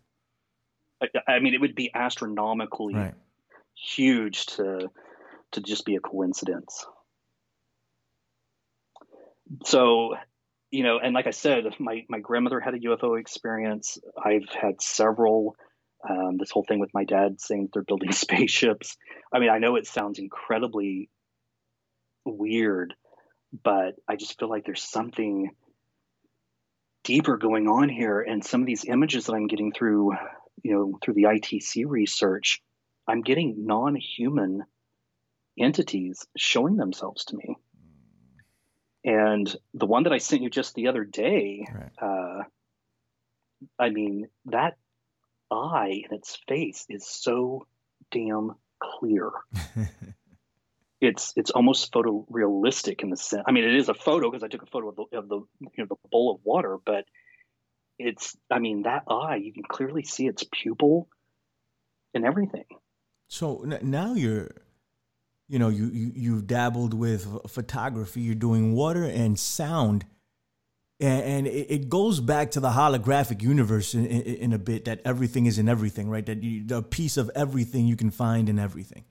I, 1.28 1.34
I, 1.34 1.40
mean, 1.40 1.54
it 1.54 1.62
would 1.62 1.76
be 1.76 1.92
astronomically 1.94 2.96
right. 2.96 3.14
huge 3.76 4.46
to 4.48 4.90
to 5.52 5.62
just 5.62 5.86
be 5.86 5.96
a 5.96 6.00
coincidence. 6.00 6.86
So, 9.66 10.16
you 10.72 10.84
know, 10.84 11.00
and 11.00 11.14
like 11.14 11.28
I 11.28 11.32
said, 11.32 11.66
my 11.80 12.06
my 12.10 12.20
grandmother 12.20 12.60
had 12.60 12.74
a 12.74 12.80
UFO 12.80 13.20
experience. 13.20 13.98
I've 14.24 14.50
had 14.50 14.82
several. 14.82 15.56
Um, 16.08 16.38
this 16.38 16.52
whole 16.52 16.64
thing 16.64 16.80
with 16.80 16.94
my 16.94 17.04
dad 17.04 17.42
saying 17.42 17.70
they're 17.74 17.82
building 17.82 18.12
spaceships. 18.14 18.96
I 19.34 19.40
mean, 19.40 19.50
I 19.50 19.58
know 19.58 19.76
it 19.76 19.88
sounds 19.88 20.20
incredibly 20.20 21.10
weird, 22.26 22.94
but 23.64 23.96
I 24.08 24.16
just 24.16 24.40
feel 24.40 24.50
like 24.50 24.66
there's 24.66 24.84
something 24.84 25.52
deeper 27.04 27.38
going 27.38 27.68
on 27.68 27.90
here. 27.90 28.20
And 28.20 28.44
some 28.44 28.62
of 28.62 28.68
these 28.68 28.86
images 28.86 29.26
that 29.26 29.34
I'm 29.34 29.48
getting 29.48 29.72
through, 29.72 30.14
you 30.64 30.74
know, 30.74 31.00
through 31.02 31.14
the 31.14 31.24
ITC 31.24 31.86
research, 31.88 32.62
I'm 33.08 33.22
getting 33.22 33.66
non-human 33.66 34.64
entities 35.58 36.26
showing 36.36 36.76
themselves 36.76 37.26
to 37.26 37.38
me. 37.38 37.56
And 39.06 39.56
the 39.76 39.86
one 39.86 40.04
that 40.04 40.14
I 40.14 40.18
sent 40.18 40.42
you 40.42 40.50
just 40.50 40.74
the 40.74 40.88
other 40.88 41.04
day, 41.04 41.68
right. 41.72 41.92
uh, 42.02 42.44
I 43.78 43.90
mean, 43.92 44.28
that 44.46 44.78
eye 45.52 46.02
in 46.10 46.16
its 46.16 46.38
face 46.48 46.86
is 46.90 47.08
so 47.08 47.68
damn 48.12 48.56
clear. 48.80 49.32
it's 51.06 51.34
it's 51.36 51.52
almost 51.52 51.92
photorealistic 51.92 53.02
in 53.02 53.10
the 53.10 53.18
sense. 53.18 53.44
I 53.48 53.52
mean, 53.52 53.64
it 53.64 53.76
is 53.76 53.90
a 53.90 53.94
photo 53.94 54.30
because 54.30 54.44
I 54.44 54.48
took 54.48 54.64
a 54.64 54.68
photo 54.68 54.90
of 54.90 54.96
the, 54.96 55.18
of 55.18 55.30
the 55.30 55.36
you 55.62 55.70
know 55.78 55.86
the 55.90 55.96
bowl 56.12 56.34
of 56.34 56.42
water, 56.44 56.78
but 56.84 57.06
it's 57.98 58.36
I 58.52 58.60
mean 58.60 58.84
that 58.84 59.04
eye 59.10 59.38
you 59.38 59.54
can 59.54 59.64
clearly 59.64 60.04
see 60.04 60.28
its 60.28 60.44
pupil 60.52 61.08
and 62.14 62.26
everything. 62.26 62.66
So 63.28 63.66
now 63.82 64.14
you're, 64.14 64.52
you 65.48 65.60
know, 65.60 65.70
you, 65.70 65.88
you 65.88 66.12
you've 66.16 66.48
dabbled 66.48 66.94
with 66.94 67.28
photography. 67.48 68.22
You're 68.22 68.36
doing 68.36 68.74
water 68.74 69.04
and 69.04 69.38
sound, 69.38 70.06
and, 71.00 71.24
and 71.24 71.48
it, 71.48 71.68
it, 71.70 71.90
goes 71.90 72.20
back 72.20 72.52
to 72.52 72.60
the 72.60 72.70
holographic 72.70 73.42
universe 73.42 73.94
in, 73.94 74.06
in, 74.06 74.22
in, 74.22 74.54
a 74.54 74.60
bit. 74.60 74.86
That 74.86 75.02
everything 75.06 75.48
is 75.48 75.58
in 75.58 75.68
everything, 75.68 76.10
right? 76.10 76.26
That 76.26 76.44
you, 76.44 76.64
the 76.66 76.84
piece 76.84 77.18
of 77.18 77.32
everything 77.36 77.88
you 77.88 77.96
can 77.96 78.12
find 78.12 78.48
in 78.48 78.60
everything. 78.60 79.06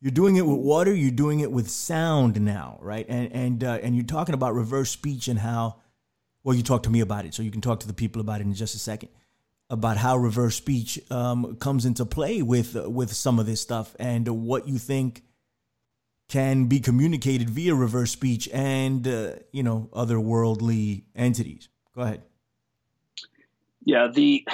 You're 0.00 0.12
doing 0.12 0.36
it 0.36 0.46
with 0.46 0.58
water. 0.58 0.94
You're 0.94 1.10
doing 1.10 1.40
it 1.40 1.50
with 1.50 1.70
sound 1.70 2.40
now, 2.40 2.78
right? 2.82 3.06
And 3.08 3.32
and 3.32 3.64
uh, 3.64 3.78
and 3.82 3.96
you're 3.96 4.04
talking 4.04 4.34
about 4.34 4.54
reverse 4.54 4.90
speech 4.90 5.28
and 5.28 5.38
how. 5.38 5.76
Well, 6.44 6.54
you 6.54 6.62
talk 6.62 6.84
to 6.84 6.90
me 6.90 7.00
about 7.00 7.24
it, 7.24 7.34
so 7.34 7.42
you 7.42 7.50
can 7.50 7.60
talk 7.60 7.80
to 7.80 7.88
the 7.88 7.92
people 7.92 8.20
about 8.20 8.40
it 8.40 8.44
in 8.44 8.54
just 8.54 8.74
a 8.74 8.78
second. 8.78 9.08
About 9.68 9.96
how 9.96 10.16
reverse 10.16 10.54
speech 10.54 11.00
um, 11.10 11.56
comes 11.56 11.84
into 11.84 12.06
play 12.06 12.40
with 12.40 12.76
uh, 12.76 12.88
with 12.88 13.12
some 13.12 13.40
of 13.40 13.46
this 13.46 13.60
stuff 13.60 13.96
and 13.98 14.28
what 14.28 14.68
you 14.68 14.78
think 14.78 15.22
can 16.28 16.66
be 16.66 16.80
communicated 16.80 17.50
via 17.50 17.74
reverse 17.74 18.10
speech 18.10 18.48
and 18.52 19.06
uh, 19.08 19.32
you 19.52 19.62
know 19.62 19.88
other 19.92 20.20
worldly 20.20 21.06
entities. 21.14 21.68
Go 21.94 22.02
ahead. 22.02 22.22
Yeah, 23.84 24.08
the 24.12 24.46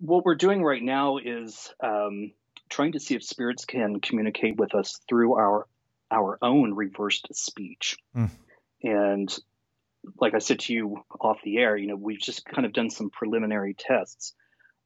what 0.00 0.24
we're 0.24 0.34
doing 0.34 0.62
right 0.62 0.82
now 0.82 1.18
is 1.18 1.72
um, 1.82 2.32
trying 2.68 2.92
to 2.92 3.00
see 3.00 3.14
if 3.14 3.22
spirits 3.22 3.64
can 3.64 4.00
communicate 4.00 4.56
with 4.56 4.74
us 4.74 5.00
through 5.08 5.34
our 5.34 5.66
our 6.10 6.38
own 6.40 6.74
reversed 6.74 7.28
speech. 7.32 7.96
Mm. 8.16 8.30
And 8.82 9.38
like 10.20 10.34
I 10.34 10.38
said 10.38 10.60
to 10.60 10.72
you 10.72 11.04
off 11.20 11.38
the 11.44 11.58
air, 11.58 11.76
you 11.76 11.86
know, 11.86 11.96
we've 11.96 12.20
just 12.20 12.44
kind 12.44 12.64
of 12.64 12.72
done 12.72 12.90
some 12.90 13.10
preliminary 13.10 13.74
tests. 13.74 14.34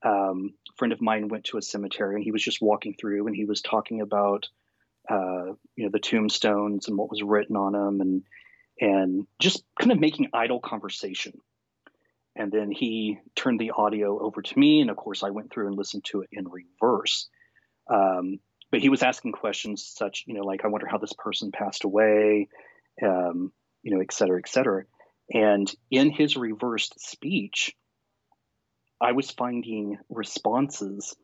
Um, 0.05 0.55
a 0.69 0.77
friend 0.77 0.93
of 0.93 1.01
mine 1.01 1.29
went 1.29 1.45
to 1.45 1.59
a 1.59 1.63
cemetery 1.63 2.17
and 2.17 2.25
he 2.25 2.33
was 2.33 2.43
just 2.43 2.61
walking 2.61 2.95
through 2.99 3.27
and 3.29 3.37
he 3.37 3.45
was 3.45 3.61
talking 3.61 4.01
about, 4.01 4.49
uh, 5.09 5.53
you 5.77 5.85
know, 5.85 5.91
the 5.93 6.01
tombstones 6.01 6.89
and 6.89 6.99
what 6.99 7.11
was 7.11 7.23
written 7.23 7.57
on 7.57 7.73
them 7.73 8.01
and 8.01 8.23
and 8.81 9.27
just 9.39 9.63
kind 9.79 9.93
of 9.93 10.01
making 10.01 10.31
idle 10.33 10.59
conversation. 10.59 11.35
And 12.35 12.51
then 12.51 12.71
he 12.71 13.19
turned 13.37 13.61
the 13.61 13.73
audio 13.77 14.19
over 14.19 14.41
to 14.41 14.59
me, 14.59 14.81
and 14.81 14.91
of 14.91 14.97
course, 14.97 15.23
I 15.23 15.31
went 15.31 15.53
through 15.53 15.67
and 15.67 15.77
listened 15.77 16.05
to 16.07 16.23
it 16.23 16.31
in 16.33 16.49
reverse. 16.49 17.29
Um, 17.93 18.39
but 18.71 18.81
he 18.81 18.89
was 18.89 19.03
asking 19.03 19.33
questions 19.33 19.87
such, 19.87 20.25
you 20.27 20.35
know, 20.35 20.45
like, 20.45 20.65
I 20.65 20.69
wonder 20.69 20.87
how 20.87 20.99
this 20.99 21.13
person 21.13 21.53
passed 21.53 21.85
away, 21.85 22.49
um, 23.03 23.53
you 23.83 23.95
know, 23.95 24.01
et 24.01 24.13
cetera, 24.13 24.39
et 24.39 24.49
cetera. 24.49 24.85
And 25.33 25.73
in 25.91 26.11
his 26.11 26.37
reversed 26.37 26.99
speech, 26.99 27.77
I 29.01 29.13
was 29.13 29.31
finding 29.31 29.99
responses 30.09 31.15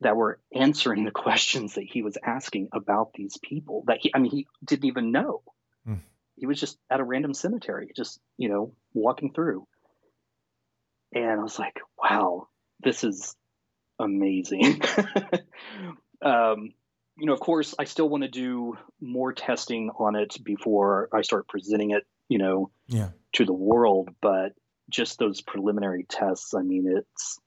that 0.00 0.16
were 0.16 0.40
answering 0.54 1.04
the 1.04 1.10
questions 1.26 1.74
that 1.74 1.84
he 1.84 2.02
was 2.02 2.16
asking 2.24 2.68
about 2.72 3.12
these 3.12 3.36
people 3.36 3.84
that 3.86 3.98
he, 4.00 4.10
I 4.14 4.18
mean, 4.18 4.30
he 4.30 4.46
didn't 4.64 4.86
even 4.86 5.12
know. 5.12 5.42
Mm. 5.86 6.00
He 6.36 6.46
was 6.46 6.58
just 6.58 6.78
at 6.90 7.00
a 7.00 7.04
random 7.04 7.34
cemetery, 7.34 7.92
just, 7.94 8.18
you 8.38 8.48
know, 8.48 8.72
walking 8.94 9.32
through. 9.32 9.66
And 11.14 11.38
I 11.40 11.42
was 11.42 11.58
like, 11.58 11.78
wow, 12.02 12.48
this 12.80 13.04
is 13.04 13.36
amazing. 14.02 14.82
um, 16.22 16.72
you 17.16 17.26
know, 17.26 17.32
of 17.32 17.40
course, 17.40 17.74
I 17.78 17.84
still 17.84 18.08
want 18.08 18.24
to 18.24 18.28
do 18.28 18.76
more 19.00 19.32
testing 19.32 19.90
on 19.90 20.16
it 20.16 20.36
before 20.42 21.08
I 21.12 21.22
start 21.22 21.48
presenting 21.48 21.90
it, 21.90 22.04
you 22.28 22.38
know, 22.38 22.70
yeah. 22.88 23.10
to 23.34 23.44
the 23.44 23.52
world. 23.52 24.10
But 24.20 24.52
just 24.90 25.18
those 25.18 25.40
preliminary 25.40 26.04
tests, 26.08 26.54
I 26.54 26.62
mean, 26.62 26.86
it's 26.96 27.38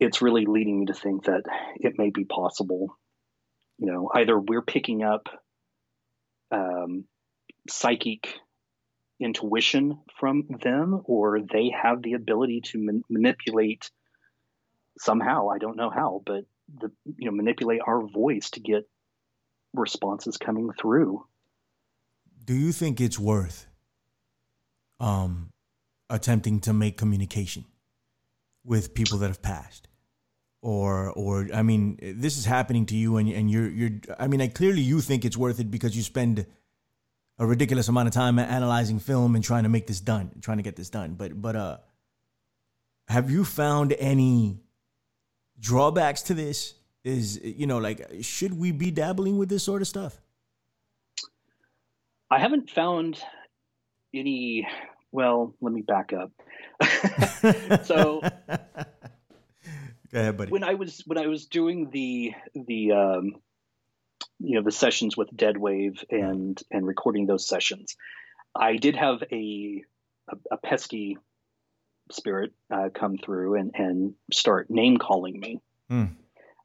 it's 0.00 0.22
really 0.22 0.46
leading 0.46 0.80
me 0.80 0.86
to 0.86 0.94
think 0.94 1.24
that 1.24 1.42
it 1.76 1.94
may 1.98 2.10
be 2.10 2.24
possible. 2.24 2.98
You 3.78 3.86
know, 3.92 4.10
either 4.14 4.38
we're 4.38 4.62
picking 4.62 5.02
up 5.02 5.28
um, 6.50 7.04
psychic 7.68 8.28
intuition 9.20 10.00
from 10.18 10.44
them, 10.62 11.00
or 11.04 11.40
they 11.40 11.72
have 11.80 12.02
the 12.02 12.14
ability 12.14 12.62
to 12.72 12.78
man- 12.78 13.04
manipulate 13.08 13.90
somehow 14.98 15.48
i 15.48 15.58
don't 15.58 15.76
know 15.76 15.90
how 15.90 16.22
but 16.24 16.44
the 16.80 16.90
you 17.16 17.26
know 17.26 17.32
manipulate 17.32 17.80
our 17.86 18.06
voice 18.06 18.50
to 18.50 18.60
get 18.60 18.88
responses 19.74 20.36
coming 20.36 20.70
through. 20.78 21.24
Do 22.44 22.54
you 22.54 22.72
think 22.72 23.00
it's 23.00 23.18
worth 23.18 23.66
um 25.00 25.50
attempting 26.10 26.60
to 26.60 26.72
make 26.72 26.96
communication 26.96 27.64
with 28.64 28.94
people 28.94 29.18
that 29.18 29.28
have 29.28 29.42
passed? 29.42 29.88
Or 30.60 31.10
or 31.10 31.48
I 31.52 31.62
mean 31.62 31.98
this 32.00 32.36
is 32.38 32.44
happening 32.44 32.86
to 32.86 32.96
you 32.96 33.16
and 33.16 33.28
and 33.28 33.50
you're 33.50 33.68
you're 33.68 33.90
I 34.18 34.28
mean 34.28 34.40
I 34.40 34.48
clearly 34.48 34.82
you 34.82 35.00
think 35.00 35.24
it's 35.24 35.36
worth 35.36 35.58
it 35.60 35.70
because 35.70 35.96
you 35.96 36.02
spend 36.02 36.46
a 37.38 37.46
ridiculous 37.46 37.88
amount 37.88 38.08
of 38.08 38.14
time 38.14 38.38
analyzing 38.38 39.00
film 39.00 39.34
and 39.34 39.42
trying 39.42 39.64
to 39.64 39.68
make 39.68 39.86
this 39.86 40.00
done 40.00 40.30
trying 40.40 40.58
to 40.58 40.62
get 40.62 40.76
this 40.76 40.90
done. 40.90 41.14
But 41.14 41.40
but 41.40 41.56
uh 41.56 41.78
have 43.08 43.30
you 43.30 43.44
found 43.44 43.92
any 43.98 44.61
drawbacks 45.62 46.22
to 46.22 46.34
this 46.34 46.74
is 47.04 47.40
you 47.42 47.66
know 47.66 47.78
like 47.78 48.06
should 48.20 48.58
we 48.58 48.72
be 48.72 48.90
dabbling 48.90 49.38
with 49.38 49.48
this 49.48 49.62
sort 49.62 49.80
of 49.80 49.88
stuff? 49.88 50.20
I 52.30 52.38
haven't 52.38 52.70
found 52.70 53.18
any 54.12 54.66
well 55.12 55.54
let 55.60 55.72
me 55.72 55.82
back 55.82 56.12
up. 56.12 56.32
So 57.84 58.20
go 60.12 60.18
ahead 60.18 60.36
buddy. 60.36 60.50
when 60.50 60.62
i 60.62 60.74
was 60.74 61.02
when 61.06 61.18
i 61.18 61.26
was 61.26 61.46
doing 61.46 61.90
the 61.90 62.32
the 62.54 62.92
um 62.92 63.34
you 64.38 64.54
know 64.54 64.62
the 64.62 64.70
sessions 64.70 65.16
with 65.16 65.34
dead 65.34 65.56
wave 65.56 66.04
and 66.10 66.60
and 66.70 66.86
recording 66.86 67.26
those 67.26 67.46
sessions 67.46 67.96
i 68.54 68.76
did 68.76 68.94
have 68.94 69.22
a 69.32 69.82
a, 70.28 70.36
a 70.52 70.56
pesky 70.58 71.16
spirit 72.14 72.52
uh, 72.72 72.88
come 72.94 73.18
through 73.18 73.56
and, 73.56 73.72
and 73.74 74.14
start 74.32 74.70
name 74.70 74.98
calling 74.98 75.38
me. 75.38 75.60
Mm. 75.90 76.16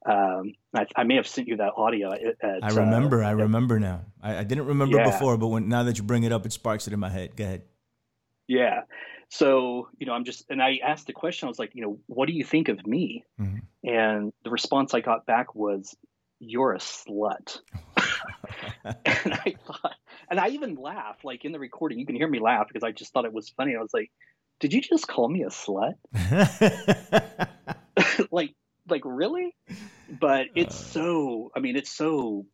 Um, 0.08 0.54
I, 0.74 0.86
I, 0.96 1.04
may 1.04 1.16
have 1.16 1.26
sent 1.26 1.48
you 1.48 1.56
that 1.56 1.72
audio. 1.76 2.12
At, 2.12 2.22
at, 2.42 2.64
I 2.64 2.68
remember. 2.70 3.22
Uh, 3.22 3.28
I 3.28 3.32
remember 3.32 3.78
now. 3.78 4.02
I, 4.22 4.38
I 4.38 4.44
didn't 4.44 4.66
remember 4.66 4.96
yeah. 4.96 5.10
before, 5.10 5.36
but 5.36 5.48
when 5.48 5.68
now 5.68 5.82
that 5.82 5.98
you 5.98 6.04
bring 6.04 6.22
it 6.24 6.32
up, 6.32 6.46
it 6.46 6.52
sparks 6.52 6.86
it 6.86 6.92
in 6.92 7.00
my 7.00 7.10
head. 7.10 7.36
Go 7.36 7.44
ahead. 7.44 7.62
Yeah. 8.46 8.82
So 9.28 9.88
you 9.98 10.06
know, 10.06 10.14
I'm 10.14 10.24
just, 10.24 10.46
and 10.48 10.62
I 10.62 10.78
asked 10.82 11.08
the 11.08 11.12
question. 11.12 11.46
I 11.46 11.50
was 11.50 11.58
like, 11.58 11.74
you 11.74 11.82
know, 11.82 11.98
what 12.06 12.26
do 12.26 12.32
you 12.32 12.44
think 12.44 12.68
of 12.68 12.86
me? 12.86 13.24
Mm-hmm. 13.38 13.88
And 13.88 14.32
the 14.44 14.50
response 14.50 14.94
I 14.94 15.00
got 15.00 15.26
back 15.26 15.54
was, 15.54 15.94
"You're 16.38 16.72
a 16.72 16.78
slut." 16.78 17.60
and 18.84 19.34
I 19.34 19.54
thought, 19.66 19.94
and 20.30 20.40
I 20.40 20.48
even 20.48 20.76
laughed, 20.76 21.24
like 21.24 21.44
in 21.44 21.52
the 21.52 21.58
recording. 21.58 21.98
You 21.98 22.06
can 22.06 22.16
hear 22.16 22.28
me 22.28 22.38
laugh 22.38 22.68
because 22.68 22.82
I 22.82 22.92
just 22.92 23.12
thought 23.12 23.24
it 23.24 23.32
was 23.32 23.50
funny. 23.50 23.76
I 23.76 23.82
was 23.82 23.92
like, 23.92 24.10
did 24.60 24.72
you 24.72 24.80
just 24.80 25.06
call 25.06 25.28
me 25.28 25.42
a 25.42 25.48
slut? 25.48 25.94
like, 28.30 28.54
like 28.88 29.02
really? 29.04 29.54
But 30.08 30.46
it's 30.54 30.80
uh, 30.80 30.92
so, 30.92 31.52
I 31.54 31.60
mean, 31.60 31.76
it's 31.76 31.90
so 31.90 32.46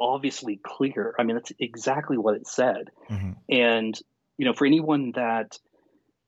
obviously 0.00 0.58
clear. 0.62 1.14
I 1.18 1.22
mean, 1.22 1.36
that's 1.36 1.52
exactly 1.58 2.18
what 2.18 2.36
it 2.36 2.46
said. 2.46 2.90
Mm-hmm. 3.10 3.32
And, 3.48 3.98
you 4.38 4.46
know, 4.46 4.54
for 4.54 4.66
anyone 4.66 5.12
that 5.12 5.58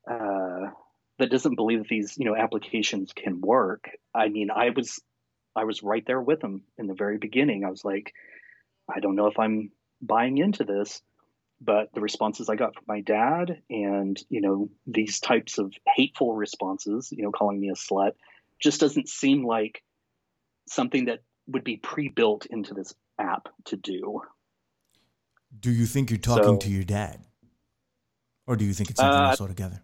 uh, 0.08 0.70
that 1.18 1.30
doesn't 1.30 1.56
believe 1.56 1.80
that 1.80 1.88
these 1.88 2.16
you 2.18 2.24
know 2.24 2.36
applications 2.36 3.12
can 3.12 3.40
work. 3.40 3.90
I 4.14 4.28
mean, 4.28 4.50
I 4.50 4.70
was 4.70 5.00
I 5.54 5.64
was 5.64 5.82
right 5.82 6.04
there 6.06 6.20
with 6.20 6.40
them 6.40 6.62
in 6.78 6.86
the 6.86 6.94
very 6.94 7.18
beginning. 7.18 7.64
I 7.64 7.70
was 7.70 7.84
like, 7.84 8.12
I 8.88 9.00
don't 9.00 9.16
know 9.16 9.26
if 9.26 9.38
I'm 9.38 9.70
buying 10.02 10.38
into 10.38 10.64
this, 10.64 11.02
but 11.60 11.88
the 11.94 12.00
responses 12.00 12.48
I 12.48 12.56
got 12.56 12.74
from 12.74 12.84
my 12.86 13.00
dad 13.00 13.62
and 13.70 14.20
you 14.28 14.40
know 14.40 14.70
these 14.86 15.20
types 15.20 15.58
of 15.58 15.72
hateful 15.86 16.34
responses, 16.34 17.10
you 17.12 17.22
know, 17.22 17.32
calling 17.32 17.60
me 17.60 17.70
a 17.70 17.74
slut, 17.74 18.12
just 18.60 18.80
doesn't 18.80 19.08
seem 19.08 19.46
like 19.46 19.82
something 20.68 21.06
that 21.06 21.20
would 21.46 21.64
be 21.64 21.76
pre-built 21.76 22.46
into 22.46 22.74
this 22.74 22.94
app 23.18 23.48
to 23.66 23.76
do. 23.76 24.22
Do 25.58 25.70
you 25.70 25.86
think 25.86 26.10
you're 26.10 26.18
talking 26.18 26.44
so, 26.44 26.58
to 26.58 26.70
your 26.70 26.84
dad? 26.84 27.20
Or 28.46 28.56
do 28.56 28.64
you 28.64 28.72
think 28.72 28.90
it's 28.90 29.00
something 29.00 29.18
uh, 29.18 29.30
else 29.30 29.40
altogether? 29.40 29.82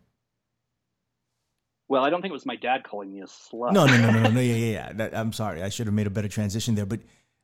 Well, 1.88 2.04
I 2.04 2.10
don't 2.10 2.22
think 2.22 2.30
it 2.30 2.34
was 2.34 2.46
my 2.46 2.56
dad 2.56 2.84
calling 2.84 3.12
me 3.12 3.20
a 3.20 3.26
slut. 3.26 3.72
No, 3.72 3.86
no, 3.86 3.96
no, 3.98 4.10
no, 4.10 4.22
no, 4.22 4.30
no 4.30 4.40
yeah, 4.40 4.54
yeah, 4.54 4.92
yeah. 4.96 5.08
I'm 5.12 5.32
sorry. 5.32 5.62
I 5.62 5.68
should 5.68 5.86
have 5.86 5.94
made 5.94 6.06
a 6.06 6.10
better 6.10 6.28
transition 6.28 6.74
there. 6.74 6.86
But 6.86 7.00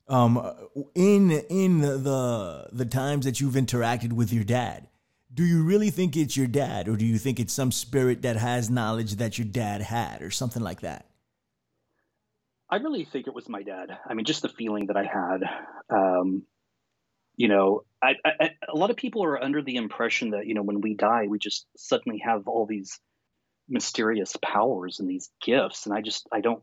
um, 0.08 0.54
in 0.94 1.30
in 1.30 1.80
the 1.80 2.68
the 2.72 2.86
times 2.86 3.24
that 3.24 3.40
you've 3.40 3.54
interacted 3.54 4.12
with 4.12 4.32
your 4.32 4.44
dad, 4.44 4.88
do 5.32 5.44
you 5.44 5.62
really 5.62 5.90
think 5.90 6.16
it's 6.16 6.36
your 6.36 6.46
dad, 6.46 6.88
or 6.88 6.96
do 6.96 7.04
you 7.04 7.18
think 7.18 7.38
it's 7.38 7.52
some 7.52 7.72
spirit 7.72 8.22
that 8.22 8.36
has 8.36 8.70
knowledge 8.70 9.16
that 9.16 9.38
your 9.38 9.46
dad 9.46 9.82
had, 9.82 10.22
or 10.22 10.30
something 10.30 10.62
like 10.62 10.80
that? 10.80 11.06
I 12.70 12.76
really 12.76 13.04
think 13.04 13.26
it 13.26 13.34
was 13.34 13.48
my 13.48 13.62
dad. 13.62 13.96
I 14.06 14.14
mean, 14.14 14.24
just 14.24 14.42
the 14.42 14.48
feeling 14.48 14.86
that 14.86 14.96
I 14.96 15.04
had. 15.04 15.42
Um, 15.90 16.42
you 17.36 17.48
know, 17.48 17.84
I, 18.02 18.14
I, 18.24 18.50
a 18.68 18.76
lot 18.76 18.90
of 18.90 18.96
people 18.96 19.24
are 19.24 19.42
under 19.42 19.62
the 19.62 19.76
impression 19.76 20.30
that 20.30 20.46
you 20.46 20.54
know 20.54 20.62
when 20.62 20.80
we 20.80 20.94
die, 20.94 21.26
we 21.28 21.38
just 21.38 21.66
suddenly 21.76 22.18
have 22.24 22.48
all 22.48 22.66
these 22.66 22.98
mysterious 23.68 24.36
powers 24.42 24.98
and 24.98 25.08
these 25.08 25.30
gifts, 25.42 25.86
and 25.86 25.94
I 25.94 26.00
just 26.00 26.26
I 26.32 26.40
don't 26.40 26.62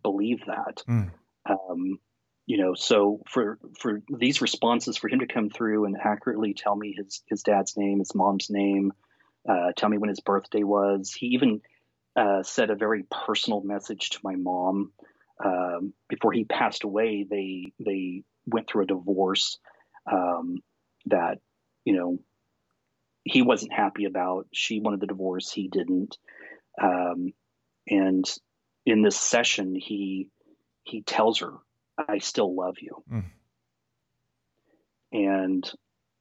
believe 0.00 0.40
that. 0.46 0.82
Mm. 0.88 1.10
Um, 1.48 1.98
you 2.46 2.58
know, 2.58 2.74
so 2.74 3.22
for 3.28 3.58
for 3.78 4.02
these 4.08 4.42
responses, 4.42 4.96
for 4.96 5.08
him 5.08 5.20
to 5.20 5.26
come 5.26 5.48
through 5.48 5.84
and 5.84 5.96
accurately 5.96 6.54
tell 6.54 6.74
me 6.74 6.94
his 6.96 7.22
his 7.26 7.42
dad's 7.42 7.76
name, 7.76 8.00
his 8.00 8.14
mom's 8.14 8.50
name, 8.50 8.92
uh, 9.48 9.72
tell 9.76 9.88
me 9.88 9.98
when 9.98 10.08
his 10.08 10.20
birthday 10.20 10.62
was. 10.62 11.12
He 11.12 11.26
even 11.28 11.60
uh, 12.16 12.42
said 12.42 12.70
a 12.70 12.76
very 12.76 13.04
personal 13.10 13.62
message 13.62 14.10
to 14.10 14.20
my 14.24 14.36
mom 14.36 14.92
um, 15.44 15.92
before 16.08 16.32
he 16.32 16.44
passed 16.44 16.84
away. 16.84 17.24
They 17.28 17.72
they 17.78 18.24
went 18.46 18.68
through 18.68 18.84
a 18.84 18.86
divorce 18.86 19.58
um, 20.10 20.58
that 21.06 21.38
you 21.84 21.94
know 21.94 22.18
he 23.24 23.42
wasn't 23.42 23.72
happy 23.72 24.04
about. 24.04 24.48
She 24.52 24.80
wanted 24.80 25.00
the 25.00 25.06
divorce, 25.06 25.50
he 25.52 25.68
didn't. 25.68 26.18
Um, 26.80 27.32
and 27.86 28.24
in 28.84 29.02
this 29.02 29.16
session, 29.16 29.74
he 29.74 30.28
he 30.84 31.02
tells 31.02 31.38
her, 31.38 31.52
"I 32.08 32.18
still 32.18 32.54
love 32.54 32.76
you." 32.80 33.02
Mm. 33.10 33.24
And 35.12 35.72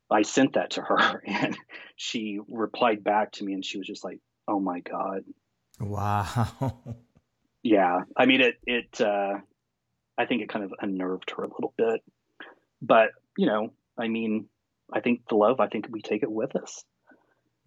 I 0.09 0.23
sent 0.23 0.53
that 0.53 0.71
to 0.71 0.81
her, 0.81 1.23
and 1.25 1.57
she 1.95 2.39
replied 2.47 3.03
back 3.03 3.33
to 3.33 3.43
me, 3.43 3.53
and 3.53 3.65
she 3.65 3.77
was 3.77 3.87
just 3.87 4.03
like, 4.03 4.19
"Oh 4.47 4.59
my 4.59 4.79
god!" 4.81 5.23
Wow. 5.79 6.77
yeah, 7.63 8.01
I 8.15 8.25
mean 8.25 8.41
it. 8.41 8.55
It. 8.65 9.01
Uh, 9.01 9.39
I 10.17 10.25
think 10.25 10.41
it 10.41 10.49
kind 10.49 10.65
of 10.65 10.73
unnerved 10.79 11.31
her 11.31 11.43
a 11.43 11.47
little 11.47 11.73
bit, 11.77 12.01
but 12.81 13.09
you 13.37 13.47
know, 13.47 13.73
I 13.97 14.07
mean, 14.07 14.47
I 14.91 14.99
think 14.99 15.21
the 15.29 15.35
love. 15.35 15.59
I 15.59 15.67
think 15.67 15.87
we 15.89 16.01
take 16.01 16.23
it 16.23 16.31
with 16.31 16.55
us. 16.55 16.83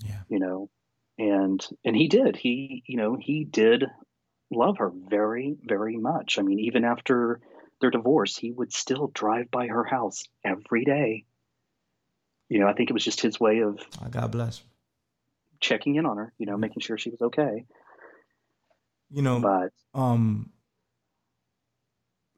Yeah. 0.00 0.20
You 0.28 0.38
know, 0.38 0.70
and 1.18 1.66
and 1.84 1.96
he 1.96 2.08
did 2.08 2.36
he 2.36 2.82
you 2.86 2.96
know 2.96 3.16
he 3.20 3.44
did 3.44 3.84
love 4.50 4.78
her 4.78 4.90
very 5.08 5.56
very 5.62 5.96
much 5.96 6.38
i 6.38 6.42
mean 6.42 6.58
even 6.58 6.84
after 6.84 7.40
their 7.80 7.90
divorce 7.90 8.36
he 8.36 8.50
would 8.50 8.72
still 8.72 9.08
drive 9.08 9.50
by 9.50 9.66
her 9.66 9.84
house 9.84 10.24
every 10.44 10.84
day. 10.84 11.24
You 12.48 12.60
know 12.60 12.68
i 12.68 12.72
think 12.74 12.90
it 12.90 12.92
was 12.92 13.04
just 13.04 13.20
his 13.20 13.40
way 13.40 13.60
of 13.60 13.80
oh, 14.02 14.08
god 14.10 14.30
bless. 14.30 14.62
checking 15.60 15.96
in 15.96 16.06
on 16.06 16.18
her 16.18 16.32
you 16.38 16.46
know 16.46 16.56
making 16.56 16.80
sure 16.80 16.98
she 16.98 17.10
was 17.10 17.22
okay. 17.22 17.64
You 19.10 19.22
know 19.22 19.40
but 19.40 19.72
um 19.98 20.50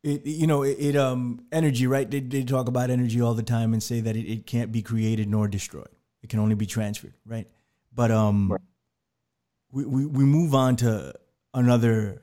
it, 0.03 0.25
you 0.25 0.47
know 0.47 0.63
it, 0.63 0.77
it, 0.79 0.97
um 0.97 1.45
energy 1.51 1.87
right? 1.87 2.09
They, 2.09 2.21
they 2.21 2.45
talk 2.45 2.69
about 2.69 2.91
energy 2.91 3.21
all 3.21 3.35
the 3.35 3.43
time 3.43 3.73
and 3.73 3.83
say 3.83 4.01
that 4.01 4.17
it, 4.17 4.31
it 4.31 4.47
can't 4.47 4.71
be 4.71 4.81
created 4.83 5.29
nor 5.29 5.49
destroyed. 5.49 5.89
It 6.23 6.31
can 6.31 6.39
only 6.39 6.55
be 6.55 6.67
transferred 6.67 7.15
right? 7.27 7.49
But 7.93 8.11
um, 8.11 8.53
right. 8.53 8.61
we, 9.73 9.85
we 9.87 10.07
we 10.07 10.25
move 10.25 10.55
on 10.55 10.77
to 10.77 11.15
another 11.55 12.23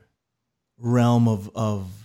realm 0.78 1.28
of 1.28 1.50
of 1.56 2.03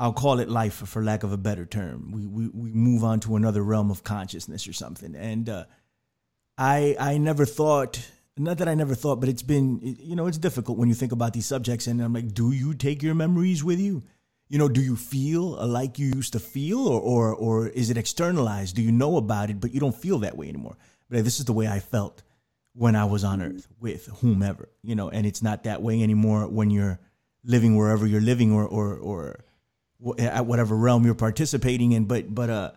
I'll 0.00 0.14
call 0.14 0.40
it 0.40 0.48
life 0.48 0.76
for 0.88 1.04
lack 1.04 1.24
of 1.24 1.32
a 1.32 1.36
better 1.36 1.66
term. 1.66 2.10
We 2.10 2.26
we 2.26 2.48
we 2.48 2.72
move 2.72 3.04
on 3.04 3.20
to 3.20 3.36
another 3.36 3.62
realm 3.62 3.90
of 3.90 4.02
consciousness 4.02 4.66
or 4.66 4.72
something. 4.72 5.14
And 5.14 5.48
uh, 5.48 5.64
I 6.56 6.96
I 6.98 7.18
never 7.18 7.44
thought 7.44 8.00
not 8.38 8.56
that 8.58 8.68
I 8.68 8.74
never 8.74 8.94
thought, 8.94 9.20
but 9.20 9.28
it's 9.28 9.42
been 9.42 9.78
you 9.82 10.16
know 10.16 10.26
it's 10.26 10.38
difficult 10.38 10.78
when 10.78 10.88
you 10.88 10.94
think 10.94 11.12
about 11.12 11.34
these 11.34 11.44
subjects. 11.44 11.86
And 11.86 12.00
I'm 12.00 12.14
like, 12.14 12.32
do 12.32 12.52
you 12.52 12.72
take 12.72 13.02
your 13.02 13.14
memories 13.14 13.62
with 13.62 13.78
you? 13.78 14.02
You 14.48 14.58
know, 14.58 14.68
do 14.68 14.80
you 14.80 14.96
feel 14.96 15.42
like 15.66 15.98
you 15.98 16.06
used 16.06 16.32
to 16.32 16.40
feel, 16.40 16.88
or 16.88 16.98
or 17.00 17.34
or 17.34 17.68
is 17.68 17.90
it 17.90 17.98
externalized? 17.98 18.76
Do 18.76 18.82
you 18.82 18.92
know 18.92 19.18
about 19.18 19.50
it, 19.50 19.60
but 19.60 19.74
you 19.74 19.80
don't 19.80 19.94
feel 19.94 20.20
that 20.20 20.36
way 20.36 20.48
anymore? 20.48 20.78
But 21.10 21.24
this 21.24 21.40
is 21.40 21.44
the 21.44 21.52
way 21.52 21.68
I 21.68 21.78
felt 21.78 22.22
when 22.72 22.96
I 22.96 23.04
was 23.04 23.22
on 23.22 23.42
earth 23.42 23.68
with 23.78 24.06
whomever, 24.20 24.70
you 24.82 24.94
know, 24.94 25.10
and 25.10 25.26
it's 25.26 25.42
not 25.42 25.64
that 25.64 25.82
way 25.82 26.02
anymore 26.02 26.48
when 26.48 26.70
you're 26.70 26.98
living 27.44 27.76
wherever 27.76 28.06
you're 28.06 28.20
living 28.20 28.52
or, 28.52 28.64
or, 28.64 28.96
or 28.96 29.40
at 30.18 30.46
whatever 30.46 30.76
realm 30.76 31.04
you're 31.04 31.14
participating 31.14 31.92
in. 31.92 32.04
But, 32.04 32.34
but, 32.34 32.50
uh, 32.50 32.70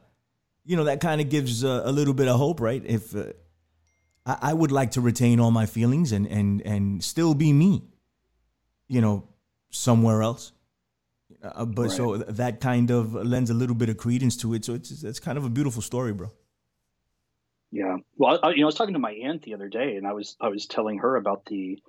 you 0.65 0.75
know, 0.75 0.85
that 0.85 1.01
kind 1.01 1.21
of 1.21 1.29
gives 1.29 1.63
uh, 1.63 1.81
a 1.85 1.91
little 1.91 2.13
bit 2.13 2.27
of 2.27 2.37
hope, 2.37 2.59
right? 2.59 2.83
If, 2.85 3.15
uh, 3.15 3.33
I, 4.25 4.37
I 4.41 4.53
would 4.53 4.71
like 4.71 4.91
to 4.91 5.01
retain 5.01 5.39
all 5.39 5.51
my 5.51 5.65
feelings 5.65 6.11
and, 6.11 6.27
and, 6.27 6.61
and 6.61 7.03
still 7.03 7.33
be 7.33 7.53
me, 7.53 7.83
you 8.87 9.01
know, 9.01 9.27
somewhere 9.69 10.21
else. 10.21 10.51
Uh, 11.43 11.65
but 11.65 11.83
right. 11.83 11.91
so 11.91 12.17
that 12.17 12.61
kind 12.61 12.89
of 12.91 13.13
lends 13.13 13.49
a 13.49 13.53
little 13.53 13.75
bit 13.75 13.89
of 13.89 13.97
credence 13.97 14.37
to 14.37 14.53
it. 14.53 14.63
So 14.63 14.73
it's, 14.73 15.03
it's 15.03 15.19
kind 15.19 15.37
of 15.37 15.45
a 15.45 15.49
beautiful 15.49 15.81
story, 15.81 16.13
bro. 16.13 16.31
Yeah. 17.73 17.97
Well, 18.17 18.39
I, 18.43 18.51
you 18.51 18.57
know, 18.57 18.63
I 18.63 18.67
was 18.67 18.75
talking 18.75 18.93
to 18.93 18.99
my 18.99 19.13
aunt 19.13 19.41
the 19.41 19.55
other 19.55 19.67
day, 19.67 19.95
and 19.95 20.05
I 20.05 20.13
was 20.13 20.37
I 20.39 20.49
was 20.49 20.67
telling 20.67 20.99
her 20.99 21.15
about 21.15 21.45
the, 21.45 21.81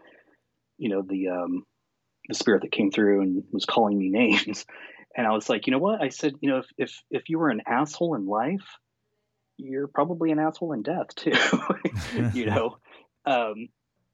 you 0.78 0.88
know, 0.88 1.02
the 1.02 1.28
um, 1.28 1.66
the 2.26 2.34
spirit 2.34 2.62
that 2.62 2.72
came 2.72 2.90
through 2.90 3.20
and 3.20 3.44
was 3.52 3.66
calling 3.66 3.98
me 3.98 4.08
names, 4.10 4.64
and 5.16 5.26
I 5.26 5.30
was 5.30 5.48
like, 5.48 5.66
you 5.66 5.70
know 5.70 5.78
what? 5.78 6.02
I 6.02 6.08
said, 6.08 6.34
you 6.40 6.50
know, 6.50 6.58
if 6.58 6.66
if 6.76 7.02
if 7.10 7.28
you 7.28 7.38
were 7.38 7.50
an 7.50 7.62
asshole 7.66 8.14
in 8.14 8.26
life, 8.26 8.66
you're 9.56 9.86
probably 9.86 10.30
an 10.30 10.38
asshole 10.38 10.72
in 10.72 10.82
death 10.82 11.14
too. 11.14 11.32
you 12.34 12.46
know, 12.50 12.78
um, 13.24 13.68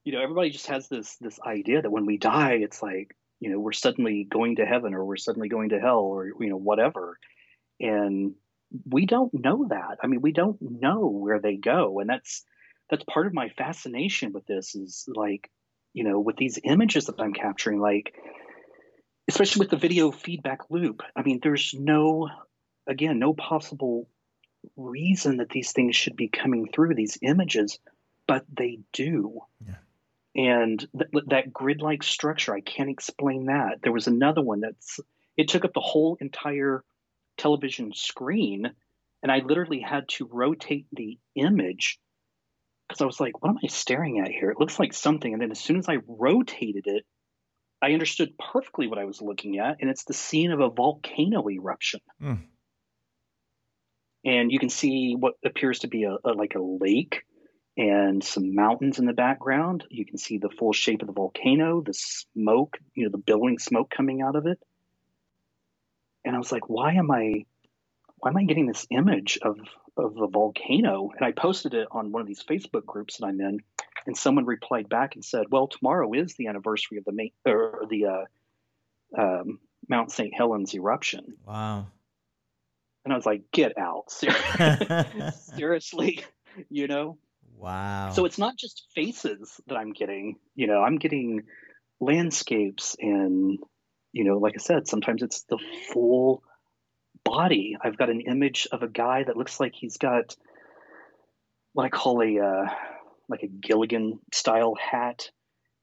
you 0.05 0.13
know, 0.13 0.23
everybody 0.23 0.51
just 0.51 0.67
has 0.67 0.89
this 0.89 1.17
this 1.21 1.39
idea 1.41 1.83
that 1.83 1.91
when 1.91 2.07
we 2.07 2.19
die, 2.19 2.59
it's 2.61 2.83
like 2.83 3.17
you 3.41 3.51
know 3.51 3.59
we're 3.59 3.73
suddenly 3.73 4.25
going 4.25 4.57
to 4.57 4.67
heaven 4.67 4.95
or 4.95 5.05
we're 5.05 5.17
suddenly 5.17 5.49
going 5.49 5.71
to 5.71 5.81
hell 5.81 6.01
or 6.01 6.27
you 6.27 6.51
know 6.51 6.57
whatever, 6.57 7.19
and 7.81 8.35
we 8.89 9.07
don't 9.07 9.33
know 9.33 9.67
that. 9.69 9.99
I 10.03 10.07
mean, 10.07 10.21
we 10.21 10.33
don't 10.33 10.59
know 10.61 11.07
where 11.07 11.41
they 11.41 11.57
go, 11.57 12.01
and 12.01 12.09
that's 12.09 12.45
that's 12.91 13.05
part 13.05 13.27
of 13.27 13.35
my 13.35 13.49
fascination 13.51 14.33
with 14.33 14.47
this 14.47 14.75
is 14.75 15.09
like, 15.15 15.49
you 15.95 16.05
know, 16.05 16.21
with 16.21 16.37
these 16.37 16.59
images 16.65 17.07
that 17.07 17.21
I'm 17.21 17.33
capturing, 17.33 17.81
like 17.81 18.15
especially 19.31 19.61
with 19.61 19.71
the 19.71 19.77
video 19.77 20.11
feedback 20.11 20.71
loop. 20.71 21.03
I 21.15 21.23
mean, 21.23 21.41
there's 21.43 21.75
no 21.75 22.29
again, 22.87 23.19
no 23.19 23.33
possible 23.33 24.09
reason 24.77 25.39
that 25.39 25.49
these 25.49 25.73
things 25.73 25.97
should 25.97 26.17
be 26.17 26.29
coming 26.29 26.69
through 26.69 26.95
these 26.95 27.19
images, 27.23 27.79
but 28.27 28.45
they 28.53 28.81
do. 28.93 29.41
Yeah. 29.67 29.75
And 30.37 30.87
th- 30.97 31.25
that 31.29 31.53
grid-like 31.53 32.03
structure, 32.03 32.55
I 32.55 32.61
can't 32.61 32.91
explain 32.91 33.47
that. 33.47 33.81
There 33.83 33.93
was 33.93 34.07
another 34.07 34.43
one 34.43 34.61
that's 34.61 35.01
it 35.37 35.49
took 35.49 35.65
up 35.65 35.73
the 35.73 35.81
whole 35.81 36.19
entire 36.21 36.85
television 37.37 37.93
screen 37.95 38.71
and 39.23 39.33
I 39.33 39.39
literally 39.39 39.81
had 39.81 40.09
to 40.11 40.29
rotate 40.31 40.87
the 40.93 41.19
image 41.35 42.01
because 42.89 43.01
I 43.01 43.07
was 43.07 43.21
like, 43.21 43.43
what 43.43 43.51
am 43.51 43.59
I 43.63 43.69
staring 43.69 44.19
at 44.19 44.31
here? 44.31 44.51
It 44.51 44.59
looks 44.59 44.79
like 44.79 44.93
something. 44.93 45.33
And 45.33 45.41
then 45.41 45.51
as 45.51 45.61
soon 45.61 45.79
as 45.79 45.89
I 45.89 45.99
rotated 46.07 46.87
it, 46.87 47.07
I 47.83 47.93
understood 47.93 48.35
perfectly 48.39 48.87
what 48.87 48.99
I 48.99 49.05
was 49.05 49.23
looking 49.23 49.59
at, 49.59 49.79
and 49.81 49.91
it's 49.91 50.05
the 50.05 50.15
scene 50.15 50.53
of 50.53 50.61
a 50.61 50.69
volcano 50.69 51.49
eruption. 51.49 52.01
Mm. 52.23 52.43
And 54.25 54.53
you 54.53 54.59
can 54.59 54.69
see 54.69 55.15
what 55.19 55.35
appears 55.45 55.81
to 55.81 55.89
be 55.89 56.05
a, 56.05 56.17
a, 56.25 56.33
like 56.33 56.55
a 56.55 56.61
lake 56.61 57.23
and 57.79 58.23
some 58.23 58.55
mountains 58.55 58.99
in 58.99 59.07
the 59.07 59.15
background. 59.15 59.85
You 59.89 60.05
can 60.05 60.19
see 60.19 60.37
the 60.37 60.51
full 60.51 60.75
shape 60.75 61.01
of 61.01 61.07
the 61.07 61.15
volcano, 61.15 61.81
the 61.81 61.95
smoke, 61.95 62.77
you 62.95 63.05
know, 63.05 63.11
the 63.11 63.19
billowing 63.19 63.59
smoke 63.59 63.91
coming 63.91 64.21
out 64.21 64.37
of 64.37 64.47
it 64.47 64.59
and 66.25 66.35
I 66.35 66.39
was 66.39 66.53
like, 66.53 66.69
why 66.69 66.95
am 66.95 67.11
I 67.11 67.45
why 68.19 68.31
am 68.31 68.37
I 68.37 68.45
getting 68.45 68.67
this 68.67 68.87
image 68.91 69.39
of 69.43 69.59
of 69.97 70.17
a 70.19 70.27
volcano? 70.27 71.11
And 71.17 71.25
I 71.25 71.33
posted 71.33 71.75
it 71.75 71.89
on 71.91 72.13
one 72.13 72.23
of 72.23 72.29
these 72.29 72.43
Facebook 72.43 72.85
groups 72.85 73.19
that 73.19 73.27
I'm 73.27 73.41
in, 73.41 73.61
and 74.07 74.17
someone 74.17 74.45
replied 74.45 74.89
back 74.89 75.15
and 75.15 75.25
said, 75.25 75.47
"Well, 75.51 75.69
tomorrow 75.69 76.13
is 76.13 76.35
the 76.35 76.49
anniversary 76.49 76.99
of 76.99 77.05
the 77.05 77.13
Ma- 77.13 77.51
or 77.51 77.85
the 77.89 78.07
uh, 78.07 78.25
um, 79.17 79.59
Mount 79.89 80.13
St. 80.13 80.35
Helens 80.35 80.75
eruption." 80.75 81.37
Wow. 81.47 81.87
And 83.05 83.13
I 83.13 83.17
was 83.17 83.27
like, 83.27 83.51
"Get 83.53 83.79
out, 83.79 84.11
seriously." 85.57 86.25
you 86.69 86.87
know. 86.87 87.19
Wow. 87.57 88.11
So 88.15 88.25
it's 88.25 88.39
not 88.39 88.57
just 88.57 88.87
faces 88.95 89.61
that 89.67 89.77
I'm 89.77 89.93
getting. 89.93 90.37
You 90.55 90.67
know, 90.67 90.83
I'm 90.83 90.97
getting 90.97 91.45
landscapes 92.01 92.97
and 92.99 93.59
you 94.13 94.25
know, 94.25 94.39
like 94.39 94.55
I 94.57 94.61
said, 94.61 94.89
sometimes 94.89 95.23
it's 95.23 95.43
the 95.43 95.59
full 95.93 96.43
body. 97.25 97.77
I've 97.81 97.97
got 97.97 98.11
an 98.11 98.23
image 98.23 98.67
of 98.73 98.83
a 98.83 98.89
guy 98.89 99.23
that 99.23 99.37
looks 99.37 99.61
like 99.61 99.75
he's 99.75 99.99
got 99.99 100.35
what 101.73 101.85
I 101.85 101.91
call 101.91 102.23
a 102.23 102.41
uh, 102.41 102.69
like 103.31 103.43
a 103.43 103.49
Gilligan 103.49 104.19
style 104.33 104.75
hat, 104.75 105.31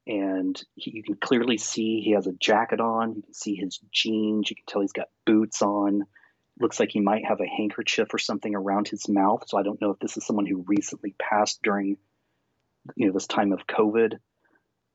and 0.05 0.61
he, 0.75 0.91
you 0.91 1.03
can 1.03 1.15
clearly 1.15 1.57
see 1.57 2.01
he 2.01 2.11
has 2.11 2.27
a 2.27 2.33
jacket 2.33 2.79
on. 2.79 3.15
You 3.15 3.21
can 3.23 3.33
see 3.33 3.55
his 3.55 3.79
jeans. 3.91 4.49
You 4.49 4.55
can 4.55 4.65
tell 4.67 4.81
he's 4.81 4.91
got 4.91 5.07
boots 5.25 5.61
on. 5.61 6.03
Looks 6.59 6.79
like 6.79 6.91
he 6.91 6.99
might 6.99 7.25
have 7.25 7.39
a 7.39 7.47
handkerchief 7.47 8.13
or 8.13 8.17
something 8.17 8.55
around 8.55 8.87
his 8.87 9.07
mouth. 9.07 9.43
So 9.47 9.57
I 9.57 9.63
don't 9.63 9.81
know 9.81 9.91
if 9.91 9.99
this 9.99 10.17
is 10.17 10.25
someone 10.25 10.45
who 10.45 10.65
recently 10.67 11.15
passed 11.19 11.61
during 11.63 11.97
you 12.95 13.07
know 13.07 13.13
this 13.13 13.27
time 13.27 13.51
of 13.51 13.67
COVID. 13.67 14.17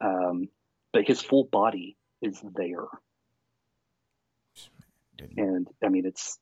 Um, 0.00 0.48
but 0.92 1.06
his 1.06 1.20
full 1.20 1.44
body 1.44 1.96
is 2.20 2.40
there. 2.54 2.86
And 5.36 5.68
I 5.82 5.88
mean, 5.88 6.04
it's 6.04 6.38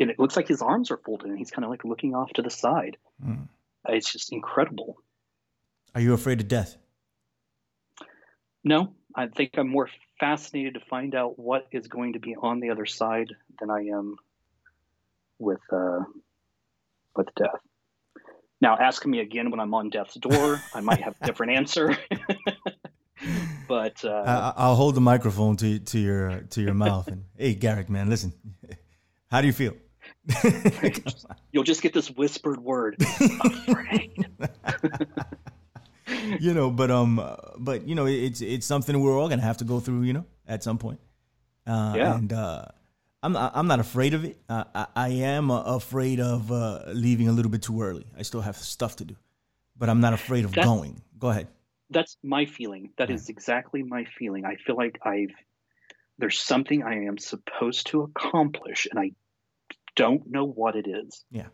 and 0.00 0.10
it 0.10 0.18
looks 0.18 0.36
like 0.36 0.48
his 0.48 0.62
arms 0.62 0.90
are 0.90 0.96
folded 0.96 1.28
and 1.28 1.38
he's 1.38 1.50
kind 1.50 1.64
of 1.64 1.70
like 1.70 1.84
looking 1.84 2.14
off 2.14 2.32
to 2.34 2.42
the 2.42 2.50
side. 2.50 2.96
Mm. 3.24 3.48
It's 3.88 4.12
just 4.12 4.32
incredible. 4.32 4.96
Are 5.94 6.00
you 6.00 6.14
afraid 6.14 6.40
of 6.40 6.48
death? 6.48 6.76
No, 8.62 8.94
I 9.14 9.28
think 9.28 9.52
I'm 9.56 9.68
more 9.68 9.88
fascinated 10.20 10.74
to 10.74 10.80
find 10.80 11.14
out 11.14 11.38
what 11.38 11.66
is 11.72 11.88
going 11.88 12.12
to 12.14 12.18
be 12.18 12.36
on 12.36 12.60
the 12.60 12.70
other 12.70 12.86
side 12.86 13.34
than 13.58 13.70
I 13.70 13.86
am 13.86 14.16
with 15.38 15.60
uh, 15.72 16.00
with 17.16 17.28
death. 17.36 17.60
Now, 18.60 18.76
ask 18.76 19.06
me 19.06 19.20
again 19.20 19.50
when 19.50 19.60
I'm 19.60 19.72
on 19.74 19.90
death's 19.90 20.14
door. 20.14 20.60
I 20.74 20.80
might 20.80 21.00
have 21.02 21.16
a 21.20 21.26
different 21.26 21.52
answer. 21.52 21.96
but 23.68 24.04
uh, 24.04 24.52
I, 24.56 24.68
will 24.68 24.74
hold 24.74 24.94
the 24.96 25.00
microphone 25.00 25.56
to 25.58 25.78
to 25.78 25.98
your 25.98 26.40
to 26.50 26.62
your 26.62 26.74
mouth 26.74 27.08
and 27.08 27.24
hey, 27.36 27.54
Garrick, 27.54 27.88
man, 27.88 28.08
listen. 28.08 28.32
How 29.30 29.40
do 29.40 29.46
you 29.46 29.52
feel? 29.52 29.74
You'll 31.52 31.64
just 31.64 31.82
get 31.82 31.92
this 31.92 32.10
whispered 32.10 32.60
word. 32.60 32.96
You 36.40 36.54
know, 36.54 36.70
but 36.70 36.90
um, 36.90 37.22
but 37.58 37.86
you 37.86 37.94
know, 37.94 38.06
it's 38.06 38.40
it's 38.40 38.66
something 38.66 38.98
we're 39.00 39.18
all 39.18 39.28
gonna 39.28 39.42
have 39.42 39.58
to 39.58 39.64
go 39.64 39.78
through. 39.78 40.02
You 40.02 40.14
know, 40.14 40.24
at 40.46 40.62
some 40.62 40.78
point. 40.78 41.00
Uh, 41.66 41.94
yeah. 41.96 42.16
And 42.16 42.32
uh, 42.32 42.64
I'm 43.22 43.32
not, 43.32 43.52
I'm 43.54 43.66
not 43.66 43.80
afraid 43.80 44.14
of 44.14 44.24
it. 44.24 44.38
Uh, 44.48 44.64
I, 44.74 44.86
I 44.96 45.08
am 45.08 45.50
uh, 45.50 45.62
afraid 45.62 46.20
of 46.20 46.50
uh, 46.50 46.84
leaving 46.88 47.28
a 47.28 47.32
little 47.32 47.50
bit 47.50 47.62
too 47.62 47.82
early. 47.82 48.06
I 48.16 48.22
still 48.22 48.40
have 48.40 48.56
stuff 48.56 48.96
to 48.96 49.04
do, 49.04 49.16
but 49.76 49.88
I'm 49.88 50.00
not 50.00 50.12
afraid 50.12 50.44
of 50.44 50.52
that's, 50.52 50.66
going. 50.66 51.02
Go 51.18 51.28
ahead. 51.28 51.48
That's 51.90 52.16
my 52.22 52.46
feeling. 52.46 52.90
That 52.96 53.10
yeah. 53.10 53.16
is 53.16 53.28
exactly 53.28 53.82
my 53.82 54.04
feeling. 54.18 54.44
I 54.44 54.56
feel 54.56 54.76
like 54.76 54.98
I've 55.02 55.34
there's 56.18 56.40
something 56.40 56.82
I 56.82 57.04
am 57.04 57.18
supposed 57.18 57.88
to 57.88 58.02
accomplish, 58.02 58.88
and 58.90 58.98
I 58.98 59.12
don't 59.98 60.30
know 60.30 60.46
what 60.46 60.76
it 60.76 60.86
is. 60.86 61.24
Yeah. 61.30 61.48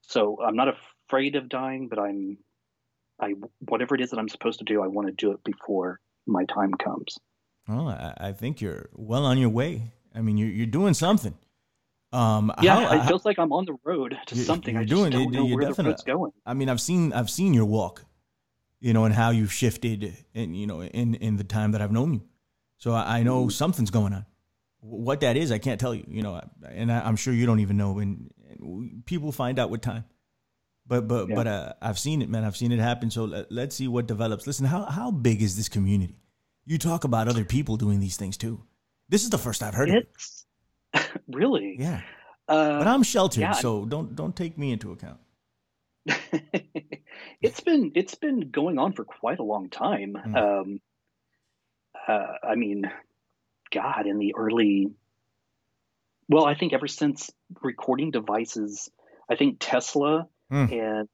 So 0.00 0.38
I'm 0.42 0.56
not 0.56 0.68
afraid 1.06 1.36
of 1.36 1.48
dying, 1.48 1.88
but 1.88 1.98
I'm 1.98 2.38
I 3.20 3.34
whatever 3.68 3.94
it 3.94 4.00
is 4.00 4.10
that 4.10 4.18
I'm 4.18 4.28
supposed 4.28 4.58
to 4.60 4.64
do, 4.64 4.82
I 4.82 4.86
want 4.88 5.06
to 5.06 5.12
do 5.12 5.30
it 5.32 5.44
before 5.44 6.00
my 6.26 6.44
time 6.46 6.72
comes. 6.74 7.18
Well, 7.68 7.88
I, 7.88 8.14
I 8.16 8.32
think 8.32 8.60
you're 8.60 8.88
well 8.94 9.24
on 9.24 9.38
your 9.38 9.50
way. 9.50 9.92
I 10.14 10.22
mean, 10.22 10.38
you're 10.38 10.48
you're 10.48 10.66
doing 10.66 10.94
something. 10.94 11.34
Um, 12.12 12.52
yeah, 12.60 12.88
how, 12.88 13.00
it 13.00 13.06
feels 13.06 13.24
like 13.24 13.38
I'm 13.38 13.52
on 13.52 13.66
the 13.66 13.76
road 13.84 14.16
to 14.26 14.34
you're, 14.34 14.44
something. 14.44 14.74
You're 14.74 14.82
I 14.82 14.86
just 14.86 14.98
doing, 14.98 15.12
don't 15.12 15.32
know 15.32 15.44
where 15.44 15.72
the 15.72 15.84
road's 15.84 16.02
going. 16.02 16.32
I 16.44 16.54
mean, 16.54 16.68
I've 16.68 16.80
seen 16.80 17.12
I've 17.12 17.30
seen 17.30 17.54
your 17.54 17.66
walk, 17.66 18.04
you 18.80 18.92
know, 18.92 19.04
and 19.04 19.14
how 19.14 19.30
you've 19.30 19.52
shifted, 19.52 20.16
and 20.34 20.56
you 20.56 20.66
know, 20.66 20.82
in 20.82 21.14
in 21.16 21.36
the 21.36 21.44
time 21.44 21.72
that 21.72 21.82
I've 21.82 21.92
known 21.92 22.14
you. 22.14 22.22
So 22.78 22.92
I, 22.92 23.18
I 23.18 23.22
know 23.22 23.42
mm-hmm. 23.42 23.50
something's 23.50 23.90
going 23.90 24.14
on. 24.14 24.24
What 24.80 25.20
that 25.20 25.36
is, 25.36 25.52
I 25.52 25.58
can't 25.58 25.80
tell 25.80 25.94
you. 25.94 26.04
You 26.08 26.22
know, 26.22 26.40
and 26.66 26.90
I, 26.90 27.08
am 27.08 27.16
sure 27.16 27.34
you 27.34 27.46
don't 27.46 27.60
even 27.60 27.76
know. 27.76 27.98
And, 27.98 28.30
and 28.48 29.04
people 29.06 29.32
find 29.32 29.58
out 29.58 29.70
with 29.70 29.82
time. 29.82 30.04
But 30.86 31.06
but 31.06 31.28
yeah. 31.28 31.34
but 31.34 31.46
uh, 31.46 31.72
I've 31.80 31.98
seen 31.98 32.22
it, 32.22 32.28
man. 32.28 32.44
I've 32.44 32.56
seen 32.56 32.72
it 32.72 32.80
happen. 32.80 33.10
So 33.10 33.24
let, 33.24 33.52
let's 33.52 33.76
see 33.76 33.88
what 33.88 34.06
develops. 34.06 34.46
Listen, 34.46 34.66
how 34.66 34.84
how 34.84 35.10
big 35.10 35.42
is 35.42 35.56
this 35.56 35.68
community? 35.68 36.16
You 36.66 36.78
talk 36.78 37.04
about 37.04 37.28
other 37.28 37.44
people 37.44 37.76
doing 37.76 38.00
these 38.00 38.16
things 38.16 38.36
too. 38.36 38.62
This 39.08 39.22
is 39.22 39.30
the 39.30 39.38
first 39.38 39.62
I've 39.62 39.74
heard 39.74 39.90
it's, 39.90 40.46
of 40.94 41.00
it. 41.00 41.10
really? 41.28 41.76
Yeah. 41.78 42.00
Uh, 42.48 42.78
but 42.78 42.88
I'm 42.88 43.04
sheltered, 43.04 43.42
yeah, 43.42 43.52
so 43.52 43.84
don't 43.84 44.16
don't 44.16 44.34
take 44.34 44.58
me 44.58 44.72
into 44.72 44.90
account. 44.90 45.20
it's 47.40 47.60
been 47.60 47.92
it's 47.94 48.16
been 48.16 48.50
going 48.50 48.78
on 48.78 48.92
for 48.92 49.04
quite 49.04 49.38
a 49.38 49.44
long 49.44 49.70
time. 49.70 50.14
Mm. 50.14 50.36
Um, 50.36 50.80
uh, 52.08 52.26
I 52.42 52.56
mean, 52.56 52.90
God, 53.72 54.06
in 54.06 54.18
the 54.18 54.34
early, 54.36 54.88
well, 56.28 56.44
I 56.44 56.54
think 56.54 56.72
ever 56.72 56.88
since 56.88 57.30
recording 57.62 58.10
devices, 58.10 58.90
I 59.28 59.36
think 59.36 59.56
Tesla 59.60 60.28
mm. 60.50 60.72
and 60.72 61.08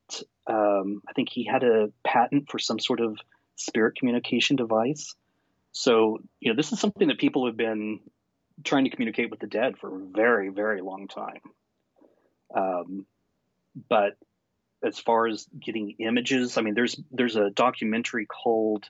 um, 0.47 1.03
I 1.09 1.13
think 1.13 1.29
he 1.31 1.45
had 1.45 1.65
a 1.65 1.89
patent 2.05 2.51
for 2.51 2.59
some 2.59 2.79
sort 2.79 3.01
of 3.01 3.19
spirit 3.57 3.97
communication 3.97 4.57
device. 4.57 5.15
So, 5.73 6.19
you 6.41 6.51
know, 6.51 6.57
this 6.57 6.73
is 6.73 6.81
something 6.81 7.09
that 7.09 7.19
people 7.19 7.47
have 7.47 7.57
been 7.57 8.01
trying 8.65 8.85
to 8.85 8.91
communicate 8.91 9.31
with 9.31 9.41
the 9.41 9.47
dead 9.47 9.77
for 9.79 9.95
a 9.95 10.07
very, 10.15 10.49
very 10.49 10.81
long 10.81 11.09
time. 11.09 11.41
Um, 12.55 13.07
but 13.89 14.17
as 14.83 14.99
far 14.99 15.27
as 15.27 15.47
getting 15.61 15.97
images, 15.99 16.57
I 16.57 16.63
mean, 16.63 16.75
there's 16.75 16.99
there's 17.11 17.37
a 17.37 17.51
documentary 17.51 18.27
called 18.27 18.89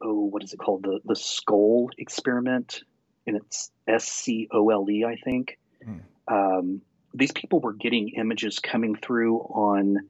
oh, 0.00 0.24
what 0.24 0.42
is 0.42 0.52
it 0.52 0.58
called? 0.58 0.82
The 0.82 1.00
the 1.04 1.16
Scole 1.16 1.90
experiment, 1.98 2.82
and 3.26 3.36
it's 3.36 3.70
S 3.86 4.08
C 4.08 4.48
O 4.52 4.70
L 4.70 4.88
E, 4.90 5.04
I 5.04 5.16
think. 5.16 5.58
Hmm. 5.84 5.98
Um, 6.26 6.82
these 7.14 7.32
people 7.32 7.60
were 7.60 7.72
getting 7.72 8.10
images 8.10 8.58
coming 8.58 8.94
through 8.94 9.38
on 9.38 10.08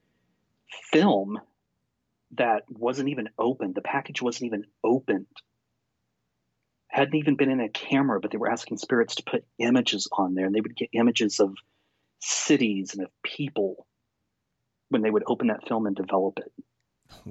film 0.92 1.38
that 2.32 2.64
wasn't 2.68 3.08
even 3.08 3.28
opened. 3.38 3.74
The 3.74 3.80
package 3.80 4.20
wasn't 4.20 4.46
even 4.46 4.64
opened. 4.84 5.26
Hadn't 6.88 7.14
even 7.14 7.36
been 7.36 7.50
in 7.50 7.60
a 7.60 7.68
camera, 7.68 8.20
but 8.20 8.30
they 8.30 8.38
were 8.38 8.50
asking 8.50 8.78
spirits 8.78 9.16
to 9.16 9.22
put 9.22 9.44
images 9.58 10.08
on 10.12 10.34
there, 10.34 10.46
and 10.46 10.54
they 10.54 10.60
would 10.60 10.76
get 10.76 10.90
images 10.92 11.40
of 11.40 11.54
cities 12.20 12.94
and 12.94 13.04
of 13.04 13.10
people 13.22 13.86
when 14.88 15.02
they 15.02 15.10
would 15.10 15.24
open 15.26 15.48
that 15.48 15.66
film 15.68 15.86
and 15.86 15.96
develop 15.96 16.38
it. 16.38 16.52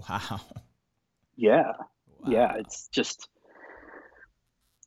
Wow. 0.09 0.41
Yeah. 1.35 1.73
Wow. 2.23 2.31
Yeah, 2.31 2.53
it's 2.57 2.87
just 2.89 3.27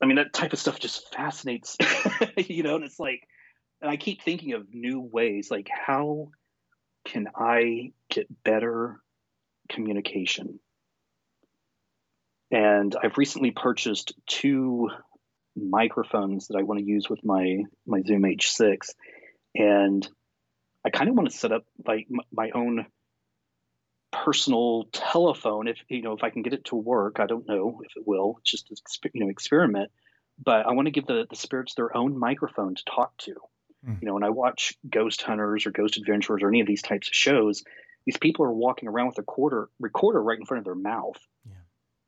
I 0.02 0.06
mean 0.06 0.16
that 0.16 0.32
type 0.32 0.52
of 0.52 0.58
stuff 0.58 0.80
just 0.80 1.12
fascinates 1.14 1.76
you 2.36 2.62
know, 2.62 2.76
and 2.76 2.84
it's 2.84 2.98
like 2.98 3.26
and 3.80 3.90
I 3.90 3.96
keep 3.96 4.22
thinking 4.22 4.52
of 4.52 4.72
new 4.74 5.00
ways 5.00 5.50
like 5.50 5.68
how 5.70 6.30
can 7.04 7.28
I 7.34 7.92
get 8.10 8.26
better 8.44 9.00
communication? 9.68 10.60
And 12.50 12.96
I've 13.00 13.16
recently 13.16 13.52
purchased 13.52 14.12
two 14.26 14.90
microphones 15.56 16.48
that 16.48 16.56
I 16.56 16.62
want 16.62 16.80
to 16.80 16.86
use 16.86 17.08
with 17.08 17.24
my 17.24 17.64
my 17.86 18.02
Zoom 18.02 18.22
H6 18.22 18.90
and 19.54 20.08
I 20.84 20.90
kind 20.90 21.10
of 21.10 21.16
want 21.16 21.30
to 21.30 21.36
set 21.36 21.52
up 21.52 21.64
like 21.86 22.08
my 22.32 22.50
own 22.54 22.86
personal 24.12 24.88
telephone 24.92 25.68
if 25.68 25.78
you 25.88 26.02
know 26.02 26.12
if 26.12 26.24
i 26.24 26.30
can 26.30 26.42
get 26.42 26.52
it 26.52 26.64
to 26.64 26.74
work 26.74 27.20
i 27.20 27.26
don't 27.26 27.48
know 27.48 27.80
if 27.84 27.92
it 27.96 28.02
will 28.06 28.36
it's 28.40 28.50
just 28.50 28.70
a 28.70 29.11
you 29.14 29.24
know 29.24 29.30
experiment 29.30 29.90
but 30.42 30.66
i 30.66 30.72
want 30.72 30.86
to 30.86 30.92
give 30.92 31.06
the, 31.06 31.26
the 31.30 31.36
spirits 31.36 31.74
their 31.74 31.96
own 31.96 32.18
microphone 32.18 32.74
to 32.74 32.84
talk 32.84 33.16
to 33.18 33.34
mm. 33.86 34.00
you 34.00 34.06
know 34.06 34.14
when 34.14 34.24
i 34.24 34.30
watch 34.30 34.74
ghost 34.88 35.22
hunters 35.22 35.64
or 35.64 35.70
ghost 35.70 35.96
adventurers 35.96 36.42
or 36.42 36.48
any 36.48 36.61
of 36.61 36.66
these 36.66 36.82
types 36.82 37.08
of 37.08 37.14
shows 37.14 37.62
these 38.04 38.16
people 38.16 38.44
are 38.44 38.52
walking 38.52 38.88
around 38.88 39.06
with 39.06 39.18
a 39.18 39.22
quarter 39.22 39.68
recorder 39.78 40.22
right 40.22 40.38
in 40.38 40.46
front 40.46 40.58
of 40.58 40.64
their 40.64 40.74
mouth 40.74 41.18
yeah. 41.46 41.52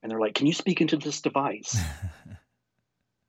and 0.02 0.10
they're 0.10 0.20
like 0.20 0.34
can 0.34 0.46
you 0.46 0.52
speak 0.52 0.80
into 0.80 0.96
this 0.96 1.20
device 1.20 1.80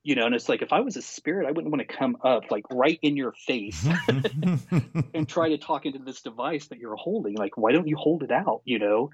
you 0.04 0.16
know 0.16 0.26
and 0.26 0.36
it's 0.36 0.50
like 0.50 0.62
if 0.62 0.74
i 0.74 0.80
was 0.80 0.98
a 0.98 1.02
spirit 1.02 1.48
i 1.48 1.52
wouldn't 1.52 1.72
want 1.72 1.88
to 1.88 1.96
come 1.96 2.18
up 2.24 2.52
like 2.52 2.66
right 2.72 3.00
in 3.02 3.16
your 3.16 3.32
face 3.32 3.88
and 5.14 5.28
try 5.28 5.50
to 5.50 5.58
talk 5.58 5.86
into 5.86 6.00
this 6.00 6.22
device 6.22 6.68
that 6.68 6.80
you're 6.80 6.96
holding 6.96 7.36
like 7.36 7.58
why 7.58 7.72
don't 7.72 7.88
you 7.88 7.96
hold 7.96 8.24
it 8.24 8.32
out 8.32 8.62
you 8.66 8.80
know 8.80 9.10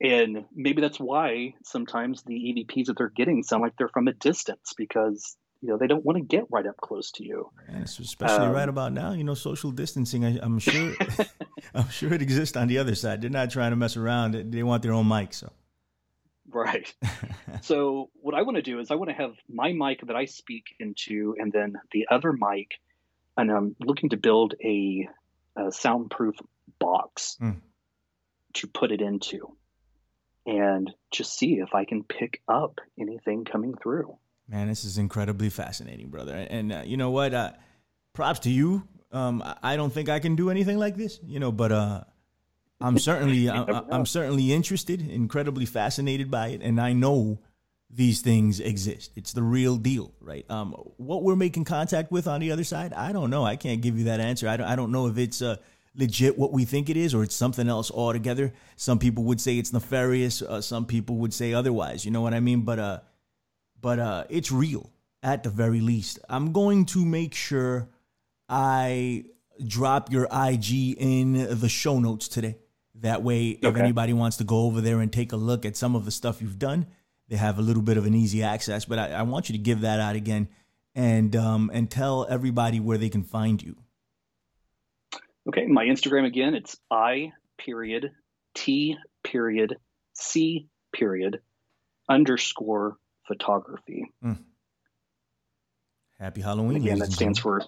and 0.00 0.44
maybe 0.54 0.80
that's 0.80 0.98
why 0.98 1.54
sometimes 1.64 2.22
the 2.24 2.34
evps 2.34 2.86
that 2.86 2.98
they're 2.98 3.10
getting 3.10 3.42
sound 3.42 3.62
like 3.62 3.74
they're 3.78 3.88
from 3.88 4.08
a 4.08 4.12
distance 4.12 4.74
because 4.76 5.36
you 5.64 5.70
know 5.70 5.78
they 5.78 5.86
don't 5.86 6.04
want 6.04 6.18
to 6.18 6.22
get 6.22 6.44
right 6.50 6.66
up 6.66 6.76
close 6.76 7.10
to 7.12 7.24
you. 7.24 7.50
And 7.68 7.84
especially 7.84 8.46
um, 8.46 8.52
right 8.52 8.68
about 8.68 8.92
now, 8.92 9.12
you 9.12 9.24
know, 9.24 9.32
social 9.32 9.70
distancing. 9.70 10.24
I, 10.24 10.44
am 10.44 10.58
sure, 10.58 10.94
I'm 11.74 11.88
sure 11.88 12.12
it 12.12 12.20
exists 12.20 12.54
on 12.54 12.68
the 12.68 12.76
other 12.76 12.94
side. 12.94 13.22
They're 13.22 13.30
not 13.30 13.50
trying 13.50 13.70
to 13.70 13.76
mess 13.76 13.96
around. 13.96 14.34
They 14.52 14.62
want 14.62 14.82
their 14.82 14.92
own 14.92 15.08
mic, 15.08 15.32
so. 15.32 15.50
Right. 16.54 16.94
so 17.62 18.10
what 18.14 18.34
I 18.34 18.42
want 18.42 18.56
to 18.56 18.62
do 18.62 18.78
is 18.78 18.92
I 18.92 18.94
want 18.94 19.10
to 19.10 19.16
have 19.16 19.34
my 19.48 19.72
mic 19.72 20.06
that 20.06 20.14
I 20.14 20.26
speak 20.26 20.76
into, 20.78 21.34
and 21.38 21.52
then 21.52 21.74
the 21.92 22.06
other 22.10 22.32
mic, 22.32 22.74
and 23.36 23.50
I'm 23.50 23.76
looking 23.80 24.10
to 24.10 24.16
build 24.16 24.54
a, 24.64 25.08
a 25.56 25.72
soundproof 25.72 26.36
box 26.78 27.36
mm. 27.42 27.56
to 28.54 28.66
put 28.68 28.92
it 28.92 29.00
into, 29.00 29.56
and 30.46 30.94
just 31.10 31.36
see 31.36 31.54
if 31.54 31.74
I 31.74 31.84
can 31.84 32.04
pick 32.04 32.40
up 32.46 32.80
anything 32.98 33.44
coming 33.44 33.74
through. 33.76 34.16
Man, 34.48 34.68
this 34.68 34.84
is 34.84 34.96
incredibly 34.96 35.50
fascinating, 35.50 36.08
brother. 36.08 36.34
And 36.48 36.72
uh, 36.72 36.82
you 36.84 36.96
know 36.96 37.10
what? 37.10 37.34
Uh, 37.34 37.52
props 38.12 38.40
to 38.40 38.50
you. 38.50 38.86
Um, 39.10 39.42
I 39.62 39.76
don't 39.76 39.92
think 39.92 40.08
I 40.08 40.20
can 40.20 40.36
do 40.36 40.50
anything 40.50 40.78
like 40.78 40.96
this, 40.96 41.18
you 41.26 41.40
know, 41.40 41.50
but 41.50 41.72
uh, 41.72 42.04
I'm 42.80 42.98
certainly 42.98 43.48
I, 43.50 43.82
I'm 43.90 44.06
certainly 44.06 44.52
interested, 44.52 45.00
incredibly 45.00 45.66
fascinated 45.66 46.30
by 46.30 46.48
it, 46.48 46.62
and 46.62 46.80
I 46.80 46.92
know 46.92 47.40
these 47.90 48.22
things 48.22 48.60
exist. 48.60 49.12
It's 49.14 49.32
the 49.32 49.42
real 49.42 49.76
deal, 49.76 50.12
right? 50.20 50.44
Um, 50.50 50.72
what 50.96 51.22
we're 51.22 51.36
making 51.36 51.64
contact 51.64 52.10
with 52.10 52.26
on 52.26 52.40
the 52.40 52.50
other 52.50 52.64
side, 52.64 52.92
I 52.92 53.12
don't 53.12 53.30
know. 53.30 53.44
I 53.44 53.56
can't 53.56 53.80
give 53.80 53.96
you 53.96 54.04
that 54.04 54.20
answer. 54.20 54.48
I 54.48 54.56
don't, 54.56 54.66
I 54.66 54.74
don't 54.74 54.90
know 54.90 55.06
if 55.06 55.16
it's 55.16 55.40
uh, 55.40 55.56
legit 55.94 56.36
what 56.36 56.52
we 56.52 56.64
think 56.64 56.90
it 56.90 56.96
is 56.96 57.14
or 57.14 57.22
it's 57.22 57.36
something 57.36 57.68
else 57.68 57.90
altogether. 57.90 58.52
Some 58.76 58.98
people 58.98 59.24
would 59.24 59.40
say 59.40 59.58
it's 59.58 59.72
nefarious. 59.72 60.42
Uh, 60.42 60.60
some 60.60 60.86
people 60.86 61.16
would 61.18 61.32
say 61.32 61.54
otherwise. 61.54 62.04
You 62.04 62.10
know 62.10 62.20
what 62.20 62.34
I 62.34 62.40
mean? 62.40 62.62
But 62.62 62.78
uh, 62.78 63.00
but 63.80 63.98
uh, 63.98 64.24
it's 64.28 64.50
real 64.50 64.90
at 65.22 65.42
the 65.42 65.50
very 65.50 65.80
least. 65.80 66.18
I'm 66.28 66.52
going 66.52 66.86
to 66.86 67.04
make 67.04 67.34
sure 67.34 67.88
I 68.48 69.26
drop 69.64 70.10
your 70.10 70.26
IG 70.32 70.96
in 70.98 71.58
the 71.60 71.68
show 71.68 72.00
notes 72.00 72.26
today. 72.26 72.56
That 73.00 73.22
way, 73.22 73.48
if 73.48 73.76
anybody 73.76 74.12
wants 74.12 74.36
to 74.36 74.44
go 74.44 74.66
over 74.66 74.80
there 74.80 75.00
and 75.00 75.12
take 75.12 75.32
a 75.32 75.36
look 75.36 75.64
at 75.64 75.76
some 75.76 75.96
of 75.96 76.04
the 76.04 76.10
stuff 76.10 76.40
you've 76.40 76.60
done, 76.60 76.86
they 77.28 77.36
have 77.36 77.58
a 77.58 77.62
little 77.62 77.82
bit 77.82 77.96
of 77.96 78.06
an 78.06 78.14
easy 78.14 78.42
access. 78.42 78.84
But 78.84 78.98
I, 78.98 79.12
I 79.12 79.22
want 79.22 79.48
you 79.48 79.54
to 79.54 79.58
give 79.58 79.80
that 79.80 79.98
out 79.98 80.14
again 80.14 80.48
and 80.94 81.34
um, 81.34 81.70
and 81.72 81.90
tell 81.90 82.26
everybody 82.28 82.80
where 82.80 82.98
they 82.98 83.08
can 83.08 83.24
find 83.24 83.62
you. 83.62 83.76
Okay, 85.48 85.66
my 85.66 85.84
Instagram 85.84 86.24
again. 86.24 86.54
It's 86.54 86.76
I 86.90 87.32
period 87.58 88.12
T 88.54 88.96
period 89.22 89.76
C 90.14 90.68
period 90.94 91.40
underscore 92.08 92.96
photography. 93.26 94.12
Mm. 94.24 94.38
Happy 96.18 96.40
Halloween. 96.40 96.76
again, 96.76 96.98
that 97.00 97.12
stands 97.12 97.38
for 97.38 97.62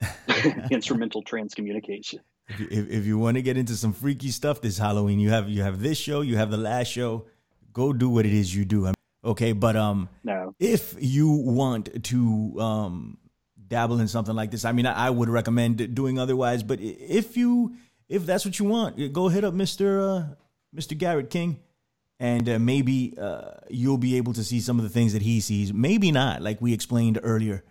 instrumental 0.70 1.22
transcommunication. 1.22 2.20
If 2.48 2.60
you, 2.60 2.68
if, 2.70 2.90
if 2.90 3.06
you 3.06 3.18
want 3.18 3.36
to 3.36 3.42
get 3.42 3.56
into 3.56 3.74
some 3.76 3.92
freaky 3.92 4.30
stuff 4.30 4.60
this 4.60 4.78
Halloween, 4.78 5.18
you 5.18 5.30
have 5.30 5.48
you 5.48 5.62
have 5.62 5.80
this 5.80 5.98
show, 5.98 6.20
you 6.20 6.36
have 6.36 6.50
the 6.50 6.56
last 6.56 6.88
show. 6.88 7.26
Go 7.72 7.92
do 7.92 8.08
what 8.08 8.26
it 8.26 8.32
is 8.32 8.54
you 8.54 8.64
do. 8.64 8.92
Okay, 9.24 9.52
but 9.52 9.74
um, 9.76 10.08
no. 10.22 10.54
if 10.58 10.94
you 10.98 11.30
want 11.30 12.04
to 12.04 12.60
um 12.60 13.18
dabble 13.66 14.00
in 14.00 14.08
something 14.08 14.34
like 14.34 14.50
this, 14.50 14.64
I 14.64 14.72
mean, 14.72 14.86
I, 14.86 15.06
I 15.06 15.10
would 15.10 15.28
recommend 15.28 15.94
doing 15.94 16.18
otherwise. 16.18 16.62
But 16.62 16.80
if 16.80 17.36
you 17.36 17.74
if 18.08 18.26
that's 18.26 18.44
what 18.44 18.58
you 18.58 18.66
want, 18.66 19.12
go 19.12 19.28
hit 19.28 19.44
up 19.44 19.54
Mister 19.54 20.00
uh, 20.00 20.24
Mister 20.72 20.94
Garrick 20.94 21.30
King 21.30 21.60
and 22.20 22.48
uh, 22.48 22.58
maybe 22.58 23.14
uh, 23.20 23.52
you'll 23.68 23.98
be 23.98 24.16
able 24.16 24.32
to 24.32 24.44
see 24.44 24.60
some 24.60 24.78
of 24.78 24.84
the 24.84 24.88
things 24.88 25.12
that 25.12 25.22
he 25.22 25.40
sees. 25.40 25.72
Maybe 25.72 26.12
not, 26.12 26.42
like 26.42 26.60
we 26.60 26.72
explained 26.72 27.18
earlier 27.22 27.64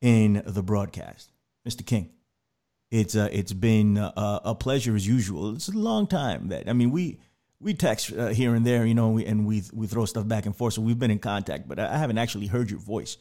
in 0.00 0.42
the 0.44 0.62
broadcast. 0.62 1.30
Mr. 1.66 1.84
King, 1.86 2.10
it's 2.94 3.16
uh, 3.16 3.28
it's 3.32 3.52
been 3.52 3.98
uh, 3.98 4.40
a 4.44 4.54
pleasure 4.54 4.94
as 4.94 5.06
usual. 5.06 5.54
It's 5.54 5.68
a 5.68 5.72
long 5.72 6.06
time 6.06 6.48
that 6.48 6.68
I 6.68 6.72
mean 6.72 6.92
we 6.92 7.18
we 7.60 7.74
text 7.74 8.12
uh, 8.12 8.28
here 8.28 8.54
and 8.54 8.64
there, 8.64 8.86
you 8.86 8.94
know, 8.94 9.18
and 9.18 9.44
we 9.46 9.64
we 9.72 9.88
throw 9.88 10.04
stuff 10.04 10.28
back 10.28 10.46
and 10.46 10.54
forth. 10.54 10.74
So 10.74 10.82
we've 10.82 10.98
been 10.98 11.10
in 11.10 11.18
contact, 11.18 11.66
but 11.66 11.80
I 11.80 11.98
haven't 11.98 12.18
actually 12.18 12.46
heard 12.46 12.70
your 12.70 12.78
voice 12.78 13.16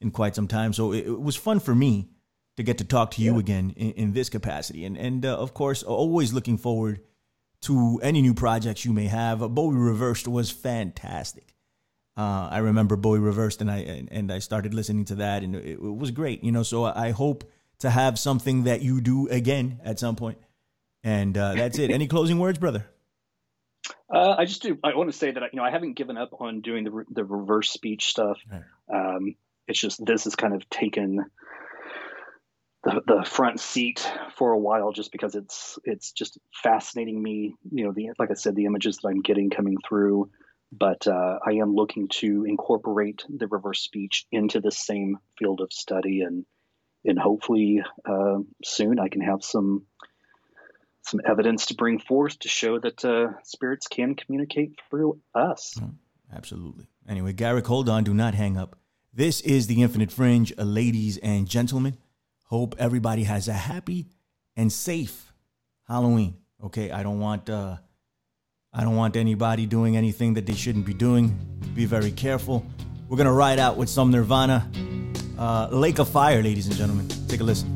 in 0.00 0.10
quite 0.10 0.34
some 0.34 0.46
time. 0.46 0.74
So 0.74 0.92
it, 0.92 1.06
it 1.06 1.20
was 1.20 1.36
fun 1.36 1.60
for 1.60 1.74
me 1.74 2.10
to 2.56 2.62
get 2.62 2.78
to 2.78 2.84
talk 2.84 3.12
to 3.12 3.22
you 3.22 3.34
yeah. 3.34 3.40
again 3.40 3.74
in, 3.76 3.92
in, 3.92 4.12
this 4.12 4.28
capacity, 4.28 4.84
and 4.84 4.96
and 4.96 5.24
uh, 5.24 5.34
of 5.38 5.54
course, 5.54 5.82
always 5.82 6.34
looking 6.34 6.58
forward 6.58 7.00
to 7.62 7.98
any 8.02 8.20
new 8.20 8.34
projects 8.34 8.84
you 8.84 8.92
may 8.92 9.06
have. 9.06 9.38
Bowie 9.54 9.76
Reversed 9.76 10.28
was 10.28 10.50
fantastic. 10.50 11.54
Uh, 12.14 12.48
I 12.50 12.58
remember 12.58 12.96
Bowie 12.96 13.20
Reversed, 13.20 13.62
and 13.62 13.70
I 13.70 14.06
and 14.10 14.30
I 14.30 14.40
started 14.40 14.74
listening 14.74 15.06
to 15.06 15.14
that, 15.16 15.42
and 15.42 15.56
it, 15.56 15.78
it, 15.80 15.80
was 15.80 16.10
great. 16.10 16.44
You 16.44 16.52
know, 16.52 16.62
so 16.62 16.84
I 16.84 17.10
hope 17.10 17.50
to 17.80 17.90
have 17.90 18.18
something 18.18 18.64
that 18.64 18.82
you 18.82 19.00
do 19.00 19.28
again 19.28 19.80
at 19.84 19.98
some 19.98 20.16
point. 20.16 20.38
And 21.02 21.36
uh, 21.36 21.54
that's 21.54 21.78
it. 21.78 21.90
Any 21.90 22.06
closing 22.06 22.38
words, 22.38 22.58
brother? 22.58 22.86
Uh, 24.12 24.36
I 24.38 24.46
just 24.46 24.62
do. 24.62 24.78
I 24.82 24.94
want 24.94 25.10
to 25.10 25.16
say 25.16 25.30
that 25.30 25.42
you 25.52 25.58
know 25.58 25.64
I 25.64 25.70
haven't 25.70 25.94
given 25.94 26.16
up 26.16 26.30
on 26.40 26.60
doing 26.60 26.84
the 26.84 27.04
the 27.10 27.24
reverse 27.24 27.70
speech 27.70 28.06
stuff. 28.06 28.38
Um, 28.92 29.34
it's 29.66 29.80
just 29.80 30.04
this 30.04 30.24
has 30.24 30.34
kind 30.34 30.54
of 30.54 30.68
taken 30.70 31.24
the, 32.84 33.02
the 33.06 33.24
front 33.24 33.60
seat 33.60 34.10
for 34.36 34.52
a 34.52 34.58
while 34.58 34.92
just 34.92 35.10
because 35.10 35.34
it's 35.34 35.78
it's 35.84 36.12
just 36.12 36.38
fascinating 36.62 37.20
me 37.20 37.54
you 37.70 37.84
know 37.84 37.92
the 37.92 38.10
like 38.18 38.30
i 38.30 38.34
said 38.34 38.54
the 38.54 38.66
images 38.66 38.98
that 38.98 39.08
i'm 39.08 39.22
getting 39.22 39.50
coming 39.50 39.76
through 39.88 40.30
but 40.70 41.06
uh, 41.06 41.38
i 41.46 41.52
am 41.52 41.74
looking 41.74 42.08
to 42.08 42.44
incorporate 42.44 43.24
the 43.28 43.46
reverse 43.46 43.80
speech 43.80 44.26
into 44.30 44.60
the 44.60 44.70
same 44.70 45.18
field 45.38 45.60
of 45.60 45.72
study 45.72 46.20
and 46.20 46.44
and 47.04 47.18
hopefully 47.18 47.82
uh, 48.04 48.38
soon 48.64 48.98
i 48.98 49.08
can 49.08 49.20
have 49.20 49.42
some 49.42 49.84
some 51.02 51.20
evidence 51.26 51.66
to 51.66 51.74
bring 51.74 51.98
forth 51.98 52.38
to 52.38 52.48
show 52.48 52.78
that 52.78 53.04
uh, 53.04 53.28
spirits 53.42 53.86
can 53.88 54.14
communicate 54.14 54.78
through 54.88 55.20
us 55.34 55.74
mm, 55.78 55.94
absolutely 56.34 56.86
anyway 57.08 57.32
garrick 57.32 57.66
hold 57.66 57.88
on 57.88 58.04
do 58.04 58.14
not 58.14 58.34
hang 58.34 58.56
up 58.56 58.76
this 59.12 59.40
is 59.42 59.66
the 59.66 59.82
infinite 59.82 60.10
fringe 60.10 60.56
ladies 60.58 61.18
and 61.18 61.48
gentlemen 61.48 61.96
Hope 62.54 62.76
everybody 62.78 63.24
has 63.24 63.48
a 63.48 63.52
happy 63.52 64.06
and 64.56 64.72
safe 64.72 65.32
Halloween. 65.88 66.36
Okay, 66.62 66.90
I 66.90 67.02
don't 67.02 67.18
want 67.18 67.50
uh, 67.50 67.78
I 68.72 68.82
don't 68.84 68.96
want 68.96 69.16
anybody 69.16 69.66
doing 69.66 69.96
anything 69.96 70.34
that 70.34 70.46
they 70.46 70.54
shouldn't 70.54 70.86
be 70.86 70.94
doing. 70.94 71.36
Be 71.74 71.84
very 71.84 72.12
careful. 72.12 72.64
We're 73.08 73.16
gonna 73.16 73.32
ride 73.32 73.58
out 73.58 73.76
with 73.76 73.88
some 73.88 74.10
Nirvana. 74.10 74.70
Uh, 75.44 75.68
Lake 75.70 75.98
of 75.98 76.08
Fire, 76.08 76.42
ladies 76.42 76.68
and 76.68 76.74
gentlemen. 76.74 77.06
Take 77.28 77.40
a 77.40 77.44
listen. 77.44 77.73